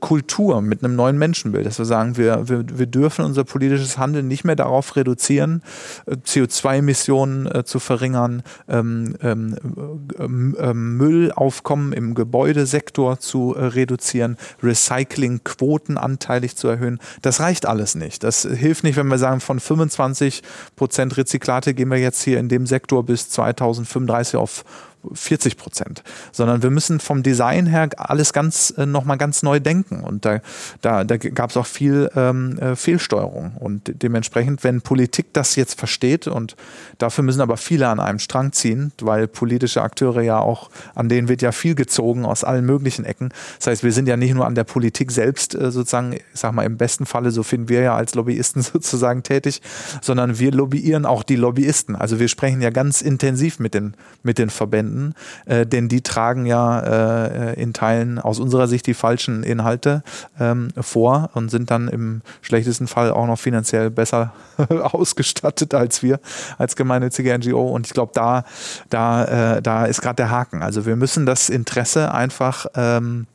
Kultur, 0.00 0.62
mit 0.62 0.82
einem 0.82 0.96
neuen 0.96 1.18
Menschenbild, 1.18 1.66
dass 1.66 1.78
wir 1.78 1.84
sagen, 1.84 2.16
wir, 2.16 2.48
wir, 2.48 2.64
wir 2.78 2.86
dürfen 2.86 3.24
unser 3.24 3.44
politisches 3.44 3.98
Handeln 3.98 4.26
nicht 4.26 4.44
mehr 4.44 4.56
darauf 4.56 4.96
reduzieren, 4.96 5.62
äh, 6.06 6.14
CO2-Emissionen 6.14 7.46
äh, 7.46 7.64
zu 7.64 7.78
verringern, 7.78 8.42
ähm, 8.68 9.16
ähm, 9.22 10.56
äh, 10.58 10.72
Müllaufkommen 10.72 11.92
im 11.92 12.14
Gebäudesektor 12.14 13.18
zu 13.18 13.54
äh, 13.54 13.66
reduzieren, 13.66 14.38
Recyclingquoten 14.62 15.98
anteilig 15.98 16.56
zu 16.56 16.68
erhöhen. 16.68 16.98
Das 17.20 17.40
reicht 17.40 17.66
alles 17.66 17.94
nicht. 17.94 18.24
Das 18.24 18.42
hilft 18.42 18.82
nicht, 18.82 18.96
wenn 18.96 19.08
wir 19.08 19.18
sagen, 19.18 19.40
von 19.40 19.60
25 19.60 20.42
Prozent 20.76 21.16
Rezyklate 21.16 21.74
gehen 21.74 21.90
wir 21.90 21.98
jetzt 21.98 22.22
hier 22.22 22.38
in 22.38 22.48
dem 22.48 22.66
Sektor 22.66 23.04
bis 23.04 23.28
2035 23.28 24.36
auf 24.36 24.64
40 25.12 25.56
Prozent, 25.56 26.02
sondern 26.32 26.62
wir 26.62 26.70
müssen 26.70 27.00
vom 27.00 27.22
Design 27.22 27.66
her 27.66 27.88
alles 27.96 28.32
ganz 28.32 28.72
äh, 28.76 28.86
nochmal 28.86 29.18
ganz 29.18 29.42
neu 29.42 29.60
denken. 29.60 30.00
Und 30.00 30.24
da, 30.24 30.40
da, 30.80 31.04
da 31.04 31.16
gab 31.16 31.50
es 31.50 31.56
auch 31.56 31.66
viel 31.66 32.10
ähm, 32.16 32.58
äh, 32.58 32.76
Fehlsteuerung. 32.76 33.52
Und 33.58 34.02
dementsprechend, 34.02 34.64
wenn 34.64 34.80
Politik 34.80 35.32
das 35.32 35.56
jetzt 35.56 35.78
versteht, 35.78 36.26
und 36.26 36.56
dafür 36.98 37.24
müssen 37.24 37.40
aber 37.40 37.56
viele 37.56 37.88
an 37.88 38.00
einem 38.00 38.18
Strang 38.18 38.52
ziehen, 38.52 38.92
weil 39.00 39.28
politische 39.28 39.82
Akteure 39.82 40.22
ja 40.22 40.38
auch, 40.38 40.70
an 40.94 41.08
denen 41.08 41.28
wird 41.28 41.42
ja 41.42 41.52
viel 41.52 41.74
gezogen 41.74 42.24
aus 42.24 42.44
allen 42.44 42.64
möglichen 42.64 43.04
Ecken. 43.04 43.30
Das 43.58 43.68
heißt, 43.68 43.84
wir 43.84 43.92
sind 43.92 44.08
ja 44.08 44.16
nicht 44.16 44.34
nur 44.34 44.46
an 44.46 44.54
der 44.54 44.64
Politik 44.64 45.12
selbst 45.12 45.54
äh, 45.54 45.70
sozusagen, 45.70 46.14
ich 46.14 46.22
sag 46.32 46.52
mal, 46.52 46.64
im 46.64 46.76
besten 46.76 47.06
Falle, 47.06 47.30
so 47.30 47.42
finden 47.42 47.68
wir 47.68 47.80
ja 47.80 47.96
als 47.96 48.14
Lobbyisten 48.14 48.62
sozusagen 48.62 49.22
tätig, 49.22 49.62
sondern 50.00 50.38
wir 50.38 50.52
lobbyieren 50.52 51.06
auch 51.06 51.22
die 51.22 51.36
Lobbyisten. 51.36 51.96
Also 51.96 52.18
wir 52.18 52.28
sprechen 52.28 52.60
ja 52.60 52.70
ganz 52.70 53.02
intensiv 53.02 53.58
mit 53.58 53.74
den, 53.74 53.94
mit 54.22 54.38
den 54.38 54.50
Verbänden 54.50 54.95
finden, 54.96 55.14
äh, 55.44 55.66
denn 55.66 55.88
die 55.88 56.00
tragen 56.02 56.46
ja 56.46 56.80
äh, 56.80 57.60
in 57.60 57.72
Teilen 57.72 58.18
aus 58.18 58.38
unserer 58.38 58.66
Sicht 58.66 58.86
die 58.86 58.94
falschen 58.94 59.42
Inhalte 59.42 60.02
ähm, 60.40 60.68
vor 60.80 61.30
und 61.34 61.50
sind 61.50 61.70
dann 61.70 61.88
im 61.88 62.22
schlechtesten 62.40 62.86
Fall 62.86 63.10
auch 63.10 63.26
noch 63.26 63.38
finanziell 63.38 63.90
besser 63.90 64.32
ausgestattet 64.68 65.74
als 65.74 66.02
wir 66.02 66.20
als 66.58 66.76
gemeinnützige 66.76 67.36
NGO. 67.36 67.68
Und 67.68 67.86
ich 67.86 67.92
glaube, 67.92 68.12
da, 68.14 68.44
da, 68.90 69.56
äh, 69.56 69.62
da 69.62 69.84
ist 69.84 70.00
gerade 70.00 70.16
der 70.16 70.30
Haken. 70.30 70.62
Also 70.62 70.86
wir 70.86 70.96
müssen 70.96 71.26
das 71.26 71.48
Interesse 71.48 72.12
einfach 72.12 72.66
ähm, 72.74 73.26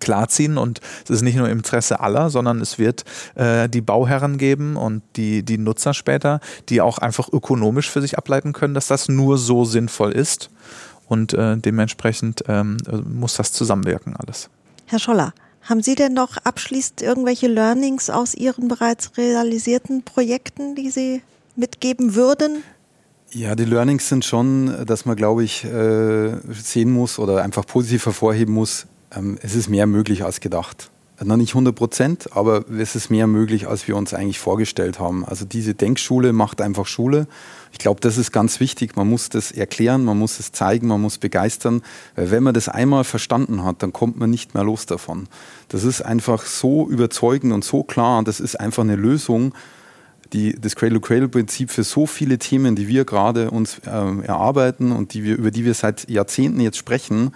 klarziehen 0.00 0.58
und 0.58 0.80
es 1.04 1.10
ist 1.10 1.22
nicht 1.22 1.36
nur 1.36 1.48
im 1.48 1.58
Interesse 1.58 2.00
aller, 2.00 2.30
sondern 2.30 2.60
es 2.60 2.78
wird 2.78 3.04
äh, 3.34 3.68
die 3.68 3.80
Bauherren 3.80 4.38
geben 4.38 4.76
und 4.76 5.02
die, 5.16 5.42
die 5.42 5.58
Nutzer 5.58 5.94
später, 5.94 6.40
die 6.68 6.80
auch 6.80 6.98
einfach 6.98 7.28
ökonomisch 7.32 7.90
für 7.90 8.00
sich 8.00 8.18
ableiten 8.18 8.52
können, 8.52 8.74
dass 8.74 8.86
das 8.86 9.08
nur 9.08 9.38
so 9.38 9.64
sinnvoll 9.64 10.12
ist 10.12 10.50
und 11.08 11.34
äh, 11.34 11.56
dementsprechend 11.56 12.44
ähm, 12.48 12.78
muss 13.08 13.34
das 13.34 13.52
zusammenwirken 13.52 14.16
alles. 14.16 14.50
Herr 14.86 14.98
Scholler, 14.98 15.32
haben 15.62 15.82
Sie 15.82 15.96
denn 15.96 16.14
noch 16.14 16.36
abschließend 16.38 17.02
irgendwelche 17.02 17.48
Learnings 17.48 18.08
aus 18.10 18.34
Ihren 18.34 18.68
bereits 18.68 19.16
realisierten 19.16 20.02
Projekten, 20.02 20.76
die 20.76 20.90
Sie 20.90 21.22
mitgeben 21.56 22.14
würden? 22.14 22.62
Ja, 23.30 23.56
die 23.56 23.64
Learnings 23.64 24.08
sind 24.08 24.24
schon, 24.24 24.86
dass 24.86 25.04
man, 25.04 25.16
glaube 25.16 25.42
ich, 25.42 25.64
äh, 25.64 26.36
sehen 26.52 26.92
muss 26.92 27.18
oder 27.18 27.42
einfach 27.42 27.66
positiv 27.66 28.06
hervorheben 28.06 28.54
muss, 28.54 28.86
ähm, 29.16 29.38
es 29.42 29.54
ist 29.54 29.68
mehr 29.68 29.86
möglich 29.86 30.24
als 30.24 30.40
gedacht. 30.40 30.90
Noch 31.24 31.38
nicht 31.38 31.52
100 31.52 31.74
Prozent, 31.74 32.36
aber 32.36 32.66
es 32.70 32.94
ist 32.94 33.08
mehr 33.08 33.26
möglich, 33.26 33.66
als 33.66 33.88
wir 33.88 33.96
uns 33.96 34.12
eigentlich 34.12 34.38
vorgestellt 34.38 34.98
haben. 34.98 35.24
Also 35.24 35.46
diese 35.46 35.72
Denkschule 35.72 36.34
macht 36.34 36.60
einfach 36.60 36.84
Schule. 36.84 37.26
Ich 37.72 37.78
glaube, 37.78 38.02
das 38.02 38.18
ist 38.18 38.32
ganz 38.32 38.60
wichtig. 38.60 38.96
Man 38.96 39.08
muss 39.08 39.30
das 39.30 39.50
erklären, 39.50 40.04
man 40.04 40.18
muss 40.18 40.38
es 40.38 40.52
zeigen, 40.52 40.88
man 40.88 41.00
muss 41.00 41.16
begeistern. 41.16 41.80
Weil 42.16 42.30
wenn 42.30 42.42
man 42.42 42.52
das 42.52 42.68
einmal 42.68 43.04
verstanden 43.04 43.64
hat, 43.64 43.82
dann 43.82 43.94
kommt 43.94 44.18
man 44.18 44.28
nicht 44.28 44.52
mehr 44.52 44.62
los 44.62 44.84
davon. 44.84 45.26
Das 45.68 45.84
ist 45.84 46.02
einfach 46.02 46.44
so 46.44 46.86
überzeugend 46.86 47.54
und 47.54 47.64
so 47.64 47.82
klar. 47.82 48.22
Das 48.22 48.38
ist 48.38 48.60
einfach 48.60 48.82
eine 48.82 48.96
Lösung, 48.96 49.54
die, 50.34 50.54
das 50.60 50.76
Cradle-Cradle-Prinzip 50.76 51.70
für 51.70 51.84
so 51.84 52.04
viele 52.04 52.36
Themen, 52.36 52.76
die 52.76 52.88
wir 52.88 53.06
gerade 53.06 53.50
uns 53.50 53.78
äh, 53.86 53.90
erarbeiten 53.90 54.92
und 54.92 55.14
die 55.14 55.24
wir, 55.24 55.38
über 55.38 55.50
die 55.50 55.64
wir 55.64 55.72
seit 55.72 56.10
Jahrzehnten 56.10 56.60
jetzt 56.60 56.76
sprechen. 56.76 57.32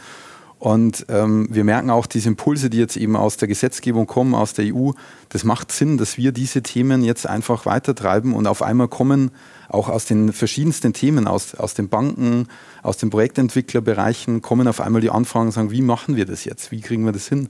Und 0.61 1.07
ähm, 1.09 1.49
wir 1.51 1.65
merken 1.65 1.89
auch 1.89 2.05
diese 2.05 2.29
Impulse, 2.29 2.69
die 2.69 2.77
jetzt 2.77 2.99
eben 2.99 3.17
aus 3.17 3.39
der 3.39 3.49
Gesetzgebung 3.49 4.07
kommen, 4.07 4.35
aus 4.35 4.53
der 4.53 4.67
EU. 4.67 4.91
Das 5.31 5.43
macht 5.43 5.73
Sinn, 5.73 5.97
dass 5.97 6.19
wir 6.19 6.33
diese 6.33 6.63
Themen 6.63 7.03
jetzt 7.03 7.27
einfach 7.27 7.65
weitertreiben 7.65 8.35
und 8.35 8.47
auf 8.47 8.61
einmal 8.61 8.87
kommen 8.87 9.31
auch 9.71 9.89
aus 9.89 10.05
den 10.05 10.35
verschiedensten 10.35 10.93
Themen, 10.93 11.27
aus, 11.27 11.55
aus 11.55 11.73
den 11.73 11.89
Banken, 11.89 12.47
aus 12.83 12.99
den 12.99 13.09
Projektentwicklerbereichen, 13.09 14.43
kommen 14.43 14.69
auf 14.69 14.83
einmal 14.83 15.01
die 15.01 15.09
Anfragen 15.09 15.47
und 15.47 15.53
sagen, 15.53 15.71
wie 15.71 15.81
machen 15.81 16.17
wir 16.17 16.27
das 16.27 16.45
jetzt? 16.45 16.71
Wie 16.71 16.83
kriegen 16.83 17.07
wir 17.07 17.13
das 17.13 17.27
hin? 17.27 17.49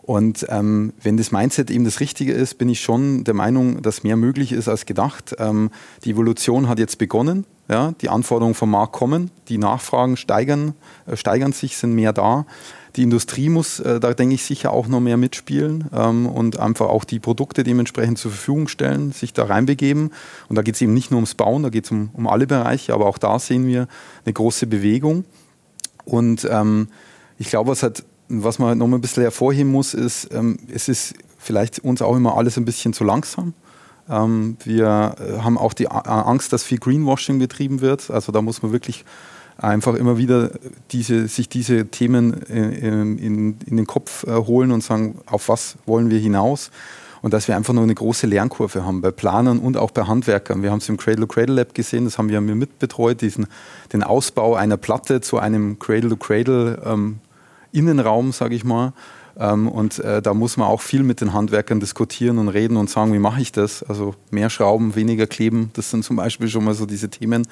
Und 0.00 0.46
ähm, 0.48 0.94
wenn 1.02 1.18
das 1.18 1.32
Mindset 1.32 1.70
eben 1.70 1.84
das 1.84 2.00
Richtige 2.00 2.32
ist, 2.32 2.56
bin 2.56 2.70
ich 2.70 2.80
schon 2.80 3.24
der 3.24 3.34
Meinung, 3.34 3.82
dass 3.82 4.04
mehr 4.04 4.16
möglich 4.16 4.52
ist 4.52 4.68
als 4.68 4.86
gedacht. 4.86 5.36
Ähm, 5.38 5.68
die 6.04 6.12
Evolution 6.12 6.66
hat 6.66 6.78
jetzt 6.78 6.96
begonnen. 6.96 7.44
Ja, 7.68 7.92
die 8.00 8.08
Anforderungen 8.08 8.54
vom 8.54 8.70
Markt 8.70 8.94
kommen, 8.94 9.30
die 9.48 9.58
Nachfragen 9.58 10.16
steigern, 10.16 10.74
äh, 11.06 11.16
steigern 11.16 11.52
sich, 11.52 11.76
sind 11.76 11.94
mehr 11.94 12.14
da. 12.14 12.46
Die 12.96 13.02
Industrie 13.02 13.50
muss 13.50 13.78
äh, 13.80 14.00
da, 14.00 14.14
denke 14.14 14.34
ich, 14.34 14.44
sicher 14.44 14.72
auch 14.72 14.88
noch 14.88 15.00
mehr 15.00 15.18
mitspielen 15.18 15.84
ähm, 15.94 16.26
und 16.26 16.58
einfach 16.58 16.88
auch 16.88 17.04
die 17.04 17.20
Produkte 17.20 17.64
dementsprechend 17.64 18.18
zur 18.18 18.30
Verfügung 18.30 18.68
stellen, 18.68 19.12
sich 19.12 19.34
da 19.34 19.44
reinbegeben. 19.44 20.12
Und 20.48 20.56
da 20.56 20.62
geht 20.62 20.76
es 20.76 20.80
eben 20.80 20.94
nicht 20.94 21.10
nur 21.10 21.18
ums 21.18 21.34
Bauen, 21.34 21.62
da 21.62 21.68
geht 21.68 21.84
es 21.84 21.90
um, 21.90 22.08
um 22.14 22.26
alle 22.26 22.46
Bereiche, 22.46 22.94
aber 22.94 23.06
auch 23.06 23.18
da 23.18 23.38
sehen 23.38 23.66
wir 23.66 23.86
eine 24.24 24.32
große 24.32 24.66
Bewegung. 24.66 25.26
Und 26.06 26.48
ähm, 26.50 26.88
ich 27.38 27.50
glaube, 27.50 27.70
was, 27.70 27.82
halt, 27.82 28.02
was 28.28 28.58
man 28.58 28.78
noch 28.78 28.86
mal 28.86 28.96
ein 28.96 29.02
bisschen 29.02 29.24
hervorheben 29.24 29.70
muss, 29.70 29.92
ist, 29.92 30.32
ähm, 30.32 30.58
es 30.72 30.88
ist 30.88 31.14
vielleicht 31.36 31.80
uns 31.80 32.00
auch 32.00 32.16
immer 32.16 32.36
alles 32.36 32.56
ein 32.56 32.64
bisschen 32.64 32.94
zu 32.94 33.04
langsam. 33.04 33.52
Ähm, 34.10 34.56
wir 34.64 35.14
äh, 35.18 35.38
haben 35.40 35.58
auch 35.58 35.72
die 35.72 35.88
Angst, 35.88 36.52
dass 36.52 36.62
viel 36.62 36.78
Greenwashing 36.78 37.38
betrieben 37.38 37.80
wird. 37.80 38.10
Also 38.10 38.32
da 38.32 38.42
muss 38.42 38.62
man 38.62 38.72
wirklich 38.72 39.04
einfach 39.58 39.94
immer 39.94 40.18
wieder 40.18 40.50
diese, 40.92 41.26
sich 41.28 41.48
diese 41.48 41.86
Themen 41.86 42.32
in, 42.44 43.18
in, 43.18 43.58
in 43.66 43.76
den 43.76 43.86
Kopf 43.86 44.24
äh, 44.24 44.30
holen 44.32 44.70
und 44.70 44.82
sagen, 44.82 45.18
auf 45.26 45.48
was 45.48 45.76
wollen 45.84 46.10
wir 46.10 46.18
hinaus? 46.18 46.70
Und 47.20 47.34
dass 47.34 47.48
wir 47.48 47.56
einfach 47.56 47.74
nur 47.74 47.82
eine 47.82 47.96
große 47.96 48.28
Lernkurve 48.28 48.84
haben 48.84 49.00
bei 49.00 49.10
Planern 49.10 49.58
und 49.58 49.76
auch 49.76 49.90
bei 49.90 50.04
Handwerkern. 50.04 50.62
Wir 50.62 50.70
haben 50.70 50.78
es 50.78 50.88
im 50.88 50.96
Cradle-to-Cradle 50.96 51.56
Lab 51.56 51.74
gesehen, 51.74 52.04
das 52.04 52.16
haben 52.16 52.28
wir 52.28 52.40
mitbetreut, 52.40 53.20
diesen, 53.20 53.48
den 53.92 54.04
Ausbau 54.04 54.54
einer 54.54 54.76
Platte 54.76 55.20
zu 55.20 55.38
einem 55.38 55.80
Cradle-to-Cradle 55.80 56.80
ähm, 56.84 57.18
Innenraum, 57.72 58.30
sage 58.30 58.54
ich 58.54 58.64
mal. 58.64 58.92
Ähm, 59.38 59.68
und 59.68 60.00
äh, 60.00 60.20
da 60.20 60.34
muss 60.34 60.56
man 60.56 60.66
auch 60.66 60.80
viel 60.80 61.02
mit 61.02 61.20
den 61.20 61.32
Handwerkern 61.32 61.78
diskutieren 61.78 62.38
und 62.38 62.48
reden 62.48 62.76
und 62.76 62.90
sagen, 62.90 63.12
wie 63.12 63.20
mache 63.20 63.40
ich 63.40 63.52
das? 63.52 63.82
Also 63.84 64.14
mehr 64.30 64.50
Schrauben, 64.50 64.96
weniger 64.96 65.26
kleben, 65.26 65.70
das 65.74 65.90
sind 65.90 66.04
zum 66.04 66.16
Beispiel 66.16 66.48
schon 66.48 66.64
mal 66.64 66.74
so 66.74 66.86
diese 66.86 67.08
Themen. 67.08 67.46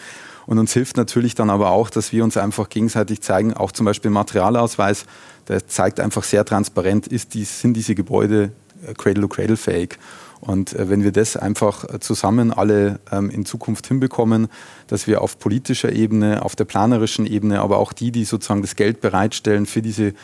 Und 0.47 0.59
uns 0.59 0.73
hilft 0.73 0.97
natürlich 0.97 1.35
dann 1.35 1.51
aber 1.51 1.71
auch, 1.71 1.89
dass 1.91 2.13
wir 2.13 2.25
uns 2.25 2.37
einfach 2.37 2.69
gegenseitig 2.69 3.21
zeigen, 3.21 3.55
auch 3.55 3.71
zum 3.71 3.87
Beispiel 3.87 4.11
Materialausweis, 4.11 5.07
der 5.49 5.67
zeigt 5.69 6.01
einfach 6.01 6.25
sehr 6.25 6.45
transparent, 6.45 7.07
ist 7.07 7.35
dies, 7.35 7.61
sind 7.61 7.75
diese 7.75 7.95
Gebäude 7.95 8.51
äh, 8.85 8.95
Cradle-to-Cradle 8.95 9.57
fähig. 9.57 9.99
Und 10.41 10.75
äh, 10.75 10.89
wenn 10.89 11.03
wir 11.03 11.13
das 11.13 11.37
einfach 11.37 11.85
äh, 11.85 12.01
zusammen 12.01 12.53
alle 12.53 12.99
ähm, 13.13 13.31
in 13.31 13.45
Zukunft 13.45 13.87
hinbekommen, 13.87 14.49
dass 14.89 15.07
wir 15.07 15.23
auf 15.23 15.39
politischer 15.39 15.93
Ebene, 15.93 16.45
auf 16.45 16.57
der 16.57 16.65
planerischen 16.65 17.27
Ebene, 17.27 17.61
aber 17.61 17.79
auch 17.79 17.93
die, 17.93 18.11
die 18.11 18.25
sozusagen 18.25 18.63
das 18.63 18.77
Geld 18.77 19.01
bereitstellen 19.01 19.67
für 19.67 19.83
diese 19.83 20.15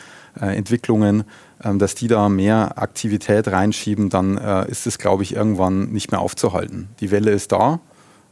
äh, 0.41 0.57
Entwicklungen, 0.57 1.25
dass 1.79 1.95
die 1.95 2.09
da 2.09 2.29
mehr 2.29 2.79
Aktivität 2.79 3.49
reinschieben, 3.49 4.11
dann 4.11 4.39
äh, 4.39 4.71
ist 4.71 4.87
es, 4.87 4.99
glaube 4.99 5.23
ich, 5.23 5.35
irgendwann 5.35 5.91
nicht 5.93 6.11
mehr 6.11 6.21
aufzuhalten. 6.21 6.89
Die 7.01 7.11
Welle 7.11 7.31
ist 7.31 7.53
da, 7.53 7.81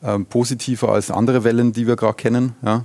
ähm, 0.03 0.27
positiver 0.27 0.91
als 0.91 1.11
andere 1.11 1.45
Wellen, 1.45 1.73
die 1.73 1.87
wir 1.87 1.97
gerade 1.97 2.15
kennen. 2.15 2.55
Ja? 2.63 2.85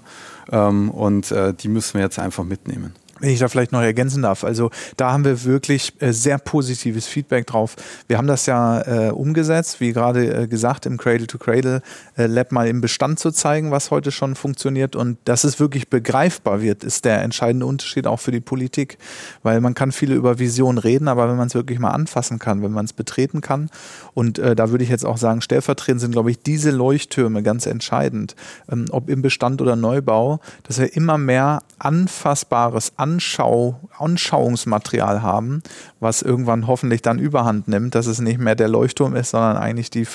Ähm, 0.51 0.89
und 0.91 1.31
äh, 1.31 1.53
die 1.53 1.67
müssen 1.67 1.95
wir 1.95 2.01
jetzt 2.01 2.19
einfach 2.19 2.43
mitnehmen. 2.43 2.93
Wenn 3.19 3.29
ich 3.29 3.39
da 3.39 3.47
vielleicht 3.47 3.71
noch 3.71 3.81
ergänzen 3.81 4.21
darf, 4.21 4.43
also 4.43 4.71
da 4.97 5.11
haben 5.11 5.23
wir 5.23 5.45
wirklich 5.45 5.93
äh, 5.99 6.11
sehr 6.11 6.37
positives 6.37 7.07
Feedback 7.07 7.47
drauf. 7.47 7.75
Wir 8.07 8.17
haben 8.17 8.27
das 8.27 8.45
ja 8.45 8.81
äh, 8.81 9.11
umgesetzt, 9.11 9.79
wie 9.79 9.93
gerade 9.93 10.43
äh, 10.43 10.47
gesagt, 10.47 10.85
im 10.85 10.97
Cradle-to-Cradle 10.97 11.81
äh, 12.17 12.45
mal 12.49 12.67
im 12.67 12.81
Bestand 12.81 13.19
zu 13.19 13.31
zeigen, 13.31 13.71
was 13.71 13.91
heute 13.91 14.11
schon 14.11 14.35
funktioniert. 14.35 14.95
Und 14.95 15.17
dass 15.25 15.43
es 15.43 15.59
wirklich 15.59 15.89
begreifbar 15.89 16.61
wird, 16.61 16.83
ist 16.83 17.05
der 17.05 17.21
entscheidende 17.21 17.65
Unterschied 17.65 18.07
auch 18.07 18.19
für 18.19 18.31
die 18.31 18.41
Politik, 18.41 18.97
weil 19.43 19.61
man 19.61 19.73
kann 19.73 19.91
viele 19.91 20.15
über 20.15 20.39
Visionen 20.39 20.77
reden, 20.77 21.07
aber 21.07 21.29
wenn 21.29 21.37
man 21.37 21.47
es 21.47 21.55
wirklich 21.55 21.79
mal 21.79 21.91
anfassen 21.91 22.39
kann, 22.39 22.61
wenn 22.63 22.71
man 22.71 22.85
es 22.85 22.93
betreten 22.93 23.41
kann. 23.41 23.69
Und 24.13 24.39
äh, 24.39 24.55
da 24.55 24.69
würde 24.69 24.83
ich 24.83 24.89
jetzt 24.89 25.05
auch 25.05 25.17
sagen, 25.17 25.41
stellvertretend 25.41 26.01
sind, 26.01 26.11
glaube 26.11 26.31
ich, 26.31 26.39
diese 26.39 26.71
Leuchttürme 26.71 27.43
ganz 27.43 27.65
entscheidend, 27.65 28.35
ähm, 28.69 28.85
ob 28.91 29.09
im 29.09 29.21
Bestand 29.21 29.61
oder 29.61 29.75
Neubau, 29.75 30.39
dass 30.63 30.79
wir 30.79 30.95
immer 30.95 31.17
mehr 31.17 31.63
anfassbares, 31.79 32.93
Anschau, 33.05 33.79
Anschauungsmaterial 33.99 35.21
haben, 35.21 35.61
was 35.99 36.23
irgendwann 36.23 36.65
hoffentlich 36.65 37.03
dann 37.03 37.19
überhand 37.19 37.67
nimmt, 37.67 37.93
dass 37.93 38.07
es 38.07 38.19
nicht 38.19 38.39
mehr 38.39 38.55
der 38.55 38.67
Leuchtturm 38.67 39.15
ist, 39.15 39.29
sondern 39.29 39.57
eigentlich 39.57 39.91
die 39.91 40.07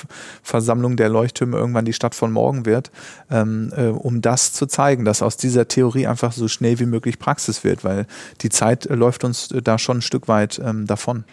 Versammlung 0.43 0.97
der 0.97 1.07
Leuchttürme 1.07 1.57
irgendwann 1.57 1.85
die 1.85 1.93
Stadt 1.93 2.15
von 2.15 2.33
morgen 2.33 2.65
wird, 2.65 2.91
ähm, 3.29 3.71
äh, 3.77 3.87
um 3.87 4.21
das 4.21 4.51
zu 4.51 4.65
zeigen, 4.65 5.05
dass 5.05 5.21
aus 5.21 5.37
dieser 5.37 5.69
Theorie 5.69 6.05
einfach 6.05 6.33
so 6.33 6.49
schnell 6.49 6.79
wie 6.79 6.85
möglich 6.85 7.17
Praxis 7.17 7.63
wird, 7.63 7.85
weil 7.85 8.07
die 8.41 8.49
Zeit 8.49 8.85
äh, 8.87 8.95
läuft 8.95 9.23
uns 9.23 9.47
da 9.63 9.79
schon 9.79 9.99
ein 9.99 10.01
Stück 10.01 10.27
weit 10.27 10.59
ähm, 10.63 10.85
davon. 10.85 11.23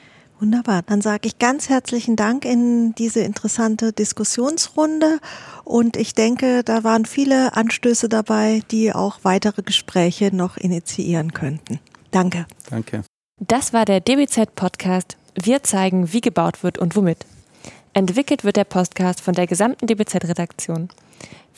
Wunderbar. 0.41 0.83
Dann 0.83 1.01
sage 1.01 1.27
ich 1.27 1.39
ganz 1.39 1.69
herzlichen 1.69 2.15
Dank 2.15 2.45
in 2.45 2.95
diese 2.95 3.21
interessante 3.21 3.93
Diskussionsrunde. 3.93 5.19
Und 5.65 5.97
ich 5.97 6.15
denke, 6.15 6.63
da 6.63 6.85
waren 6.85 7.07
viele 7.07 7.57
Anstöße 7.57 8.09
dabei, 8.09 8.63
die 8.71 8.93
auch 8.93 9.21
weitere 9.23 9.63
Gespräche 9.63 10.35
noch 10.35 10.57
initiieren 10.57 11.33
könnten. 11.33 11.81
Danke. 12.13 12.47
Danke. 12.71 13.03
Das 13.41 13.73
war 13.73 13.85
der 13.85 14.01
DBZ-Podcast. 14.01 15.17
Wir 15.35 15.63
zeigen, 15.63 16.13
wie 16.13 16.21
gebaut 16.21 16.63
wird 16.63 16.79
und 16.79 16.95
womit. 16.97 17.27
Entwickelt 17.93 18.45
wird 18.45 18.57
der 18.57 18.65
Podcast 18.65 19.21
von 19.21 19.35
der 19.35 19.47
gesamten 19.47 19.87
DBZ-Redaktion. 19.87 20.89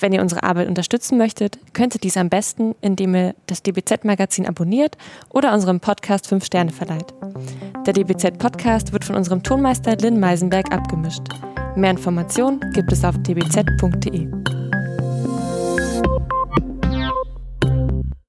Wenn 0.01 0.12
ihr 0.12 0.22
unsere 0.22 0.42
Arbeit 0.42 0.68
unterstützen 0.68 1.18
möchtet, 1.18 1.59
könnt 1.74 1.94
ihr 1.94 2.01
dies 2.01 2.16
am 2.16 2.30
besten, 2.30 2.74
indem 2.80 3.14
ihr 3.14 3.34
das 3.46 3.62
DBZ-Magazin 3.62 4.46
abonniert 4.46 4.96
oder 5.28 5.53
unserem 5.53 5.80
Podcast 5.80 6.26
5 6.26 6.44
Sterne 6.44 6.72
verleiht. 6.72 7.12
Der 7.86 7.92
DBZ-Podcast 7.92 8.92
wird 8.92 9.05
von 9.05 9.16
unserem 9.16 9.42
Tonmeister 9.42 9.96
Lynn 9.96 10.18
Meisenberg 10.18 10.72
abgemischt. 10.72 11.22
Mehr 11.76 11.90
Informationen 11.90 12.61
gibt 12.72 12.92
es 12.92 13.05
auf 13.05 13.16
dbz.de. 13.18 14.59